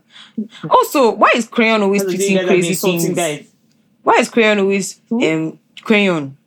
Also, 0.69 1.11
why 1.11 1.31
is 1.35 1.47
Crayon 1.47 1.81
always 1.81 2.03
tweeting 2.03 2.17
guys 2.35 2.37
have 2.37 2.47
been 2.47 2.61
crazy 2.61 2.73
things? 2.75 3.09
guys. 3.09 3.47
Why 4.03 4.13
is 4.19 4.29
Crayon 4.29 4.59
always 4.59 4.99
Who? 5.09 5.23
um 5.31 5.59
Crayon? 5.83 6.37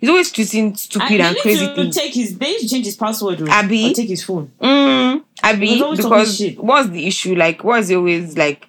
He's 0.00 0.10
always 0.10 0.32
tweeting 0.32 0.76
stupid 0.78 1.12
And 1.12 1.22
and 1.22 1.36
crazy 1.38 1.66
to 1.66 1.74
things. 1.74 1.96
take 1.96 2.14
his. 2.14 2.36
They 2.38 2.50
need 2.50 2.58
to 2.60 2.68
change 2.68 2.84
his 2.86 2.96
password. 2.96 3.42
oh, 3.42 3.50
Abi? 3.50 3.90
Or 3.90 3.94
take 3.94 4.08
his 4.08 4.22
phone. 4.22 4.50
Mm, 4.60 5.22
Abby, 5.42 5.66
He's 5.66 5.82
always 5.82 5.98
talking 6.00 6.18
because 6.18 6.56
what's 6.58 6.88
the 6.90 7.06
issue? 7.06 7.34
Like, 7.34 7.62
what's 7.64 7.88
he 7.88 7.96
always 7.96 8.36
like? 8.36 8.66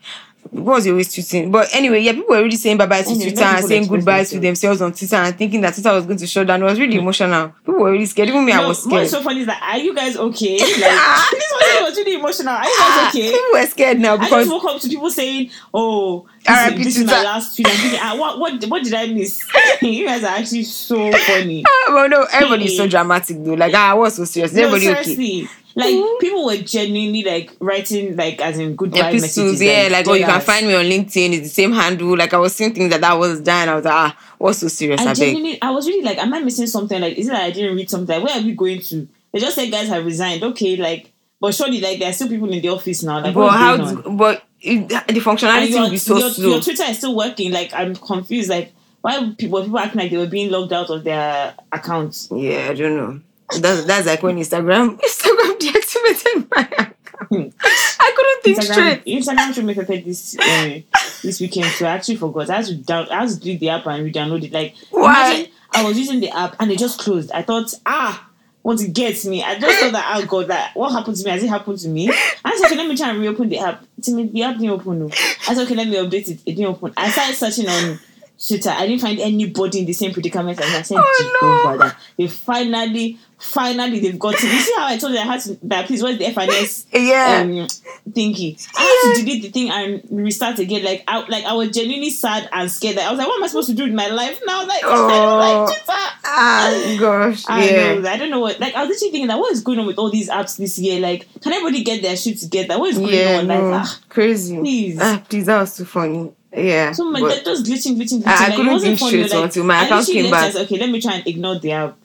What's 0.51 0.85
he 0.85 0.91
always 0.91 1.09
tweeting? 1.09 1.51
But 1.51 1.69
anyway, 1.73 2.01
yeah, 2.01 2.13
people 2.13 2.29
were 2.35 2.41
really 2.41 2.55
saying 2.55 2.77
bye 2.77 2.87
bye 2.87 3.03
to 3.03 3.09
Anyway, 3.09 3.25
Twitter 3.25 3.43
and 3.43 3.65
saying 3.65 3.81
express 3.83 3.97
goodbye 3.99 4.23
to 4.23 4.39
themselves. 4.39 4.79
themselves 4.79 4.81
on 4.81 4.93
Twitter 4.93 5.15
and 5.17 5.37
thinking 5.37 5.61
that 5.61 5.73
Twitter 5.75 5.91
was 5.93 6.05
going 6.05 6.17
to 6.17 6.25
shut 6.27 6.47
down. 6.47 6.61
It 6.61 6.65
was 6.65 6.79
really 6.79 6.97
emotional. 6.97 7.49
People 7.63 7.81
were 7.81 7.91
really 7.91 8.05
scared. 8.07 8.29
Even 8.29 8.45
me, 8.45 8.51
I 8.51 8.61
No, 8.61 8.69
was 8.69 8.85
What's 8.87 9.11
so 9.11 9.21
funny 9.21 9.41
is 9.41 9.45
that 9.45 9.61
are 9.61 9.77
you 9.77 9.93
guys 9.93 10.17
okay? 10.17 10.57
Like 10.59 11.31
this 11.31 11.51
one 11.51 11.83
was 11.83 11.97
really 11.97 12.15
emotional. 12.15 12.53
Are 12.53 12.63
you 12.65 12.77
guys 12.79 13.09
okay? 13.09 13.31
People 13.31 13.49
were 13.53 13.65
scared 13.67 13.99
now 13.99 14.13
I 14.15 14.17
because 14.17 14.47
just 14.47 14.51
woke 14.51 14.75
up 14.75 14.81
to 14.81 14.89
people 14.89 15.11
saying, 15.11 15.51
"Oh, 15.71 16.25
R.I.P. 16.47 16.77
this, 16.77 16.87
is, 16.87 16.93
this 16.95 17.03
is 17.03 17.11
my 17.11 17.23
last 17.23 17.55
tweet." 17.55 17.67
I'm 17.67 17.75
thinking, 17.75 17.99
ah, 18.01 18.15
what, 18.17 18.39
what, 18.39 18.65
what 18.65 18.83
did 18.83 18.93
I 18.95 19.05
miss? 19.07 19.47
you 19.81 20.05
guys 20.07 20.23
are 20.23 20.35
actually 20.35 20.63
so 20.63 21.11
funny. 21.11 21.63
well, 21.89 22.09
no, 22.09 22.25
everybody's 22.33 22.75
so 22.75 22.87
dramatic 22.87 23.37
though. 23.43 23.53
Like, 23.53 23.73
ah, 23.75 23.95
was 23.95 24.15
so 24.15 24.25
serious? 24.25 24.51
Is 24.51 24.57
No, 24.57 24.63
everybody 24.67 24.89
okay? 25.11 25.47
Like 25.75 25.95
people 26.19 26.45
were 26.45 26.57
genuinely 26.57 27.23
like 27.23 27.55
writing 27.59 28.15
like 28.15 28.41
as 28.41 28.57
in 28.57 28.75
goodbye 28.75 29.09
Epistles, 29.09 29.59
messages. 29.59 29.61
yeah, 29.61 29.87
like 29.91 30.07
oh, 30.07 30.13
you 30.13 30.25
can 30.25 30.41
find 30.41 30.67
me 30.67 30.73
on 30.73 30.85
LinkedIn. 30.85 31.33
It's 31.33 31.43
the 31.43 31.49
same 31.49 31.71
handle. 31.71 32.17
Like 32.17 32.33
I 32.33 32.37
was 32.37 32.55
seeing 32.55 32.73
things 32.73 32.89
that 32.91 33.01
that 33.01 33.13
was 33.13 33.39
dying. 33.41 33.69
I 33.69 33.75
was 33.75 33.85
like, 33.85 33.93
ah, 33.93 34.17
what's 34.37 34.59
so 34.59 34.67
serious? 34.67 34.99
I, 35.01 35.03
I 35.03 35.07
beg. 35.07 35.15
genuinely, 35.17 35.61
I 35.61 35.71
was 35.71 35.87
really 35.87 36.01
like, 36.03 36.17
am 36.17 36.33
I 36.33 36.39
missing 36.39 36.67
something? 36.67 36.99
Like, 36.99 37.17
is 37.17 37.27
it 37.27 37.31
that 37.31 37.43
I 37.43 37.51
didn't 37.51 37.75
read 37.77 37.89
something? 37.89 38.13
Like, 38.19 38.25
where 38.27 38.41
are 38.41 38.43
we 38.45 38.53
going 38.53 38.81
to? 38.81 39.07
They 39.31 39.39
just 39.39 39.55
said 39.55 39.69
guys 39.71 39.87
have 39.89 40.03
resigned. 40.05 40.43
Okay, 40.43 40.75
like, 40.75 41.11
but 41.39 41.53
surely 41.53 41.79
like 41.79 41.99
there 41.99 42.09
are 42.09 42.13
still 42.13 42.27
people 42.29 42.51
in 42.51 42.61
the 42.61 42.69
office 42.69 43.03
now. 43.03 43.21
Like, 43.21 43.33
But 43.35 43.49
how? 43.49 43.77
do- 43.77 44.09
But 44.11 44.43
it, 44.61 44.89
the 44.89 45.19
functionality 45.21 45.69
your, 45.69 45.81
will 45.83 45.89
be 45.91 45.97
so 45.97 46.17
your, 46.17 46.29
slow. 46.31 46.49
your 46.49 46.61
Twitter 46.61 46.83
is 46.83 46.97
still 46.97 47.15
working. 47.15 47.51
Like, 47.51 47.73
I'm 47.73 47.95
confused. 47.95 48.49
Like, 48.49 48.73
why 49.01 49.17
people 49.37 49.61
people 49.61 49.77
acting 49.79 50.01
like 50.01 50.11
they 50.11 50.17
were 50.17 50.25
being 50.27 50.49
logged 50.51 50.73
out 50.73 50.89
of 50.89 51.03
their 51.03 51.53
accounts? 51.71 52.27
Yeah, 52.31 52.67
I 52.71 52.73
don't 52.73 52.97
know. 52.97 53.21
That's 53.57 53.85
that's 53.85 54.07
like 54.07 54.21
when 54.23 54.37
Instagram 54.37 54.99
Instagram 55.01 55.57
deactivated 55.59 56.47
my 56.55 56.61
account. 56.61 56.95
I 57.31 58.13
couldn't 58.15 58.43
think 58.43 58.59
Instagram, 58.59 58.73
straight. 58.73 59.05
Instagram 59.05 59.53
showed 59.53 59.65
me 59.65 59.73
Pepe 59.75 60.01
this 60.01 60.37
uh, 60.39 60.79
this 61.23 61.39
weekend, 61.41 61.67
so 61.67 61.85
I 61.85 61.89
actually 61.89 62.15
forgot. 62.17 62.49
I 62.49 62.57
had 62.57 62.65
to 62.65 62.75
down, 62.75 63.09
I 63.09 63.21
had 63.21 63.29
to 63.29 63.39
delete 63.39 63.59
the 63.59 63.69
app 63.69 63.85
and 63.85 64.03
re-download 64.03 64.43
it. 64.43 64.51
Like, 64.51 64.75
Why? 64.91 65.49
I 65.73 65.83
was 65.83 65.97
using 65.97 66.19
the 66.19 66.29
app 66.29 66.55
and 66.59 66.71
it 66.71 66.79
just 66.79 66.99
closed. 66.99 67.31
I 67.31 67.43
thought, 67.43 67.73
ah, 67.85 68.29
want 68.63 68.79
to 68.79 68.87
get 68.87 69.23
me. 69.25 69.43
I 69.43 69.59
just 69.59 69.79
thought 69.79 69.91
that, 69.93 70.13
oh 70.15 70.25
god, 70.25 70.47
that 70.47 70.75
what 70.75 70.91
happened 70.91 71.17
to 71.17 71.23
me? 71.23 71.31
Has 71.31 71.43
it 71.43 71.49
happened 71.49 71.77
to 71.79 71.89
me? 71.89 72.09
I 72.45 72.55
said, 72.55 72.65
okay, 72.67 72.75
let 72.77 72.87
me 72.87 72.97
try 72.97 73.09
and 73.09 73.19
reopen 73.19 73.49
the 73.49 73.59
app. 73.59 73.83
To 74.03 74.11
me, 74.11 74.25
the 74.27 74.43
app 74.43 74.55
didn't 74.57 74.71
open. 74.71 74.99
No. 74.99 75.05
I 75.07 75.53
said, 75.53 75.59
okay, 75.65 75.75
let 75.75 75.87
me 75.87 75.95
update 75.95 76.29
it. 76.29 76.39
It 76.45 76.55
didn't 76.55 76.65
open. 76.65 76.93
I 76.97 77.09
started 77.09 77.35
searching 77.35 77.67
on 77.67 77.99
Twitter. 78.45 78.69
I 78.69 78.87
didn't 78.87 79.01
find 79.01 79.19
anybody 79.19 79.79
in 79.79 79.85
the 79.85 79.93
same 79.93 80.13
predicament 80.13 80.59
as. 80.61 80.73
I 80.73 80.81
said, 80.83 80.97
Oh, 80.99 81.39
Jehovah, 81.41 81.77
that 81.79 81.97
they 82.17 82.27
finally, 82.27 83.17
finally, 83.37 83.99
they've 83.99 84.17
got 84.17 84.35
it. 84.35 84.43
You 84.43 84.49
see 84.59 84.73
how 84.77 84.87
I 84.87 84.97
told 84.97 85.11
you 85.13 85.19
I 85.19 85.23
had 85.23 85.41
to, 85.41 85.59
that 85.63 85.87
please, 85.87 86.01
where's 86.01 86.17
the 86.17 86.25
FNS 86.25 86.85
Yeah. 86.93 87.41
um 87.41 87.67
thingy. 88.11 88.57
I 88.77 88.81
had 88.81 89.13
to 89.15 89.21
delete 89.25 89.43
the 89.43 89.49
thing 89.49 89.69
and 89.69 90.03
restart 90.25 90.57
again. 90.59 90.85
Like 90.85 91.03
I 91.07 91.19
like 91.27 91.43
I 91.43 91.51
was 91.53 91.69
genuinely 91.71 92.11
sad 92.11 92.47
and 92.53 92.71
scared. 92.71 92.95
Like, 92.95 93.05
I 93.05 93.09
was 93.11 93.17
like, 93.19 93.27
what 93.27 93.35
am 93.37 93.43
I 93.43 93.47
supposed 93.47 93.69
to 93.69 93.75
do 93.75 93.83
with 93.83 93.93
my 93.93 94.07
life 94.07 94.39
now? 94.45 94.65
Like, 94.65 94.81
Oh. 94.85 95.67
like 95.67 95.77
ah, 96.25 96.95
gosh. 96.99 97.43
I 97.47 97.69
yeah. 97.69 97.93
know. 97.95 98.09
I 98.09 98.15
don't 98.17 98.29
know 98.29 98.39
what. 98.39 98.59
Like 98.59 98.73
I 98.73 98.81
was 98.81 98.89
literally 98.89 99.11
thinking 99.11 99.27
that 99.27 99.37
what 99.39 99.51
is 99.51 99.61
going 99.61 99.79
on 99.79 99.85
with 99.85 99.97
all 99.97 100.09
these 100.09 100.29
apps 100.29 100.57
this 100.57 100.79
year? 100.79 100.99
Like, 101.01 101.27
can 101.41 101.51
everybody 101.51 101.83
get 101.83 102.01
their 102.01 102.15
shit 102.15 102.37
together? 102.39 102.79
What 102.79 102.91
is 102.91 102.97
going 102.97 103.13
Yeah. 103.13 103.39
on? 103.39 103.47
No. 103.47 103.69
Like, 103.69 103.81
ah, 103.85 103.99
Crazy. 104.09 104.57
please. 104.57 104.97
Ah, 105.01 105.21
please. 105.27 105.45
That 105.47 105.59
was 105.59 105.75
too 105.75 105.85
funny. 105.85 106.31
Yeah. 106.51 106.91
so 106.93 107.09
my 107.11 107.21
that 107.21 107.45
just 107.45 107.63
glitching, 107.65 107.95
glitching, 107.95 108.21
glitching. 108.21 108.27
I- 108.27 108.45
I 108.45 108.47
like, 108.47 108.55
couldn't 108.55 108.79
funny. 108.79 108.95
straight 108.97 109.31
Like, 109.31 109.43
until 109.45 109.63
my 109.65 109.85
account 109.85 110.05
came 110.07 110.31
back. 110.31 110.55
okay, 110.55 110.77
let 110.79 110.89
me 110.89 110.99
try 111.01 111.13
and 111.15 111.27
ignore 111.27 111.59
the 111.59 111.71
app. 111.71 111.97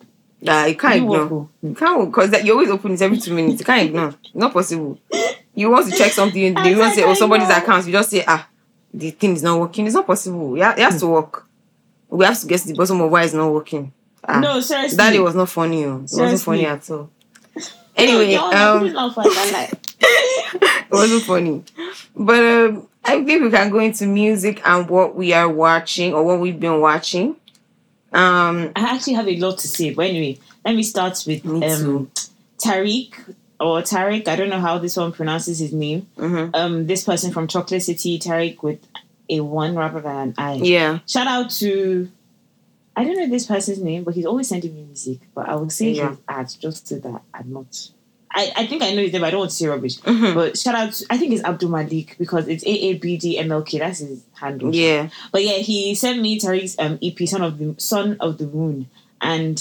Nah, 0.42 0.66
you 0.66 0.76
can't 0.76 1.06
work, 1.06 1.24
ignore. 1.24 1.48
You 1.62 1.74
can't 1.74 2.10
because 2.10 2.44
you 2.44 2.52
always 2.52 2.68
open 2.70 2.92
it 2.92 3.00
every 3.02 3.16
two 3.18 3.32
minutes. 3.34 3.60
You 3.60 3.64
can't 3.64 3.88
ignore. 3.88 4.08
It's 4.22 4.34
not 4.34 4.52
possible. 4.52 4.98
You 5.54 5.70
want 5.70 5.90
to 5.90 5.96
check 5.96 6.12
something, 6.12 6.42
you 6.42 6.52
want 6.78 6.94
to 6.94 7.00
say, 7.00 7.04
oh, 7.04 7.14
somebody's 7.14 7.48
account. 7.48 7.86
You 7.86 7.92
just 7.92 8.10
say, 8.10 8.24
ah, 8.26 8.46
the 8.92 9.10
thing 9.12 9.32
is 9.34 9.42
not 9.42 9.58
working. 9.58 9.86
It's 9.86 9.94
not 9.94 10.06
possible. 10.06 10.56
Yeah, 10.58 10.72
it 10.72 10.80
has 10.80 11.00
to 11.00 11.06
work. 11.06 11.46
We 12.10 12.24
have 12.26 12.38
to 12.40 12.46
get 12.46 12.60
to 12.60 12.66
the 12.68 12.74
bottom 12.74 13.00
of 13.00 13.10
why 13.10 13.22
it's 13.24 13.32
not 13.32 13.50
working. 13.50 13.92
Ah, 14.22 14.40
No, 14.40 14.60
seriously. 14.60 14.96
that 14.96 15.10
day 15.12 15.20
was 15.20 15.34
not 15.34 15.48
funny. 15.48 15.84
oh. 15.86 16.02
It 16.04 16.10
wasn't 16.20 16.40
funny 16.42 16.66
at 16.66 16.90
all. 16.90 17.10
Anyway, 17.96 18.32
yo, 18.34 18.40
um, 18.50 18.86
it 18.88 18.96
off, 18.96 19.14
I 19.16 19.22
like. 19.52 19.70
it 20.00 20.90
wasn't 20.90 21.22
funny. 21.22 21.62
But 22.16 22.40
um, 22.40 22.88
I 23.04 23.22
think 23.24 23.42
we 23.42 23.50
can 23.50 23.70
go 23.70 23.78
into 23.80 24.06
music 24.06 24.62
and 24.66 24.88
what 24.88 25.14
we 25.14 25.32
are 25.32 25.48
watching 25.48 26.14
or 26.14 26.22
what 26.24 26.40
we've 26.40 26.58
been 26.58 26.80
watching. 26.80 27.36
Um, 28.12 28.70
I 28.76 28.94
actually 28.94 29.14
have 29.14 29.28
a 29.28 29.36
lot 29.38 29.58
to 29.58 29.68
say, 29.68 29.92
but 29.92 30.06
anyway, 30.06 30.38
let 30.64 30.74
me 30.74 30.82
start 30.82 31.22
with 31.26 31.44
Me 31.44 31.64
um. 31.66 32.10
Tariq 32.58 33.34
or 33.60 33.82
Tariq. 33.82 34.26
I 34.28 34.36
don't 34.36 34.48
know 34.48 34.60
how 34.60 34.78
this 34.78 34.96
one 34.96 35.12
pronounces 35.12 35.58
his 35.58 35.72
name. 35.72 36.06
mhm. 36.16 36.50
Um, 36.54 36.86
this 36.86 37.04
person 37.04 37.32
from 37.32 37.48
Chocolate 37.48 37.82
City, 37.82 38.18
Tariq 38.18 38.62
with 38.62 38.78
a 39.28 39.40
one 39.40 39.74
rather 39.74 40.00
than 40.00 40.28
an 40.28 40.34
I. 40.38 40.54
yeah, 40.54 41.00
Shout 41.06 41.26
out 41.26 41.50
to 41.60 42.10
I 42.96 43.02
don't 43.04 43.16
know 43.16 43.28
this 43.28 43.46
person's 43.46 43.80
name, 43.82 44.04
but 44.04 44.14
he's 44.14 44.24
always 44.26 44.48
sending 44.48 44.72
me 44.74 44.82
music. 44.84 45.18
But 45.34 45.48
I 45.48 45.56
will 45.56 45.68
say 45.70 45.90
Yeah. 45.90 46.10
his 46.10 46.18
ads 46.28 46.54
just 46.54 46.86
so 46.88 46.98
that 47.00 47.22
I'm 47.34 47.52
not. 47.52 47.88
I, 48.36 48.52
I 48.56 48.66
think 48.66 48.82
I 48.82 48.92
know 48.94 49.02
his 49.02 49.12
name. 49.12 49.22
I 49.22 49.30
don't 49.30 49.38
want 49.38 49.50
to 49.52 49.56
say 49.56 49.66
rubbish. 49.68 49.96
Mhm. 50.00 50.34
But 50.34 50.58
shout 50.58 50.74
out, 50.74 50.92
to, 50.92 51.06
I 51.08 51.16
think 51.18 51.32
it's 51.32 51.44
Abdul 51.44 51.70
Malik 51.70 52.16
because 52.18 52.48
it's 52.48 52.64
AABDMLK. 52.64 53.78
That's 53.78 54.00
his 54.00 54.24
handle. 54.32 54.74
yeah, 54.74 55.08
But 55.32 55.44
yeah, 55.44 55.58
he 55.58 55.94
sent 55.94 56.20
me 56.20 56.38
Tariq's 56.40 56.76
um, 56.78 56.98
EP, 57.02 57.16
Son 57.28 57.42
of 57.42 57.58
the 57.58 57.74
Son 57.78 58.16
of 58.20 58.38
the 58.38 58.46
Moon, 58.46 58.88
and 59.20 59.58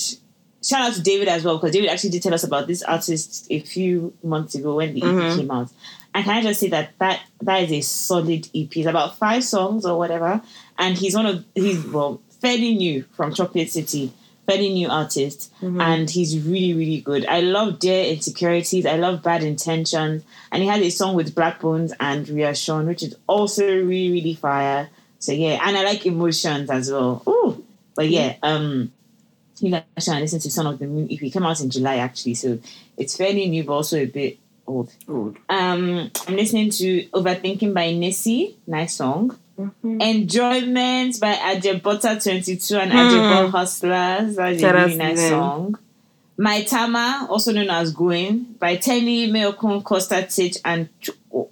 shout 0.64 0.82
out 0.82 0.94
to 0.96 1.02
David 1.02 1.28
as 1.28 1.44
well 1.44 1.58
because 1.58 1.72
David 1.72 1.90
actually 1.90 2.10
did 2.12 2.24
tell 2.24 2.34
us 2.34 2.44
about 2.44 2.68
this 2.68 2.82
artist 2.82 3.46
a 3.52 3.60
few 3.60 4.14
months 4.24 4.56
ago 4.56 4.76
when 4.76 4.94
the 4.96 5.02
Mhm. 5.02 5.32
EP 5.32 5.38
came 5.38 5.52
out. 5.52 5.70
And 6.16 6.24
can 6.26 6.38
I 6.38 6.42
just 6.42 6.60
say 6.60 6.70
that 6.70 6.92
that 7.00 7.22
that 7.42 7.64
is 7.64 7.72
a 7.72 7.82
solid 7.82 8.48
EP. 8.56 8.76
It's 8.78 8.88
about 8.88 9.18
five 9.18 9.44
songs 9.44 9.86
or 9.86 9.98
whatever, 9.98 10.42
and 10.80 10.98
he's 10.98 11.16
one 11.16 11.26
of 11.26 11.46
he's 11.56 11.84
well 11.86 12.22
fairly 12.42 12.76
new 12.76 13.06
from 13.16 13.34
Chocolate 13.34 13.70
City, 13.72 14.12
fairly 14.46 14.74
new 14.74 14.88
artist, 14.90 15.52
Mhm. 15.62 15.82
and 15.82 16.10
he's 16.10 16.38
really 16.40 16.74
really 16.74 17.02
good. 17.02 17.26
I 17.26 17.40
love 17.42 17.80
Dear 17.80 18.04
Insecurities. 18.06 18.86
I 18.86 18.98
love 18.98 19.24
Bad 19.24 19.44
Intentions, 19.44 20.24
and 20.52 20.62
he 20.64 20.68
has 20.70 20.82
a 20.82 20.90
song 20.90 21.16
with 21.16 21.34
Black 21.36 21.62
Bones 21.62 21.94
and 22.00 22.28
Ria 22.30 22.54
Sean, 22.56 22.86
which 22.88 23.04
is 23.04 23.16
also 23.28 23.66
really 23.66 24.12
really 24.12 24.34
fire. 24.34 24.90
So 25.20 25.32
yeah, 25.32 25.60
and 25.66 25.78
I 25.78 25.84
like 25.84 26.06
emotions 26.06 26.70
as 26.70 26.92
well. 26.92 27.24
Ooh, 27.28 27.64
but 27.96 28.10
yeah, 28.10 28.36
um, 28.44 28.92
you 29.60 29.72
guys 29.72 29.84
should 30.00 30.16
listen 30.20 30.40
to 30.42 30.52
Son 30.52 30.68
of 30.68 30.80
the 30.80 30.88
Moon 30.88 31.08
EP. 31.10 31.22
It 31.28 31.30
came 31.32 31.44
out 31.46 31.62
in 31.62 31.70
July 31.70 31.98
actually, 31.98 32.34
so 32.34 32.60
it's 32.98 33.16
fairly 33.16 33.48
new, 33.48 33.64
but 33.64 33.74
also 33.74 33.98
a 33.98 34.06
bit 34.06 34.38
old. 34.68 34.90
good. 35.08 35.38
Um, 35.50 36.12
I'm 36.28 36.36
listening 36.36 36.70
to 36.72 37.04
Overthinking 37.14 37.74
by 37.74 37.94
Nessie, 37.94 38.58
nice 38.68 38.96
song. 38.96 39.38
Mhm. 39.60 40.02
Enjoyment 40.02 41.20
by 41.20 41.34
Ajebutter22 41.34 42.78
and 42.82 42.92
Hmm. 42.92 42.98
Ajebo 42.98 43.52
Hustlers. 43.52 44.36
That's 44.36 44.58
a 44.58 44.60
Shout 44.60 44.76
out 44.76 44.86
really 44.88 44.98
nice 44.98 45.18
them. 45.20 45.30
song. 45.30 45.78
My 46.38 46.64
Tama, 46.64 47.28
also 47.30 47.52
known 47.52 47.70
as 47.70 47.92
Going, 47.92 48.56
by 48.60 48.78
Teni, 48.78 49.30
Mayorkun, 49.30 49.84
Costa 49.84 50.26
Titch, 50.28 50.58
and 50.66 50.90
Chuko. 51.00 51.50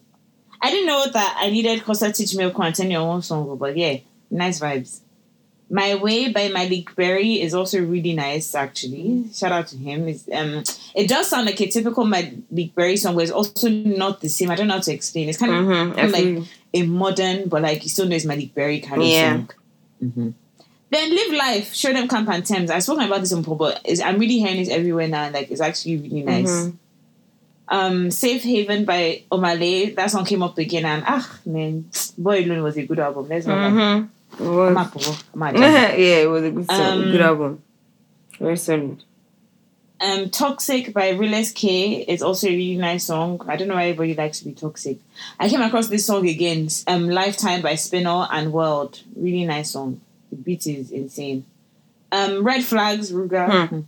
I 0.60 0.72
didn't 0.72 0.88
know 0.88 1.06
that 1.12 1.38
I 1.40 1.50
needed 1.52 1.84
Costa 1.84 2.12
Titch, 2.12 2.32
Mayorkun, 2.36 2.66
and 2.66 2.76
Teni 2.76 3.00
on 3.00 3.08
one 3.08 3.22
song, 3.22 3.56
but 3.58 3.78
yeah, 3.78 3.98
nice 4.32 4.60
vibes. 4.60 5.00
My 5.70 5.96
Way 5.96 6.30
by 6.34 6.50
Malik 6.50 6.94
Berry 6.98 7.40
is 7.42 7.54
also 7.54 7.80
really 7.82 8.14
nice, 8.14 8.54
actually. 8.56 9.26
Shout 9.34 9.54
out 9.54 9.68
to 9.68 9.78
him. 9.78 10.04
Um, 10.34 10.64
it 10.96 11.08
does 11.08 11.30
sound 11.30 11.46
like 11.46 11.62
a 11.62 11.68
typical 11.68 12.04
Malik 12.06 12.76
Berry 12.76 12.98
song, 12.98 13.16
but 13.16 13.24
it's 13.24 13.32
also 13.32 13.70
not 13.70 14.20
the 14.20 14.28
same. 14.28 14.52
I 14.52 14.56
don't 14.56 14.68
know 14.68 14.74
how 14.74 14.80
to 14.82 14.94
explain. 14.94 15.30
It's 15.30 15.38
kind 15.38 15.54
of 15.54 15.66
Mhm. 15.66 15.98
I 15.98 16.06
like 16.08 16.48
a 16.74 16.84
modern, 16.84 17.50
but 17.50 17.62
like 17.62 17.84
you 17.84 17.90
still 17.90 18.08
know 18.08 18.16
it's 18.16 18.26
Malik 18.26 18.54
Berry 18.56 18.80
kind 18.80 19.02
of 19.02 19.08
Yeah. 19.08 19.32
song. 19.36 19.50
Mhm. 20.04 20.34
Then 20.90 21.10
live 21.10 21.34
life, 21.34 21.74
Show 21.74 21.94
Dem 21.94 22.08
Camp 22.08 22.28
and 22.30 22.46
Tems. 22.46 22.70
I've 22.70 22.84
spoken 22.84 23.06
about 23.06 23.22
this 23.22 23.34
before, 23.34 23.56
but 23.56 23.82
I'm 24.04 24.18
really 24.20 24.40
hearing 24.40 24.58
it 24.60 24.70
everywhere 24.70 25.08
now. 25.08 25.24
and, 25.24 25.34
Like 25.34 25.50
it's 25.52 25.62
actually 25.62 25.98
really 25.98 26.24
nice. 26.24 26.50
Mhm. 26.50 26.74
Um, 27.70 28.12
Safe 28.12 28.44
Haven 28.44 28.84
by 28.84 29.24
Omah 29.32 29.58
Lay. 29.58 29.92
That 29.92 30.12
song 30.12 30.26
came 30.26 30.44
up 30.44 30.58
again, 30.58 30.84
and 30.84 31.04
ah 31.08 31.40
man, 31.46 31.86
Boy 32.18 32.44
Alone 32.44 32.64
was 32.64 32.76
a 32.78 32.84
good 32.86 33.00
album. 33.00 33.28
Let's 33.30 33.46
go. 33.46 33.54
Mhm. 33.54 34.10
It 34.34 34.44
was- 34.44 34.68
I'm 34.68 34.74
not 34.74 34.92
poor. 34.92 35.16
I'm 35.34 35.40
not 35.40 35.56
yeah, 36.00 36.24
it 36.24 36.30
was 36.30 36.44
a 36.44 36.52
good 36.52 36.66
song, 36.70 36.82
Um, 36.82 37.12
good 37.12 37.22
album. 37.22 37.62
Very 38.40 38.58
solid. 38.58 39.04
Um, 40.02 40.30
Toxic 40.32 40.94
by 40.94 41.10
Realist 41.10 41.56
K 41.56 42.02
is 42.02 42.24
also 42.24 42.48
a 42.48 42.50
really 42.50 42.78
nice 42.78 43.06
song. 43.06 43.40
I 43.48 43.56
don't 43.56 43.68
know 43.68 43.76
why 43.76 43.86
everybody 43.90 44.16
likes 44.16 44.40
to 44.40 44.46
be 44.46 44.54
toxic. 44.54 44.98
I 45.40 45.48
came 45.48 45.62
across 45.62 45.90
this 45.90 46.08
song 46.08 46.28
again, 46.28 46.70
um, 46.88 47.08
Lifetime 47.10 47.62
by 47.62 47.76
Spinner 47.76 48.28
and 48.32 48.52
World. 48.52 49.02
Really 49.16 49.46
nice 49.46 49.72
song. 49.72 50.02
The 50.32 50.38
beat 50.38 50.66
is 50.66 50.92
insane. 50.92 51.46
Um, 52.12 52.44
Red 52.44 52.64
Flags, 52.64 53.12
Ruger. 53.12 53.68
Hmm. 53.68 53.80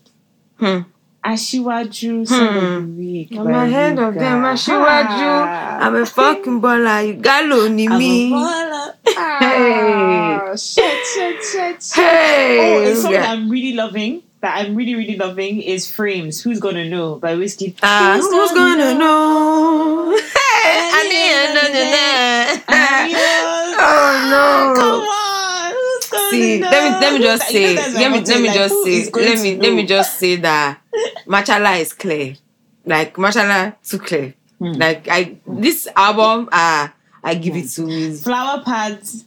Hmm. 0.64 0.82
Ashiwaju 1.26 2.28
the 2.28 2.88
week. 3.02 3.32
I'm 3.32 3.48
ahead 3.48 3.98
of 3.98 4.14
them. 4.14 4.44
Ashiwaju. 4.44 5.32
Ah. 5.48 5.80
I'm 5.82 5.96
a 5.96 6.06
fucking 6.06 6.62
baller. 6.62 7.08
You 7.08 7.14
galo 7.16 7.72
ni 7.74 7.88
I'm 7.88 7.98
me. 7.98 8.32
baller. 8.32 8.94
Ah, 9.18 10.52
shit, 10.56 11.06
shit, 11.06 11.44
shit, 11.44 11.82
shit. 11.82 11.96
Hey. 11.96 12.60
Oh, 12.60 12.94
Ruger. 12.94 13.12
that 13.12 13.30
I'm 13.30 13.50
really 13.50 13.74
loving, 13.74 14.22
that 14.44 14.58
I'm 14.58 14.76
really, 14.76 14.94
really 14.94 15.16
loving 15.16 15.62
is 15.62 15.90
Frames. 15.90 16.44
Who's 16.44 16.60
Gonna 16.60 16.84
Know 16.88 17.16
by 17.16 17.34
Wizkid. 17.36 17.80
Ah, 17.82 18.20
who's 18.20 18.52
gonna 18.52 18.94
know? 18.94 20.12
Hey, 20.12 20.90
I 20.94 21.04
need 21.08 21.34
Oh 23.80 24.12
no. 24.30 24.76
Come 24.76 25.00
on, 25.00 26.32
See, 26.32 26.60
know? 26.60 26.70
let 26.70 26.84
me 26.84 26.90
let 27.00 27.14
me 27.14 27.20
just 27.20 27.48
say, 27.48 27.76
let 27.76 28.12
me 28.12 28.20
let 28.20 28.42
me 28.42 28.48
like, 28.48 28.56
just 28.56 28.84
say, 28.84 29.10
let 29.12 29.42
me 29.42 29.56
let 29.58 29.74
me 29.74 29.86
just 29.86 30.20
say 30.20 30.36
that 30.36 30.82
Machala 31.26 31.80
is 31.80 31.94
clear. 31.94 32.36
Like 32.86 33.16
Machala 33.16 33.76
too 33.82 34.00
clear. 34.00 34.34
Hmm. 34.60 34.74
Like 34.74 35.08
I 35.10 35.38
this 35.48 35.88
album, 35.96 36.50
ah, 36.52 36.94
I 37.24 37.36
give 37.36 37.56
it 37.56 37.70
to 37.76 37.86
Wiz. 37.86 38.24
Flower 38.26 38.62
Pads, 38.64 39.24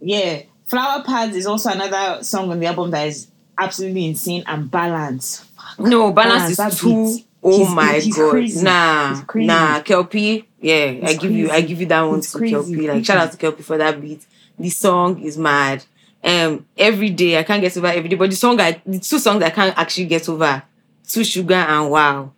yeah. 0.00 0.42
Flower 0.66 1.02
Pads 1.02 1.34
is 1.34 1.46
also 1.46 1.70
another 1.70 2.22
song 2.22 2.50
on 2.50 2.60
the 2.60 2.66
album 2.66 2.92
that 2.92 3.08
is 3.08 3.26
absolutely 3.58 4.06
insane 4.06 4.44
and 4.46 4.70
balanced. 4.70 5.44
No, 5.78 6.12
balance, 6.12 6.56
Balance, 6.56 6.74
is 6.74 6.80
too. 6.80 6.88
beat. 7.16 7.26
Oh 7.44 7.58
He's- 7.58 7.74
my 7.74 7.92
he's 7.98 8.16
god, 8.16 8.30
crazy. 8.30 8.64
nah, 8.64 9.22
crazy. 9.24 9.46
nah, 9.48 9.80
Kel-P, 9.80 10.44
yeah, 10.60 11.00
I 11.02 11.14
give 11.14 11.32
you, 11.32 11.50
I 11.50 11.60
give 11.62 11.80
you 11.80 11.86
that 11.86 12.02
one 12.02 12.20
to 12.20 12.38
crazy, 12.38 12.52
Kel-P. 12.54 12.88
Like 12.90 13.04
shout 13.04 13.16
out 13.18 13.32
to 13.32 13.36
Kel-P 13.36 13.62
for 13.64 13.76
that 13.78 14.00
beat. 14.00 14.24
The 14.58 14.70
song 14.70 15.20
is 15.20 15.36
mad. 15.36 15.84
Um, 16.22 16.64
every 16.78 17.10
day 17.10 17.36
I 17.36 17.42
can't 17.42 17.60
get 17.60 17.76
over 17.76 17.88
every 17.88 18.08
day, 18.08 18.14
but 18.14 18.30
the 18.30 18.36
song 18.36 18.60
I, 18.60 18.80
the 18.86 19.00
two 19.00 19.18
songs 19.18 19.42
I 19.42 19.50
can't 19.50 19.76
actually 19.76 20.06
get 20.06 20.28
over, 20.28 20.62
Two 21.08 21.24
Sugar 21.24 21.54
and 21.54 21.90
Wow. 21.90 22.30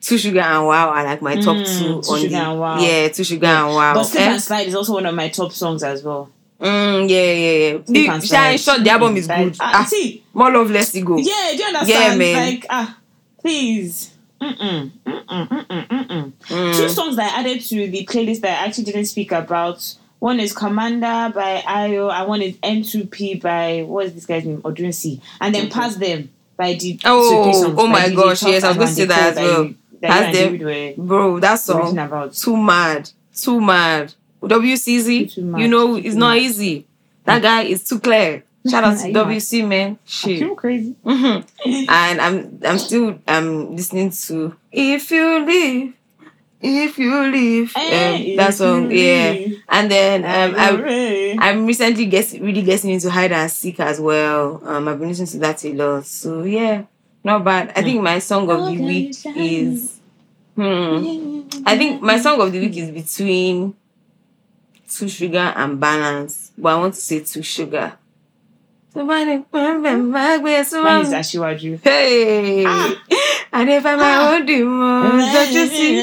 Two 0.00 0.16
Sugar 0.18 0.40
and 0.40 0.64
Wow 0.66 0.90
are 0.90 1.02
like 1.04 1.20
my 1.20 1.34
top 1.36 1.56
Mm, 1.56 1.78
two 1.78 2.02
Two 2.02 2.10
on 2.12 2.18
Sugar 2.20 2.28
the 2.28 2.36
and 2.36 2.60
Wow. 2.60 2.80
yeah, 2.80 3.08
Two 3.08 3.24
Sugar 3.24 3.46
and 3.46 3.74
Wow. 3.74 3.94
But 3.94 4.14
Eh? 4.14 4.30
and 4.34 4.40
Slide 4.42 4.68
is 4.68 4.74
also 4.76 4.92
one 4.94 5.06
of 5.06 5.14
my 5.16 5.28
top 5.28 5.50
songs 5.52 5.82
as 5.82 6.04
well. 6.04 6.30
Mm, 6.60 7.08
yeah, 7.08 7.32
yeah, 7.32 7.72
yeah. 7.72 7.78
The, 7.86 8.52
in 8.52 8.58
short, 8.58 8.82
the 8.82 8.90
album 8.90 9.16
is 9.16 9.28
Like, 9.28 9.44
good. 9.44 9.56
ah, 9.60 9.82
Ah, 9.82 9.84
see, 9.84 10.24
more 10.34 10.50
love, 10.52 10.70
let's 10.70 10.90
go. 11.00 11.16
yeah, 11.18 11.50
do 11.52 11.56
you 11.56 11.64
understand? 11.64 11.88
Yeah, 11.88 12.16
man. 12.16 12.46
Like, 12.46 12.66
ah, 12.68 12.98
please. 13.40 14.10
Mm-mm, 14.40 14.90
mm-mm, 15.04 15.48
mm-mm, 15.48 15.88
mm-mm. 15.88 16.32
Mm. 16.32 16.76
Two 16.76 16.88
songs 16.88 17.16
that 17.16 17.32
I 17.34 17.40
added 17.40 17.60
to 17.62 17.88
the 17.88 18.04
playlist 18.06 18.40
that 18.42 18.62
I 18.62 18.66
actually 18.66 18.84
didn't 18.84 19.06
speak 19.06 19.32
about. 19.32 19.94
One 20.20 20.40
is 20.40 20.52
Commander 20.52 21.32
by 21.32 21.62
Ayo, 21.66 22.12
and 22.12 22.28
one 22.28 22.42
is 22.42 22.56
N2P 22.56 23.40
by 23.40 23.82
what 23.82 24.06
is 24.06 24.14
this 24.14 24.26
guy's 24.26 24.44
name? 24.44 24.60
Odunsi. 24.62 25.20
And 25.40 25.54
then 25.54 25.70
Pass 25.70 25.96
Them 25.96 26.30
by 26.56 26.74
D. 26.74 26.98
Oh, 27.04 27.52
Songs 27.52 27.74
oh 27.78 27.86
my 27.86 28.12
gosh, 28.12 28.42
yes, 28.42 28.64
I 28.64 28.68
was 28.68 28.76
going 28.76 28.88
to 28.88 28.94
say 28.94 29.04
that 29.06 29.36
as 29.36 29.36
well. 29.36 29.74
Pass 30.02 30.34
Them. 30.34 30.58
Were 30.58 30.94
Bro, 30.96 31.40
that 31.40 31.56
song 31.56 32.30
too 32.32 32.56
mad, 32.56 33.10
too 33.34 33.60
mad. 33.60 34.12
WCZ, 34.42 35.36
you 35.36 35.68
know, 35.68 35.96
it's 35.96 36.14
not 36.14 36.36
easy. 36.36 36.86
That 37.24 37.42
guy 37.42 37.62
is 37.62 37.84
too 37.84 38.00
clear. 38.00 38.44
Shout 38.70 38.84
out 38.84 38.98
to? 38.98 39.08
WC 39.08 39.66
man, 39.66 39.98
shit. 40.04 40.40
feel 40.40 40.54
crazy. 40.54 40.94
And 41.04 42.20
I'm 42.20 42.60
I'm 42.64 42.78
still 42.78 43.18
um 43.26 43.76
listening 43.76 44.10
to 44.10 44.56
If 44.72 45.10
You 45.10 45.44
Leave, 45.46 45.94
If 46.60 46.98
You 46.98 47.30
Leave, 47.30 47.72
Eh, 47.76 48.30
um, 48.30 48.36
that 48.36 48.54
song, 48.54 48.90
yeah. 48.90 49.32
leave, 49.32 49.62
And 49.68 49.90
then 49.90 50.24
um 50.24 50.54
I. 50.58 51.36
I'm 51.38 51.66
recently 51.66 52.06
get 52.06 52.32
really 52.32 52.62
getting 52.62 52.90
into 52.90 53.10
hide 53.10 53.32
and 53.32 53.50
seek 53.50 53.78
as 53.80 54.00
well. 54.00 54.60
Um, 54.64 54.88
I've 54.88 54.98
been 54.98 55.08
listening 55.08 55.28
to 55.28 55.38
that 55.38 55.64
a 55.64 55.72
lot. 55.72 56.04
So 56.06 56.42
yeah, 56.42 56.82
not 57.22 57.44
bad. 57.44 57.72
I 57.76 57.82
think 57.82 58.02
my 58.02 58.18
song 58.18 58.50
of 58.50 58.66
the 58.66 58.82
week 58.82 59.16
is 59.36 60.00
hmm. 60.56 61.42
I 61.64 61.78
think 61.78 62.02
my 62.02 62.18
song 62.18 62.40
of 62.40 62.52
the 62.52 62.58
week 62.60 62.76
is 62.76 62.90
between 62.90 63.74
two 64.88 65.08
sugar 65.08 65.52
and 65.56 65.78
balance, 65.78 66.52
but 66.58 66.70
I 66.70 66.76
want 66.80 66.94
to 66.94 67.00
say 67.00 67.20
two 67.20 67.42
sugar. 67.42 67.92
Somebody 68.92 69.44
Mine 69.52 71.02
is 71.02 71.12
Ashiwaju. 71.12 71.80
Hey, 71.84 72.64
Ah. 72.66 72.94
I 73.52 73.64
never 73.64 73.96
my 73.96 74.34
own 74.34 74.46
demon. 74.46 75.18
Don't 75.32 75.52
you 75.52 75.66
see? 75.66 76.00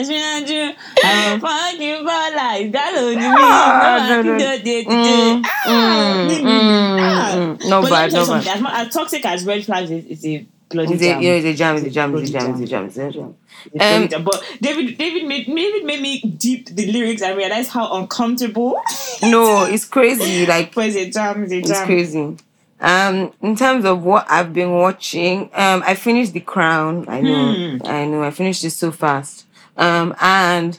I'm 1.03 1.39
fucking 1.39 2.05
baller. 2.05 2.71
That 2.71 2.93
only 2.97 3.15
me. 3.15 3.23
Ah, 3.27 4.05
no, 4.09 4.21
no. 4.21 4.37
Mm, 4.85 5.43
Mm, 5.65 6.29
mm, 6.29 6.43
mm, 6.43 7.57
mm. 7.59 7.69
Not 7.69 7.81
But 7.81 7.89
bad, 7.89 8.11
tell 8.11 8.21
you 8.21 8.27
not 8.31 8.43
something. 8.43 8.63
bad. 8.63 8.73
As, 8.81 8.87
as 8.87 8.93
toxic 8.93 9.25
as 9.25 9.45
red 9.45 9.65
flags 9.65 9.91
is, 9.91 10.05
is 10.05 10.25
a 10.25 10.45
bloody 10.69 10.93
It's 10.93 11.03
a, 11.03 11.05
jam. 11.05 11.21
yeah, 11.21 11.31
it's 11.31 11.45
a 11.45 11.53
jam, 11.53 11.75
it's 11.77 11.85
a 11.85 11.89
jam, 11.89 12.15
it's 12.15 12.29
Bloody 12.31 12.35
a 12.35 12.39
jam, 12.39 12.51
it's 12.53 12.61
a 12.61 12.67
jam, 12.67 12.85
it's 12.85 12.97
a 12.97 13.11
jam. 13.11 13.35
Bloody 13.73 13.95
Um, 14.03 14.07
jam. 14.09 14.23
But 14.23 14.43
David, 14.61 14.97
David 14.97 15.27
made 15.27 15.45
David 15.47 15.85
made 15.85 16.01
me 16.01 16.21
deep 16.21 16.67
the 16.75 16.91
lyrics 16.91 17.21
and 17.21 17.37
realize 17.37 17.67
how 17.69 17.93
uncomfortable. 17.95 18.79
No, 19.23 19.63
it's 19.65 19.85
crazy. 19.85 20.45
Like 20.45 20.75
but 20.75 20.87
it's 20.87 20.95
a 20.97 21.09
jam. 21.09 21.43
It's 21.43 21.51
a 21.53 21.57
it's 21.59 21.81
crazy. 21.83 22.37
Um, 22.81 23.31
in 23.41 23.55
terms 23.55 23.85
of 23.85 24.03
what 24.03 24.25
I've 24.29 24.53
been 24.53 24.71
watching, 24.71 25.49
um, 25.53 25.81
I 25.85 25.95
finished 25.95 26.33
The 26.33 26.41
Crown. 26.41 27.05
I 27.07 27.21
know, 27.21 27.53
Hmm. 27.79 27.87
I 27.87 28.05
know, 28.05 28.21
I 28.23 28.31
finished 28.31 28.63
it 28.65 28.71
so 28.71 28.91
fast. 28.91 29.45
Um, 29.77 30.13
and 30.21 30.77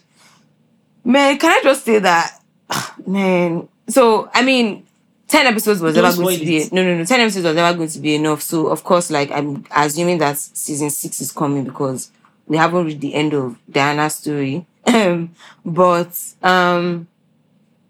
man, 1.04 1.38
can 1.38 1.50
I 1.50 1.60
just 1.62 1.84
say 1.84 1.98
that, 1.98 2.38
man? 3.06 3.68
So 3.88 4.30
I 4.34 4.42
mean, 4.44 4.85
ten 5.28 5.46
episodes 5.46 5.80
was 5.80 5.94
Don't 5.94 6.04
never 6.04 6.16
going 6.22 6.38
to 6.38 6.44
be 6.44 6.56
it. 6.58 6.72
no, 6.72 6.82
no, 6.82 6.96
no. 6.96 7.04
Ten 7.04 7.20
episodes 7.20 7.44
was 7.44 7.54
never 7.56 7.76
going 7.76 7.88
to 7.88 7.98
be 8.00 8.14
enough. 8.14 8.42
So 8.42 8.68
of 8.68 8.84
course, 8.84 9.10
like 9.10 9.30
I'm 9.30 9.64
assuming 9.74 10.18
that 10.18 10.38
season 10.38 10.90
six 10.90 11.20
is 11.20 11.32
coming 11.32 11.64
because 11.64 12.10
we 12.46 12.56
haven't 12.56 12.84
reached 12.86 13.00
the 13.00 13.14
end 13.14 13.34
of 13.34 13.56
Diana's 13.70 14.14
story. 14.16 14.66
But 15.64 16.18
um, 16.42 17.08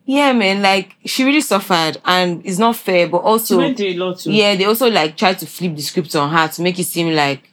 yeah, 0.05 0.33
man, 0.33 0.63
like 0.63 0.97
she 1.05 1.25
really 1.25 1.41
suffered, 1.41 1.99
and 2.05 2.45
it's 2.47 2.59
not 2.59 2.77
fair. 2.77 3.09
But 3.09 3.19
She 3.21 3.25
also, 3.27 3.59
went 3.59 3.81
a 3.81 3.95
lot 3.95 4.19
too. 4.19 4.33
yeah, 4.33 4.55
they 4.55 4.65
also 4.65 4.91
like 4.91 5.17
tried 5.17 5.39
to 5.41 5.47
flip 5.47 5.75
the 5.77 5.83
script 5.83 6.15
on 6.17 6.31
her 6.31 6.49
to 6.49 6.63
make 6.63 6.79
it 6.79 6.85
seem 6.85 7.15
like 7.15 7.51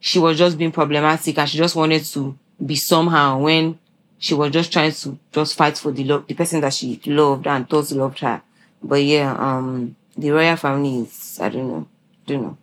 she 0.00 0.18
was 0.18 0.36
just 0.38 0.58
being 0.58 0.70
problematic 0.72 1.38
and 1.38 1.48
she 1.48 1.56
just 1.58 1.74
wanted 1.74 2.04
to 2.04 2.38
be 2.64 2.76
somehow 2.76 3.38
when 3.38 3.78
she 4.18 4.34
was 4.34 4.52
just 4.52 4.70
trying 4.72 4.92
to 4.92 5.18
just 5.32 5.56
fight 5.56 5.76
for 5.78 5.92
the 5.92 6.04
love, 6.04 6.26
the 6.26 6.34
person 6.34 6.60
that 6.60 6.72
she 6.74 7.00
loved 7.06 7.46
and 7.46 7.68
thought 7.68 7.90
loved 7.90 8.18
her. 8.20 8.42
But 8.86 9.02
yeah, 9.02 9.34
um, 9.38 9.96
the 10.16 10.30
royal 10.30 10.56
family 10.56 11.00
is 11.00 11.38
I 11.40 11.48
don't 11.48 11.68
know, 11.68 11.86
don't 12.26 12.42
know. 12.42 12.56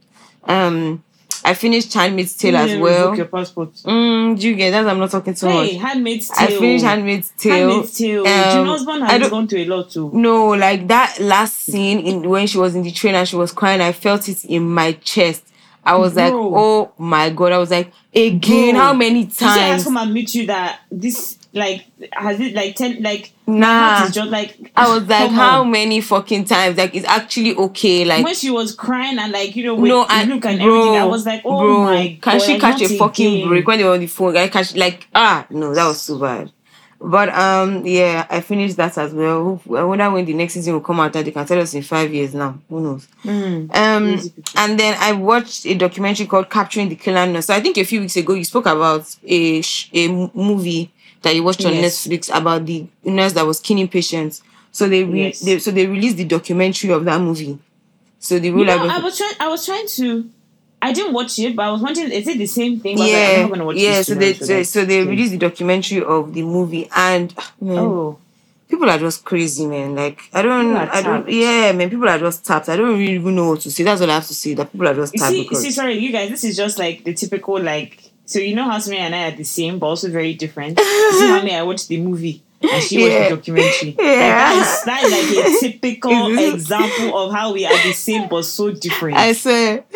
Um, 0.44 1.04
I 1.44 1.56
finished 1.56 1.92
Handmaid's 1.94 2.36
Tale 2.38 2.56
as 2.58 2.80
well. 2.80 3.16
Your 3.16 3.26
passport. 3.26 3.74
Mm, 3.74 4.40
do 4.40 4.48
you 4.50 4.56
get 4.56 4.72
that? 4.72 4.88
I'm 4.88 5.00
not 5.00 5.10
talking 5.10 5.34
too 5.34 5.48
Hey, 5.48 5.78
much. 5.78 5.82
Handmaid's 5.82 6.30
Tale. 6.30 6.48
I 6.48 6.60
finished 6.60 6.86
Handmaid's 6.86 7.34
Tale. 7.38 7.70
Handmaid's 7.70 7.98
Tale. 7.98 8.28
Um, 8.28 8.86
June 8.86 9.02
I 9.04 9.18
has 9.18 9.30
gone 9.30 9.48
through 9.48 9.60
a 9.64 9.66
lot 9.66 9.90
too. 9.90 10.12
No, 10.14 10.50
like 10.50 10.88
that 10.88 11.18
last 11.20 11.58
scene 11.58 12.00
in 12.00 12.30
when 12.30 12.46
she 12.46 12.60
was 12.60 12.76
in 12.76 12.84
the 12.84 12.92
train 12.92 13.16
and 13.16 13.28
she 13.28 13.36
was 13.36 13.52
crying, 13.52 13.82
I 13.82 13.92
felt 13.92 14.30
it 14.30 14.46
in 14.46 14.70
my 14.70 14.92
chest. 14.94 15.44
I 15.84 15.96
was 15.96 16.16
like, 16.16 16.32
oh 16.32 16.92
my 17.00 17.32
god. 17.32 17.54
I 17.54 17.58
was 17.58 17.72
like, 17.72 17.92
again, 18.14 18.76
Bro. 18.76 18.84
how 18.84 18.94
many 18.94 19.28
say 19.32 19.46
I 19.48 19.58
times? 19.72 19.84
come 19.84 19.98
and 19.98 20.14
meet 20.14 20.36
you 20.36 20.46
that 20.46 20.82
this 20.92 21.40
like 21.54 21.86
has 22.14 22.40
it 22.40 22.54
like 22.54 22.76
ten 22.76 23.02
like 23.04 23.32
Nah. 23.48 24.06
it's 24.06 24.16
just 24.16 24.30
like 24.32 24.72
I 24.78 24.94
was 24.94 25.06
like, 25.08 25.30
how 25.32 25.62
on. 25.62 25.72
many 25.72 26.00
fucking 26.00 26.46
times? 26.46 26.78
Like, 26.78 26.96
it's 26.96 27.06
actually 27.06 27.54
okay. 27.56 28.06
Like, 28.06 28.24
when 28.24 28.34
she 28.36 28.50
was 28.50 28.74
crying 28.74 29.20
and 29.20 29.32
like 29.34 29.56
you 29.58 29.66
know 29.66 29.76
with 29.76 29.90
no, 29.90 30.06
I, 30.08 30.24
look 30.24 30.46
and 30.46 30.60
bro, 30.60 30.80
everything, 30.80 31.02
I 31.02 31.06
was 31.06 31.26
like, 31.26 31.42
oh 31.44 31.60
bro, 31.60 31.84
my 31.84 32.18
can 32.22 32.38
god, 32.38 32.42
she 32.42 32.54
like, 32.54 32.62
catch 32.62 32.82
a 32.84 32.98
fucking 32.98 33.34
again. 33.36 33.48
break 33.50 33.68
when 33.68 33.78
they 33.80 33.84
were 33.84 33.92
on 33.94 34.00
the 34.00 34.08
phone? 34.08 34.38
I 34.38 34.48
catch 34.48 34.74
like 34.76 35.08
ah 35.14 35.46
no, 35.50 35.74
that 35.74 35.86
was 35.88 36.02
so 36.02 36.18
bad. 36.20 36.52
But 37.04 37.30
um, 37.30 37.84
yeah, 37.86 38.28
I 38.30 38.42
finished 38.42 38.78
that 38.78 38.96
as 39.00 39.12
well. 39.12 39.60
I 39.76 39.84
wonder 39.84 40.10
when 40.12 40.24
the 40.24 40.36
next 40.36 40.54
season 40.54 40.74
will 40.76 40.82
come 40.82 41.00
out. 41.00 41.12
That 41.14 41.26
they 41.26 41.32
can 41.32 41.46
tell 41.48 41.60
us 41.60 41.74
in 41.74 41.82
five 41.82 42.14
years 42.14 42.36
now. 42.36 42.60
Who 42.70 42.80
knows? 42.80 43.08
Mm. 43.24 43.76
Um, 43.76 44.32
and 44.56 44.80
then 44.80 44.96
I 45.00 45.12
watched 45.14 45.66
a 45.66 45.74
documentary 45.74 46.28
called 46.28 46.50
"Capturing 46.52 46.90
the 46.90 46.96
Killer 46.96 47.26
Nurse." 47.26 47.48
So 47.48 47.56
I 47.56 47.60
think 47.60 47.78
a 47.80 47.84
few 47.86 48.02
weeks 48.02 48.16
ago 48.18 48.34
you 48.36 48.46
spoke 48.46 48.68
about 48.68 49.14
a 49.26 49.62
sh- 49.64 49.90
a 49.94 50.08
movie 50.10 50.94
that 51.22 51.36
you 51.36 51.44
watched 51.44 51.66
on 51.66 51.74
Yes. 51.74 52.08
Netflix 52.08 52.36
about 52.36 52.66
the 52.66 52.86
nurse 53.04 53.34
that 53.34 53.46
was 53.46 53.60
killing 53.60 53.88
patients. 53.88 54.42
So 54.72 54.88
they, 54.88 55.04
re- 55.04 55.24
Yes. 55.26 55.40
they 55.42 55.60
so 55.60 55.72
they 55.72 55.86
released 55.88 56.18
the 56.18 56.26
documentary 56.26 56.92
of 56.92 57.06
that 57.06 57.20
movie. 57.22 57.60
So 58.20 58.40
the 58.40 58.48
You 58.50 58.56
rule 58.56 58.66
know, 58.66 58.76
about 58.86 58.90
I 58.90 59.00
was 59.04 59.18
trying. 59.18 59.34
I 59.40 59.48
was 59.50 59.66
trying 59.66 59.88
to. 59.88 60.30
I 60.84 60.94
didn't 60.94 61.14
watch 61.14 61.38
it, 61.38 61.56
but 61.56 61.64
I 61.64 61.72
was 61.72 61.82
wondering, 61.82 62.12
is 62.12 62.28
it 62.28 62.38
the 62.40 62.48
same 62.48 62.80
thing? 62.80 62.94
Was 62.98 63.02
like, 63.02 63.12
yeah 63.12 63.42
not 63.44 63.50
gonna 63.52 63.66
watch 63.66 63.78
yeah. 63.78 63.98
this 63.98 64.08
So 64.08 64.16
they 64.16 64.34
so, 64.34 64.64
so 64.64 64.86
they 64.86 65.06
released 65.06 65.32
the 65.32 65.38
documentary 65.38 66.02
of 66.04 66.34
the 66.34 66.42
movie 66.42 66.90
and 66.96 67.34
ah, 67.38 67.52
man, 67.62 67.78
Oh, 67.78 68.18
people 68.68 68.90
are 68.90 68.98
just 68.98 69.24
crazy, 69.24 69.68
man. 69.68 69.94
Like 69.96 70.22
I 70.34 70.42
don't 70.42 70.76
I 70.76 71.02
don't 71.04 71.30
yeah, 71.30 71.72
man. 71.74 71.90
People 71.90 72.10
are 72.10 72.18
just 72.18 72.44
tapped. 72.46 72.70
I 72.70 72.78
don't 72.78 72.98
really 72.98 73.14
even 73.14 73.36
know 73.36 73.50
what 73.50 73.62
to 73.62 73.70
say. 73.72 73.84
That's 73.84 74.02
all 74.02 74.10
I 74.10 74.16
have 74.16 74.28
to 74.28 74.34
say. 74.34 74.56
That 74.56 74.72
people 74.72 74.88
are 74.88 74.96
just 74.96 75.14
you 75.14 75.20
tapped 75.20 75.32
see, 75.34 75.44
because 75.44 75.62
see, 75.62 75.72
sorry, 75.72 75.98
you 76.00 76.12
guys. 76.12 76.30
This 76.32 76.44
is 76.46 76.58
just 76.58 76.80
like 76.80 77.04
the 77.04 77.14
typical 77.14 77.60
like. 77.62 78.01
So 78.32 78.40
you 78.40 78.56
know 78.56 78.64
how 78.64 78.80
Sumi 78.80 78.98
and 78.98 79.14
I 79.14 79.28
are 79.28 79.36
the 79.36 79.44
same, 79.44 79.78
but 79.78 79.88
also 79.88 80.10
very 80.10 80.34
different. 80.34 80.80
You 80.80 81.12
see 81.20 81.28
how 81.28 81.42
me 81.44 81.54
I 81.54 81.64
watched 81.64 81.90
the 81.90 82.00
movie 82.00 82.42
and 82.62 82.82
she 82.82 82.96
Yeah. 82.98 83.04
watched 83.20 83.30
the 83.30 83.36
documentary. 83.36 83.96
Yeah. 84.00 84.06
Like, 84.06 84.26
that, 84.56 84.56
is, 84.62 84.84
that 84.86 85.04
is 85.04 85.12
like 85.12 85.46
a 85.46 85.60
typical 85.72 86.38
example 86.54 87.18
of 87.20 87.34
how 87.34 87.52
we 87.52 87.66
are 87.66 87.84
the 87.84 87.92
same 87.92 88.30
but 88.30 88.44
so 88.46 88.72
different. 88.72 89.18
I 89.18 89.34
swear. 89.34 89.84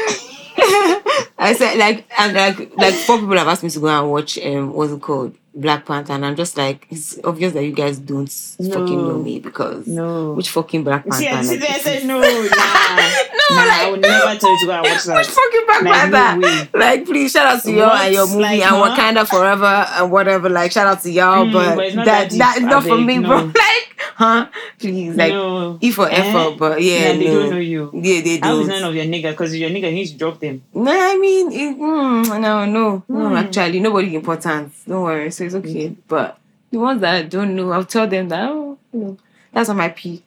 I 1.45 1.53
said 1.53 1.77
like 1.77 2.05
and 2.17 2.33
like 2.33 2.75
like 2.77 2.93
four 2.93 3.17
people 3.19 3.37
have 3.37 3.47
asked 3.47 3.63
me 3.63 3.69
to 3.69 3.79
go 3.79 3.87
and 3.87 4.11
watch 4.11 4.37
um 4.39 4.73
what's 4.73 4.91
it 4.91 5.01
called 5.01 5.35
Black 5.53 5.85
Panther 5.85 6.13
and 6.13 6.25
I'm 6.25 6.35
just 6.35 6.57
like 6.57 6.85
it's 6.89 7.17
obvious 7.23 7.53
that 7.53 7.63
you 7.63 7.71
guys 7.71 7.97
don't 7.97 8.29
fucking 8.29 9.07
know 9.07 9.17
me 9.19 9.39
because 9.39 9.87
No. 9.87 10.33
which 10.33 10.49
fucking 10.49 10.83
Black 10.83 11.03
Panther 11.07 11.29
I, 11.29 11.41
see, 11.43 11.59
like, 11.59 11.69
I 11.69 11.79
said 11.79 11.97
is- 11.99 12.03
no, 12.11 12.19
nah. 12.19 12.25
no, 12.25 12.35
nah, 12.35 13.71
I 13.85 13.87
would 13.91 14.01
never 14.01 14.35
tell 14.39 14.51
you 14.51 14.59
to 14.61 14.65
go 14.65 14.71
and 14.73 14.83
watch 14.85 15.03
that. 15.05 15.17
Which 15.17 15.27
fucking 15.27 15.61
Black 15.65 15.81
Like, 15.83 16.11
no 16.11 16.17
Panther? 16.17 16.41
way. 16.41 16.69
like, 16.79 17.05
please 17.05 17.31
shout 17.31 17.47
out 17.55 17.63
to 17.63 17.71
y'all 17.71 17.91
and 17.91 18.13
your 18.13 18.27
movie 18.27 18.39
Like, 18.41 18.59
and 18.61 18.75
huh? 18.75 18.95
Wakanda 18.95 19.27
Forever 19.27 19.65
and 19.91 20.11
whatever. 20.11 20.49
Like, 20.49 20.71
shout 20.71 20.87
out 20.87 21.01
to 21.03 21.11
y'all, 21.11 21.45
Mm, 21.45 21.53
but, 21.53 21.75
but 21.75 21.95
not 21.95 22.05
that 22.05 22.29
that 22.31 22.37
that 22.59 22.61
not 22.63 22.83
for 22.83 22.97
me, 22.97 23.17
no. 23.19 23.27
bro. 23.29 23.37
Like, 23.55 24.01
huh? 24.15 24.47
Please, 24.79 25.15
like, 25.15 25.31
no. 25.31 25.77
E 25.81 25.91
for 25.91 26.07
Eh? 26.09 26.15
effort, 26.15 26.57
but 26.57 26.81
yeah, 26.81 27.11
Nah, 27.13 27.17
they 27.19 27.25
no. 27.27 27.39
don't 27.41 27.49
know 27.51 27.57
you. 27.57 27.91
Yeah, 27.93 28.21
they 28.21 28.37
How 28.39 28.57
is 28.59 28.67
don't. 28.67 28.81
none 28.81 28.89
of 28.89 28.95
your 28.95 29.05
nigga? 29.05 29.31
Because 29.31 29.55
your 29.55 29.69
nigga 29.69 29.91
needs 29.93 30.11
to 30.11 30.17
drop 30.17 30.39
them. 30.39 30.63
No, 30.73 30.91
I 30.91 31.17
mean, 31.17 31.34
it, 31.51 31.77
mm, 31.77 32.39
no, 32.41 32.65
no, 32.65 33.03
no. 33.07 33.29
Mm. 33.29 33.37
Actually, 33.45 33.79
nobody 33.79 34.15
important. 34.15 34.71
Don't 34.87 35.03
worry. 35.03 35.31
So 35.31 35.43
it's 35.43 35.55
okay. 35.55 35.95
But 36.07 36.37
the 36.71 36.77
ones 36.79 37.01
that 37.01 37.29
don't 37.29 37.55
know, 37.55 37.71
I'll 37.71 37.85
tell 37.85 38.07
them 38.07 38.29
that. 38.29 38.49
Oh, 38.49 38.77
you 38.93 38.99
know, 38.99 39.17
that's 39.51 39.69
on 39.69 39.77
my 39.77 39.89
P. 39.89 40.21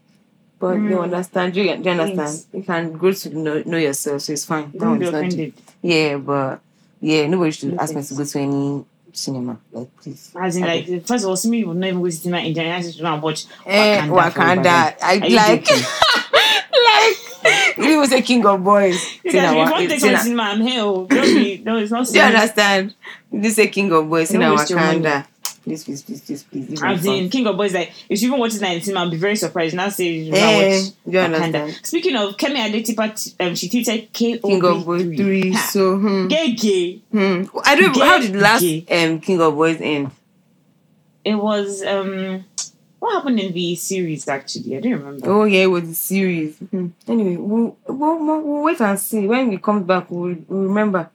But 0.58 0.74
you 0.74 0.80
Mm. 0.96 1.02
understand? 1.04 1.54
Do 1.54 1.60
you, 1.62 1.66
you 1.66 1.72
understand? 1.90 2.16
Thanks. 2.16 2.46
You 2.52 2.62
can 2.62 2.92
grow 2.92 3.12
to 3.12 3.36
know, 3.38 3.62
know 3.64 3.76
yourself, 3.78 4.22
so 4.22 4.32
it's 4.32 4.44
fine. 4.44 4.70
That 4.72 4.80
Don't 4.80 4.98
be 4.98 5.06
offended. 5.06 5.52
Yeah, 5.82 6.16
but 6.16 6.60
yeah, 7.00 7.26
nobody 7.28 7.52
should 7.52 7.74
No 7.74 7.78
ask 7.80 7.94
me 7.94 8.02
to 8.02 8.14
go 8.14 8.24
to 8.24 8.38
any 8.40 8.84
cinema. 9.12 9.58
Like, 9.70 9.88
please. 10.02 10.32
As 10.40 10.56
in, 10.56 10.64
Okay. 10.64 10.84
like, 10.94 11.06
first 11.06 11.24
of 11.24 11.30
all, 11.30 11.36
Simi 11.36 11.62
would 11.64 11.76
not 11.76 11.86
even 11.86 12.00
go 12.00 12.06
to 12.06 12.12
cinema 12.12 12.42
in 12.42 12.54
January. 12.54 12.78
I 12.78 12.82
just 12.82 12.98
don't 12.98 13.20
watch 13.20 13.46
Eh, 13.66 14.00
Wakanda. 14.00 14.32
Wakanda. 14.32 14.94
I 15.00 15.18
like, 15.18 15.70
like, 16.88 17.16
you 17.78 17.98
was 17.98 18.12
a 18.12 18.22
king 18.22 18.44
of 18.46 18.62
boys. 18.64 18.94
You 19.24 19.32
guys, 19.32 19.44
if 19.44 19.50
you 19.52 19.56
Wa- 19.58 19.70
want 19.70 19.82
to 19.82 19.88
take 19.88 20.00
Tina- 20.00 20.18
cinema, 20.18 20.42
I'm 20.42 20.60
here. 20.60 20.82
Don't 20.82 21.08
be, 21.08 21.62
no, 21.64 21.76
it's 21.78 21.90
not 21.90 22.06
Do 22.06 22.12
you 22.14 22.20
understand? 22.22 22.94
This 23.32 23.52
is 23.52 23.58
a 23.60 23.68
king 23.68 23.92
of 23.92 24.08
boys 24.08 24.30
in 24.32 24.42
our 24.42 24.52
waste 24.56 24.70
your 24.70 24.78
money. 24.80 25.00
Wakanda. 25.00 25.26
Please, 25.64 25.84
please, 25.84 26.02
please, 26.02 26.20
please, 26.22 26.42
please. 26.44 26.70
leave 26.70 26.80
my 26.80 26.92
As 26.94 27.04
in, 27.04 27.12
phone. 27.24 27.28
King 27.30 27.46
of 27.46 27.56
Boys, 27.58 27.74
like, 27.74 27.92
if 28.08 28.22
you 28.22 28.28
even 28.28 28.40
watch 28.40 28.54
it 28.54 28.62
in 28.62 28.80
cinema, 28.80 29.00
I'll 29.04 29.10
be 29.10 29.18
very 29.18 29.36
surprised. 29.36 29.74
Now 29.76 29.90
say 29.90 30.04
you 30.08 30.32
Eh, 30.32 30.36
eh, 30.38 30.70
do 30.70 30.84
watch 30.84 30.92
you 31.04 31.12
Wakanda. 31.12 31.34
understand? 31.44 31.80
Speaking 31.82 32.16
of 32.16 32.36
Kemi 32.38 32.56
Adetiba, 32.56 33.34
um, 33.46 33.54
she 33.54 33.68
tweeted 33.68 34.08
KOB 34.14 34.40
King 34.48 34.64
of 34.64 34.86
Boys 34.86 35.02
3. 35.02 35.52
So, 35.54 35.98
hmm. 35.98 36.26
Gay 36.28 36.52
gay. 36.54 36.94
hmm. 37.12 37.42
I 37.64 37.74
don't 37.76 37.94
How 37.98 38.18
did 38.18 38.32
the 38.32 38.38
last 38.40 38.62
Gay. 38.62 38.86
um, 38.90 39.20
King 39.20 39.42
of 39.42 39.54
Boys 39.56 39.78
end? 39.82 40.10
It 41.24 41.34
was 41.34 41.82
um, 41.82 42.44
what 42.98 43.14
happened 43.14 43.40
in 43.40 43.52
the 43.52 43.74
series 43.76 44.26
actually? 44.28 44.76
I 44.76 44.80
don't 44.80 44.92
remember. 44.92 45.30
Oh, 45.30 45.44
yeah, 45.44 45.62
it 45.64 45.66
was 45.66 45.88
a 45.88 45.94
series. 45.94 46.58
Hmm. 46.58 46.88
Anyway, 47.06 47.36
we'll, 47.36 47.76
we'll, 47.86 48.42
we'll, 48.42 48.62
wait 48.62 48.80
and 48.80 48.98
see. 48.98 49.26
When 49.26 49.48
we 49.48 49.58
come 49.58 49.84
back, 49.84 50.10
we'll, 50.10 50.36
we'll 50.48 50.62
remember. 50.64 51.10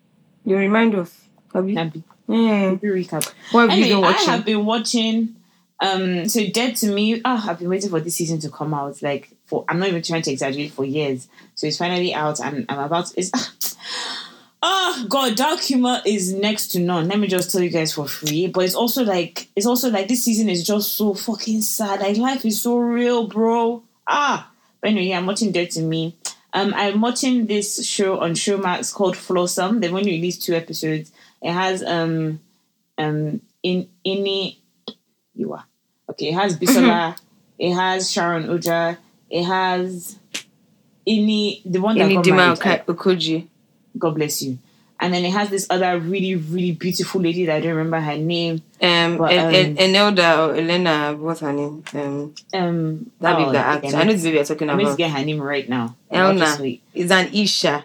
You 0.45 0.57
remind 0.57 0.95
us. 0.95 1.21
Abi? 1.53 1.75
Nabi, 1.75 2.03
Yeah. 2.27 2.75
recap. 2.75 3.31
What 3.51 3.69
have 3.69 3.77
you 3.77 3.85
Anyway, 3.85 4.01
been 4.01 4.15
I 4.15 4.31
have 4.31 4.45
been 4.45 4.65
watching. 4.65 5.35
Um, 5.79 6.29
so 6.29 6.45
Dead 6.47 6.75
to 6.77 6.87
Me. 6.93 7.21
Ah, 7.25 7.49
I've 7.49 7.59
been 7.59 7.69
waiting 7.69 7.89
for 7.89 7.99
this 7.99 8.15
season 8.15 8.39
to 8.39 8.49
come 8.49 8.73
out. 8.73 9.01
Like 9.01 9.29
for, 9.45 9.65
I'm 9.67 9.79
not 9.79 9.89
even 9.89 10.01
trying 10.01 10.21
to 10.23 10.31
exaggerate 10.31 10.71
for 10.71 10.85
years. 10.85 11.27
So 11.55 11.67
it's 11.67 11.77
finally 11.77 12.13
out, 12.13 12.39
and 12.39 12.65
I'm 12.69 12.79
about. 12.79 13.13
It's. 13.17 13.31
Oh 14.65 15.05
God, 15.09 15.35
dark 15.35 15.59
humor 15.59 15.99
is 16.05 16.33
next 16.33 16.67
to 16.67 16.79
none. 16.79 17.09
Let 17.09 17.19
me 17.19 17.27
just 17.27 17.51
tell 17.51 17.61
you 17.61 17.69
guys 17.69 17.91
for 17.91 18.07
free. 18.07 18.47
But 18.47 18.63
it's 18.63 18.75
also 18.75 19.03
like 19.03 19.49
it's 19.57 19.65
also 19.65 19.89
like 19.89 20.07
this 20.07 20.23
season 20.23 20.47
is 20.47 20.63
just 20.63 20.93
so 20.93 21.13
fucking 21.13 21.61
sad. 21.61 21.99
Like 21.99 22.15
life 22.15 22.45
is 22.45 22.61
so 22.61 22.77
real, 22.77 23.27
bro. 23.27 23.83
Ah, 24.07 24.49
but 24.79 24.91
anyway, 24.91 25.07
yeah, 25.07 25.17
I'm 25.17 25.25
watching 25.25 25.51
Dead 25.51 25.69
to 25.71 25.81
Me. 25.81 26.15
Um, 26.53 26.73
I'm 26.77 27.01
watching 27.01 27.47
this 27.47 27.85
show 27.85 28.21
on 28.21 28.35
Showmax 28.35 28.93
called 28.93 29.15
Flawsome. 29.15 29.81
They've 29.81 29.93
only 29.93 30.11
released 30.11 30.43
two 30.43 30.53
episodes. 30.53 31.11
It 31.41 31.51
has 31.51 31.83
um 31.83 32.39
um 32.97 33.41
in 33.63 33.89
Ini 34.05 34.55
you 35.35 35.51
are 35.51 35.65
okay. 36.09 36.29
It 36.29 36.35
has 36.35 36.57
Bisola. 36.57 37.17
it 37.59 37.73
has 37.73 38.09
Sharon 38.09 38.45
Ooja. 38.47 38.97
It 39.29 39.43
has 39.43 40.17
Ini 41.05 41.63
the 41.65 41.79
one 41.79 41.97
that 41.97 42.09
got 42.09 42.23
Inidima 42.23 42.35
married. 42.35 42.59
Oka-. 42.59 42.83
God 43.97 44.15
bless 44.15 44.41
you. 44.41 44.57
And 44.99 45.13
then 45.13 45.25
it 45.25 45.31
has 45.33 45.49
this 45.49 45.67
other 45.69 45.99
really, 45.99 46.35
really 46.35 46.71
beautiful 46.71 47.19
lady 47.19 47.45
that 47.45 47.57
I 47.57 47.59
don't 47.59 47.75
remember 47.75 47.99
her 47.99 48.15
name. 48.15 48.61
Um, 48.81 49.17
But, 49.17 49.33
En- 49.33 49.53
En- 49.53 49.69
um, 49.71 50.15
Enelda 50.15 50.37
or 50.47 50.55
Elena, 50.55 51.15
what's 51.19 51.41
her 51.41 51.51
name? 51.51 51.83
Um, 51.93 52.33
Um, 52.53 53.11
that 53.19 53.35
oh, 53.35 53.39
baby 53.39 53.51
that 53.51 53.83
actor. 53.83 53.97
I 53.97 54.03
know 54.03 54.13
this 54.13 54.23
baby 54.23 54.35
you're 54.37 54.45
talking 54.45 54.69
I'm 54.69 54.77
going 54.77 54.85
to 54.85 54.91
about. 54.91 54.97
get 54.97 55.11
her 55.11 55.25
name 55.25 55.41
right 55.41 55.67
now. 55.67 55.95
Elna. 56.11 56.79
It's 56.93 57.11
an 57.11 57.33
Isha. 57.33 57.83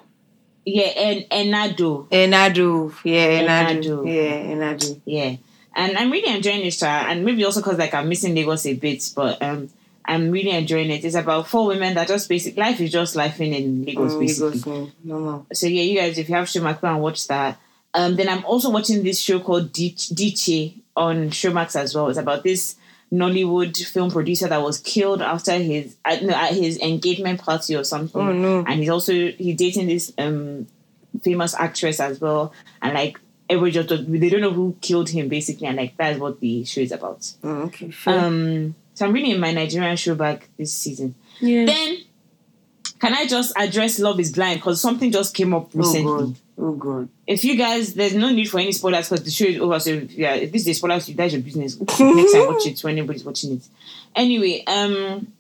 Yeah, 0.64 0.84
and 0.84 1.24
Enado. 1.30 2.06
Enadu. 2.11 2.92
Yeah. 3.02 3.40
Enado. 3.40 4.06
Yeah, 4.06 4.52
Enado. 4.54 5.00
Yeah. 5.06 5.36
And 5.74 5.96
I'm 5.96 6.11
really 6.11 6.32
enjoying 6.34 6.61
this 6.62 6.78
show. 6.78 6.86
And 6.86 7.24
maybe 7.24 7.42
also 7.44 7.61
because 7.61 7.78
like 7.78 7.94
I'm 7.94 8.09
missing 8.09 8.34
Lagos 8.34 8.66
a 8.66 8.74
bit, 8.74 9.11
but 9.16 9.40
um 9.42 9.70
I'm 10.09 10.30
really 10.30 10.50
enjoying 10.50 10.90
it. 10.90 11.04
It's 11.04 11.14
about 11.14 11.46
four 11.48 11.66
women 11.66 11.94
that 11.94 12.09
just 12.09 12.28
basic 12.28 12.56
life 12.56 12.80
is 12.80 12.90
just 12.90 13.14
life 13.14 13.40
in 13.40 13.84
Lagos, 13.84 14.14
Mm, 14.14 14.20
basically. 14.20 14.48
Lagos, 14.59 14.64
mm, 14.64 14.90
normal. 15.04 15.46
so 15.52 15.66
yeah, 15.66 15.82
you 15.82 15.98
guys, 15.98 16.16
if 16.18 16.28
you 16.28 16.34
have 16.34 16.46
Showmax, 16.48 16.80
go 16.80 16.88
and 16.88 17.00
watch 17.02 17.28
that. 17.28 17.61
Um, 17.94 18.16
then 18.16 18.28
I'm 18.28 18.44
also 18.44 18.70
watching 18.70 19.02
this 19.02 19.20
show 19.20 19.38
called 19.38 19.72
Dich- 19.72 20.09
Diiche 20.14 20.74
on 20.96 21.30
Showmax 21.30 21.76
as 21.76 21.94
well. 21.94 22.09
It's 22.09 22.18
about 22.18 22.42
this 22.42 22.76
Nollywood 23.12 23.76
film 23.86 24.11
producer 24.11 24.48
that 24.48 24.61
was 24.62 24.78
killed 24.78 25.22
after 25.22 25.52
his 25.59 25.96
at, 26.04 26.22
no, 26.22 26.34
at 26.34 26.52
his 26.52 26.78
engagement 26.80 27.40
party 27.40 27.74
or 27.76 27.84
something. 27.84 28.20
Oh 28.20 28.32
no. 28.32 28.64
And 28.66 28.80
he's 28.80 28.90
also 28.90 29.12
he's 29.12 29.56
dating 29.56 29.86
this 29.86 30.12
um 30.18 30.66
famous 31.22 31.54
actress 31.54 32.00
as 32.00 32.20
well. 32.20 32.52
And 32.82 32.94
like 32.94 33.18
everybody 33.48 33.72
just 33.72 33.88
they 34.11 34.28
don't 34.28 34.42
know 34.42 34.52
who 34.52 34.76
killed 34.82 35.09
him 35.09 35.28
basically, 35.28 35.66
and 35.66 35.76
like 35.78 35.96
that's 35.96 36.18
what 36.18 36.40
the 36.40 36.64
show 36.64 36.82
is 36.82 36.92
about. 36.92 37.32
Oh, 37.42 37.48
okay. 37.68 37.90
Sure. 37.90 38.18
Um, 38.18 38.74
so 38.99 39.07
I'm 39.07 39.12
really 39.12 39.30
in 39.30 39.40
my 39.40 39.53
Nigerian 39.53 39.96
show 39.96 40.14
back 40.16 40.49
this 40.59 40.72
season. 40.72 41.14
yeah. 41.40 41.66
Then 41.66 41.99
can 42.99 43.14
I 43.14 43.26
just 43.26 43.53
address 43.57 43.99
Love 44.01 44.18
is 44.18 44.32
Blind 44.32 44.59
because 44.59 44.80
something 44.80 45.12
just 45.12 45.32
came 45.34 45.55
up 45.55 45.66
oh 45.74 45.78
recently. 45.78 46.05
god. 46.26 46.34
Oh 46.59 46.72
god. 46.72 47.09
If 47.28 47.44
you 47.44 47.55
guys, 47.57 47.94
there's 47.94 48.14
no 48.14 48.30
need 48.30 48.46
for 48.51 48.59
any 48.59 48.72
spoilers 48.72 49.09
because 49.09 49.24
the 49.24 49.30
show 49.30 49.44
is 49.44 49.61
over. 49.61 49.78
So 49.78 49.90
yeah, 50.11 50.34
if 50.34 50.51
this 50.51 50.66
is 50.66 50.78
spoilers, 50.78 51.09
you 51.09 51.14
that's 51.14 51.32
your 51.32 51.42
business. 51.42 51.78
Next 52.01 52.32
time, 52.32 52.46
watch 52.49 52.66
it 52.66 52.80
when 52.82 52.99
anybody's 52.99 53.22
watching 53.24 53.53
it. 53.53 53.68
Anyway, 54.16 54.64
um, 54.66 55.32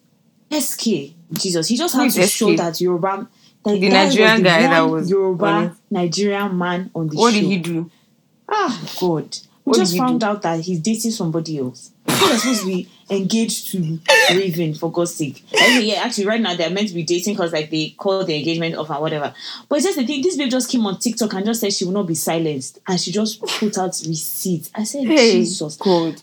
SK 0.52 0.84
Jesus, 1.32 1.66
he 1.68 1.76
just 1.76 1.94
Who 1.94 2.02
had 2.02 2.12
to 2.12 2.26
SK? 2.26 2.32
show 2.36 2.56
that 2.56 2.80
Yoruba. 2.80 3.28
That 3.64 3.72
The 3.72 3.80
guy 3.88 4.04
Nigerian 4.04 4.42
guy 4.42 4.60
that 4.62 4.80
was 4.82 5.04
on 5.12 5.18
Yoruba 5.18 5.64
it. 5.64 5.72
Nigerian 5.92 6.56
man 6.56 6.90
on 6.94 7.08
the 7.08 7.16
What 7.16 7.34
show. 7.34 7.40
What 7.40 7.42
did 7.42 7.50
he 7.50 7.58
do? 7.58 7.90
Ah, 8.48 8.80
God. 9.00 9.36
We 9.64 9.70
What 9.70 9.76
just 9.78 9.96
found 9.98 10.20
do? 10.20 10.26
out 10.26 10.42
that 10.42 10.60
he's 10.60 10.78
dating 10.78 11.10
somebody 11.10 11.58
else. 11.58 11.90
He 12.06 12.12
was 12.32 12.42
supposed 12.42 12.60
to 12.60 12.66
be 12.66 12.88
engaged 13.10 13.70
to 13.72 13.98
Raven, 14.34 14.74
for 14.74 14.90
God's 14.92 15.14
sake. 15.14 15.44
Anyway, 15.60 15.86
yeah, 15.86 16.02
actually, 16.02 16.26
right 16.26 16.40
now 16.40 16.54
they're 16.54 16.70
meant 16.70 16.88
to 16.88 16.94
be 16.94 17.02
dating 17.02 17.34
because, 17.34 17.52
like, 17.52 17.70
they 17.70 17.90
called 17.90 18.26
the 18.26 18.36
engagement 18.36 18.74
off 18.76 18.90
and 18.90 19.00
whatever. 19.00 19.34
But 19.68 19.76
it's 19.76 19.86
just 19.86 19.98
the 19.98 20.06
thing, 20.06 20.22
this 20.22 20.36
babe 20.36 20.50
just 20.50 20.70
came 20.70 20.86
on 20.86 20.98
TikTok 20.98 21.32
and 21.34 21.46
just 21.46 21.60
said 21.60 21.72
she 21.72 21.84
will 21.84 21.92
not 21.92 22.06
be 22.06 22.14
silenced. 22.14 22.78
And 22.86 23.00
she 23.00 23.12
just 23.12 23.40
put 23.40 23.78
out 23.78 24.00
receipts. 24.06 24.70
I 24.74 24.84
said, 24.84 25.06
Hey, 25.06 25.32
Jesus. 25.32 25.76
God. 25.76 26.20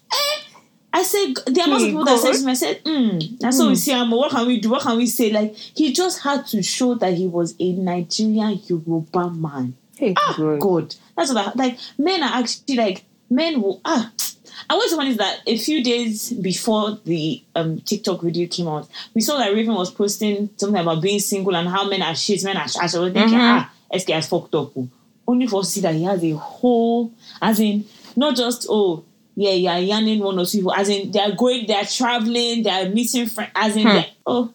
I 0.93 1.03
said, 1.03 1.33
there 1.47 1.65
are 1.65 1.67
Hey, 1.67 1.75
of 1.75 1.81
people 1.81 2.05
that 2.05 2.19
said 2.19 2.33
to 2.35 2.45
me, 2.45 2.51
I 2.51 2.55
said, 2.55 2.83
mm. 2.85 3.43
And 3.43 3.53
so 3.53 3.67
we 3.67 3.75
see, 3.75 3.91
um, 3.91 4.11
what 4.11 4.31
can 4.31 4.47
we 4.47 4.61
do? 4.61 4.69
What 4.69 4.81
can 4.83 4.95
we 4.95 5.05
say? 5.07 5.29
Like, 5.29 5.53
he 5.53 5.91
just 5.91 6.21
had 6.21 6.47
to 6.47 6.63
show 6.63 6.95
that 6.95 7.13
he 7.15 7.27
was 7.27 7.53
a 7.59 7.73
Nigerian 7.73 8.61
Yoruba 8.65 9.29
man. 9.31 9.75
Hey, 9.97 10.13
Ah, 10.17 10.35
God. 10.37 10.59
God. 10.61 10.95
That's 11.17 11.33
what 11.33 11.47
I 11.47 11.51
like. 11.55 11.77
Men 11.97 12.23
are 12.23 12.39
actually 12.39 12.75
like 12.77 13.03
men 13.29 13.61
will 13.61 13.81
ah. 13.83 14.11
And 14.69 14.77
what's 14.77 14.95
one 14.95 15.07
is 15.07 15.17
that 15.17 15.39
a 15.47 15.57
few 15.57 15.83
days 15.83 16.31
before 16.31 16.97
the 17.03 17.43
um 17.55 17.79
TikTok 17.81 18.21
video 18.21 18.47
came 18.47 18.67
out, 18.67 18.87
we 19.13 19.21
saw 19.21 19.37
that 19.37 19.53
Raven 19.53 19.73
was 19.75 19.91
posting 19.91 20.49
something 20.57 20.79
about 20.81 21.01
being 21.01 21.19
single 21.19 21.55
and 21.55 21.67
how 21.69 21.87
men 21.89 22.01
are 22.01 22.15
shit, 22.15 22.43
men 22.43 22.57
are 22.57 22.67
trash. 22.67 22.93
I 22.93 22.99
was 22.99 23.13
thinking, 23.13 23.37
Mhm. 23.37 23.39
ah, 23.59 23.71
SK 23.97 24.09
has 24.11 24.27
fucked 24.27 24.55
up. 24.55 24.71
oh. 24.77 24.87
Only 25.27 25.47
for 25.47 25.63
see 25.63 25.81
that 25.81 25.95
he 25.95 26.03
has 26.03 26.23
a 26.23 26.31
whole, 26.37 27.11
as 27.41 27.59
in, 27.59 27.85
not 28.15 28.35
just 28.35 28.67
oh. 28.69 29.03
Yeah, 29.37 29.51
yeah, 29.51 29.77
yarning 29.79 30.19
one 30.19 30.39
or 30.39 30.45
two 30.45 30.59
people. 30.59 30.73
As 30.73 30.87
in, 30.87 31.11
they're 31.11 31.35
going, 31.35 31.67
they're 31.67 31.83
traveling, 31.83 32.63
they're 32.63 32.87
meeting 32.89 33.25
friends. 33.27 33.51
As 33.53 33.75
in, 33.75 33.85
Hmm. 33.85 33.99
oh, 34.25 34.53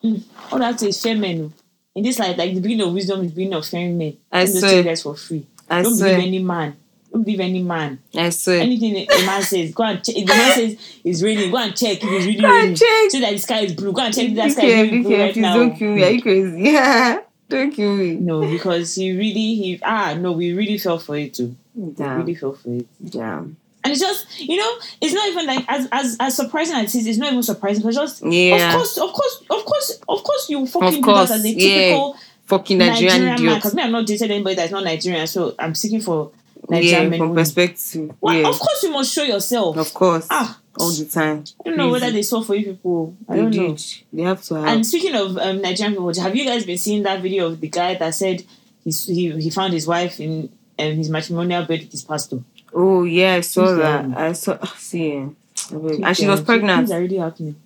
Hmm. 0.00 0.16
all 0.50 0.58
that 0.58 0.82
is 0.82 1.00
fair 1.02 1.16
men. 1.16 1.42
oh. 1.52 1.62
In 1.94 2.02
this 2.02 2.18
life, 2.18 2.36
like 2.36 2.54
the 2.54 2.60
beginning 2.60 2.86
of 2.86 2.94
wisdom 2.94 3.20
is 3.24 3.30
the 3.30 3.34
beginning 3.36 3.54
of 3.58 3.66
fearing 3.66 3.96
men. 3.98 4.16
I 4.30 4.38
Let 4.40 4.46
me 4.48 4.52
just 4.54 4.60
swear. 4.66 4.82
guys 4.82 5.02
for 5.02 5.16
free. 5.16 5.46
I 5.68 5.82
Don't 5.82 5.96
swear. 5.96 6.14
believe 6.16 6.28
any 6.28 6.38
man. 6.38 6.76
Believe 7.22 7.40
any 7.40 7.62
man. 7.62 7.98
I 8.14 8.30
swear. 8.30 8.60
Anything 8.60 8.94
the 8.94 9.26
man 9.26 9.42
says, 9.42 9.72
go 9.72 9.84
and 9.84 10.04
check. 10.04 10.16
If 10.16 10.26
the 10.26 10.32
man 10.34 10.54
says 10.54 10.78
it's 11.04 11.22
raining, 11.22 11.50
go 11.50 11.56
and 11.58 11.76
check 11.76 11.98
if 12.02 12.04
it's 12.04 12.26
really 12.26 12.40
Go 12.40 12.46
and 12.46 12.54
raining. 12.62 12.74
check. 12.76 13.10
Say 13.10 13.20
that 13.20 13.32
the 13.32 13.38
sky 13.38 13.60
is 13.60 13.72
blue. 13.74 13.92
Go 13.92 14.02
and 14.02 14.14
check 14.14 14.28
if 14.28 14.34
that 14.36 14.52
sky 14.52 14.62
is 14.66 14.90
really 14.90 15.02
blue 15.02 15.10
careful. 15.10 15.24
right 15.24 15.32
Please 15.34 15.40
now. 15.42 15.56
don't 15.56 15.76
kill 15.76 15.90
me. 15.94 16.02
Are 16.04 16.10
you 16.10 16.22
crazy? 16.22 16.60
Yeah. 16.62 17.20
Don't 17.48 17.70
kill 17.70 17.94
me. 17.94 18.14
No, 18.16 18.40
because 18.40 18.96
he 18.96 19.12
really 19.16 19.30
he 19.54 19.80
ah 19.84 20.14
no, 20.18 20.32
we 20.32 20.52
really 20.52 20.78
fell 20.78 20.98
for 20.98 21.16
it 21.16 21.32
too. 21.34 21.54
We 21.76 21.92
Damn. 21.92 22.18
really 22.18 22.34
fell 22.34 22.54
for 22.54 22.70
it. 22.70 22.86
Damn. 23.08 23.56
And 23.84 23.92
it's 23.92 24.00
just, 24.00 24.40
you 24.40 24.56
know, 24.56 24.68
it's 25.00 25.14
not 25.14 25.28
even 25.28 25.46
like 25.46 25.64
as 25.68 25.88
as, 25.92 26.16
as 26.18 26.34
surprising 26.34 26.74
as 26.74 26.92
it 26.92 26.98
is, 26.98 27.06
it's 27.06 27.18
not 27.18 27.30
even 27.30 27.44
surprising 27.44 27.82
because 27.82 27.94
just 27.94 28.24
Yeah. 28.26 28.70
of 28.70 28.74
course, 28.74 28.98
of 28.98 29.12
course, 29.12 29.42
of 29.48 29.64
course, 29.64 29.90
of 30.08 30.24
course 30.24 30.50
you 30.50 30.66
fucking 30.66 31.02
course, 31.02 31.28
do 31.28 31.34
that 31.34 31.38
as 31.38 31.44
a 31.44 31.50
yeah. 31.50 31.68
typical 31.84 32.16
fucking 32.46 32.78
Nigerian, 32.78 33.24
man. 33.26 33.34
idiots. 33.34 33.54
Because 33.54 33.74
me, 33.76 33.82
I'm 33.84 33.92
not 33.92 34.06
dating 34.06 34.30
anybody 34.32 34.56
that's 34.56 34.72
not 34.72 34.82
Nigerian, 34.82 35.26
so 35.28 35.54
I'm 35.60 35.76
seeking 35.76 36.00
for 36.00 36.32
Nigerian 36.68 37.12
Yeah, 37.12 37.18
from 37.18 37.28
only. 37.30 37.42
perspective. 37.42 38.14
Well, 38.20 38.34
yeah, 38.34 38.48
Of 38.48 38.58
course, 38.58 38.82
you 38.82 38.90
must 38.90 39.12
show 39.12 39.22
yourself. 39.24 39.76
of 39.76 39.92
course. 39.94 40.26
Ah, 40.30 40.58
all 40.78 40.90
the 40.90 41.06
time. 41.06 41.44
I 41.64 41.68
don't 41.68 41.78
know 41.78 41.90
whether 41.90 42.10
they 42.10 42.22
saw 42.22 42.42
for 42.42 42.54
you 42.54 42.72
people. 42.72 43.16
I 43.28 43.36
They 43.36 43.42
don't 43.42 43.56
know. 43.56 43.76
They 44.12 44.22
have 44.22 44.42
to 44.44 44.54
have. 44.54 44.66
And 44.68 44.86
speaking 44.86 45.14
of 45.14 45.38
um, 45.38 45.60
Nigerian 45.62 45.94
people, 45.94 46.12
have 46.22 46.34
you 46.36 46.44
guys 46.44 46.64
been 46.66 46.78
seeing 46.78 47.02
that 47.04 47.22
video 47.22 47.46
of 47.46 47.60
the 47.60 47.68
guy 47.68 47.94
that 47.94 48.14
said 48.14 48.44
he's, 48.84 49.04
he 49.06 49.30
he 49.40 49.50
found 49.50 49.72
his 49.72 49.86
wife 49.86 50.20
in 50.20 50.50
um, 50.78 50.92
his 50.96 51.08
matrimonial 51.08 51.64
bed 51.64 51.80
with 51.80 51.92
his 51.92 52.02
pastor? 52.04 52.40
oh 52.74 53.04
yeah, 53.04 53.34
I 53.36 53.40
saw 53.40 53.66
Who's 53.68 53.78
that. 53.78 54.10
that? 54.10 54.18
I 54.18 54.32
saw. 54.32 54.58
See, 54.76 55.12
eh, 55.12 55.28
and 55.72 56.16
she 56.16 56.26
was 56.26 56.40
Things 56.40 56.42
pregnant. 56.42 56.90
are 56.90 57.00
really 57.00 57.16
happening. 57.18 57.56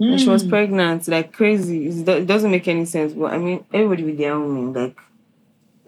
And 0.00 0.20
she 0.20 0.28
was 0.28 0.44
Mm. 0.44 0.48
pregnant, 0.50 1.08
like 1.08 1.32
crazy. 1.32 1.88
It 1.88 2.26
doesn't 2.26 2.50
make 2.52 2.68
any 2.68 2.84
sense. 2.84 3.14
But 3.14 3.32
I 3.32 3.38
mean, 3.38 3.64
everybody 3.72 4.04
with 4.04 4.18
their 4.18 4.32
own, 4.34 4.72
like 4.72 4.96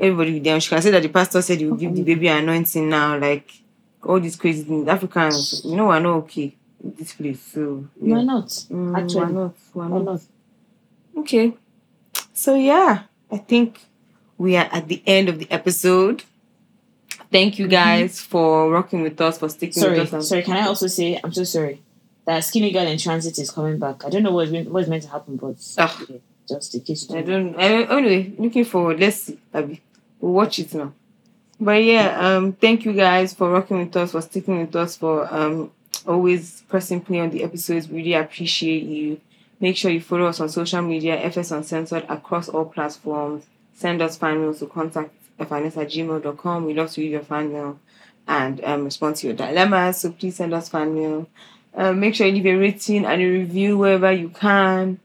everybody 0.01 0.38
with 0.38 0.46
own. 0.48 0.61
She 0.61 0.68
can 0.70 0.82
say 0.82 0.90
that 0.90 1.03
the 1.03 1.09
pastor 1.09 1.42
said 1.42 1.59
he 1.59 1.66
will 1.66 1.76
give 1.76 1.94
the 1.94 2.03
baby 2.03 2.28
anointing 2.28 2.88
now, 2.88 3.18
like 3.18 3.51
all 4.03 4.18
these 4.20 4.36
crazy 4.36 4.62
things. 4.64 4.88
Africans, 4.88 5.62
you 5.64 5.76
know, 5.76 5.86
we're 5.88 6.01
not 6.01 6.16
okay 6.24 6.57
in 6.82 6.94
this 6.98 7.12
place. 7.14 7.40
So 7.40 7.86
yeah. 8.01 8.16
Why 8.16 8.22
not? 8.24 8.46
Mm, 8.48 8.96
Actually, 8.96 9.20
why 9.24 9.30
not? 9.30 9.55
Why 9.72 9.88
not? 9.88 10.05
not? 10.05 10.20
Okay. 11.18 11.55
So 12.32 12.55
yeah, 12.55 13.03
I 13.30 13.36
think 13.38 13.80
we 14.38 14.57
are 14.57 14.68
at 14.72 14.88
the 14.88 15.03
end 15.07 15.28
of 15.28 15.38
the 15.38 15.51
episode. 15.51 16.24
Thank 17.30 17.59
you 17.61 17.68
guys 17.68 18.20
for 18.20 18.70
rocking 18.70 19.03
with 19.03 19.20
us, 19.20 19.38
for 19.38 19.48
sticking 19.48 19.80
Sorry, 19.82 20.01
with 20.01 20.12
us. 20.12 20.28
sorry. 20.28 20.42
Can 20.42 20.57
I 20.57 20.66
also 20.66 20.88
say 20.88 21.20
I'm 21.22 21.32
so 21.32 21.44
sorry 21.44 21.80
that 22.24 22.42
Skinny 22.44 22.72
Girl 22.72 22.86
in 22.86 22.98
Transit 22.98 23.38
is 23.38 23.51
coming 23.51 23.78
back. 23.78 24.05
I 24.05 24.09
don't 24.11 24.22
know 24.24 24.32
what's 24.32 24.51
meant, 24.51 24.68
what's 24.70 24.88
meant 24.88 25.05
to 25.05 25.11
happen, 25.11 25.36
but 25.36 25.55
Ah. 25.78 26.01
just 26.48 26.74
in 26.74 26.80
case 26.80 27.09
I 27.11 27.22
don't. 27.22 27.53
don't. 27.53 27.61
I, 27.61 27.82
anyway, 27.98 28.34
looking 28.38 28.64
forward. 28.64 28.98
Let's 28.98 29.22
see. 29.24 29.38
Abby. 29.55 29.80
Watch 30.21 30.59
it 30.59 30.75
now. 30.75 30.93
But 31.59 31.83
yeah, 31.85 32.18
um, 32.18 32.53
thank 32.53 32.85
you 32.85 32.93
guys 32.93 33.35
for 33.35 33.51
rocking 33.51 33.79
with 33.79 33.97
us, 33.97 34.12
for 34.12 34.23
sticking 34.23 34.61
with 34.61 34.75
us, 34.77 34.97
for 34.97 35.33
um 35.33 35.71
always 36.07 36.62
pressing 36.68 37.01
play 37.01 37.21
on 37.21 37.31
the 37.31 37.43
episodes. 37.43 37.89
We 37.89 37.99
really 37.99 38.14
appreciate 38.14 38.85
you. 38.85 39.21
Make 39.61 39.77
sure 39.77 39.91
you 39.91 40.01
follow 40.01 40.27
us 40.27 40.41
on 40.41 40.49
social 40.49 40.81
media, 40.81 41.16
FS 41.21 41.51
Uncensored 41.51 42.07
across 42.09 42.49
all 42.49 42.64
platforms. 42.64 43.45
Send 43.75 44.01
us 44.01 44.16
fan 44.16 44.41
mails 44.41 44.61
to 44.61 44.66
contact 44.66 45.12
fns 45.39 45.77
at 45.77 45.89
gmail.com. 45.89 46.64
We 46.64 46.75
love 46.75 46.91
to 46.93 47.01
read 47.01 47.12
your 47.12 47.23
fan 47.23 47.53
mail 47.53 47.79
and 48.27 48.62
um, 48.64 48.85
respond 48.85 49.16
to 49.16 49.27
your 49.29 49.37
dilemmas. 49.37 49.99
So 49.99 50.12
please 50.12 50.37
send 50.37 50.55
us 50.55 50.68
fan 50.68 50.95
mail. 50.95 51.29
Um, 51.75 52.01
make 52.01 52.14
sure 52.14 52.27
you 52.27 52.35
leave 52.35 52.47
a 52.47 52.55
rating 52.57 53.05
and 53.05 53.21
a 53.21 53.27
review 53.27 53.79
wherever 53.79 54.12
you 54.12 54.31
can. 54.31 54.99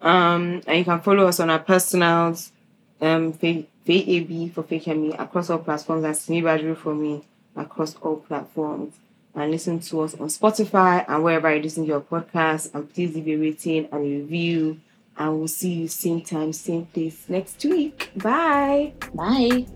Um, 0.00 0.62
and 0.66 0.78
you 0.78 0.84
can 0.84 1.00
follow 1.00 1.26
us 1.26 1.40
on 1.40 1.50
our 1.50 1.58
personals, 1.58 2.52
um, 3.00 3.32
Faye 3.32 3.66
AB 3.94 4.48
for 4.50 4.62
Fake 4.62 4.86
and 4.88 5.02
Me 5.02 5.12
across 5.12 5.50
all 5.50 5.58
platforms, 5.58 6.04
and 6.04 6.16
Simi 6.16 6.42
Badru 6.42 6.76
for 6.76 6.94
me 6.94 7.24
across 7.56 7.96
all 7.96 8.16
platforms. 8.16 8.94
And 9.34 9.50
listen 9.50 9.78
to 9.80 10.00
us 10.00 10.14
on 10.14 10.28
Spotify 10.28 11.04
and 11.08 11.22
wherever 11.22 11.54
you 11.54 11.62
listen 11.62 11.84
to 11.84 11.88
your 11.88 12.00
podcast. 12.00 12.74
And 12.74 12.92
please 12.92 13.14
leave 13.14 13.28
a 13.28 13.36
rating 13.36 13.88
and 13.92 13.94
a 13.94 13.98
review. 13.98 14.80
And 15.16 15.38
we'll 15.38 15.48
see 15.48 15.72
you 15.74 15.88
same 15.88 16.22
time, 16.22 16.52
same 16.52 16.86
place 16.86 17.24
next 17.28 17.64
week. 17.64 18.10
Bye. 18.16 18.94
Bye. 19.14 19.66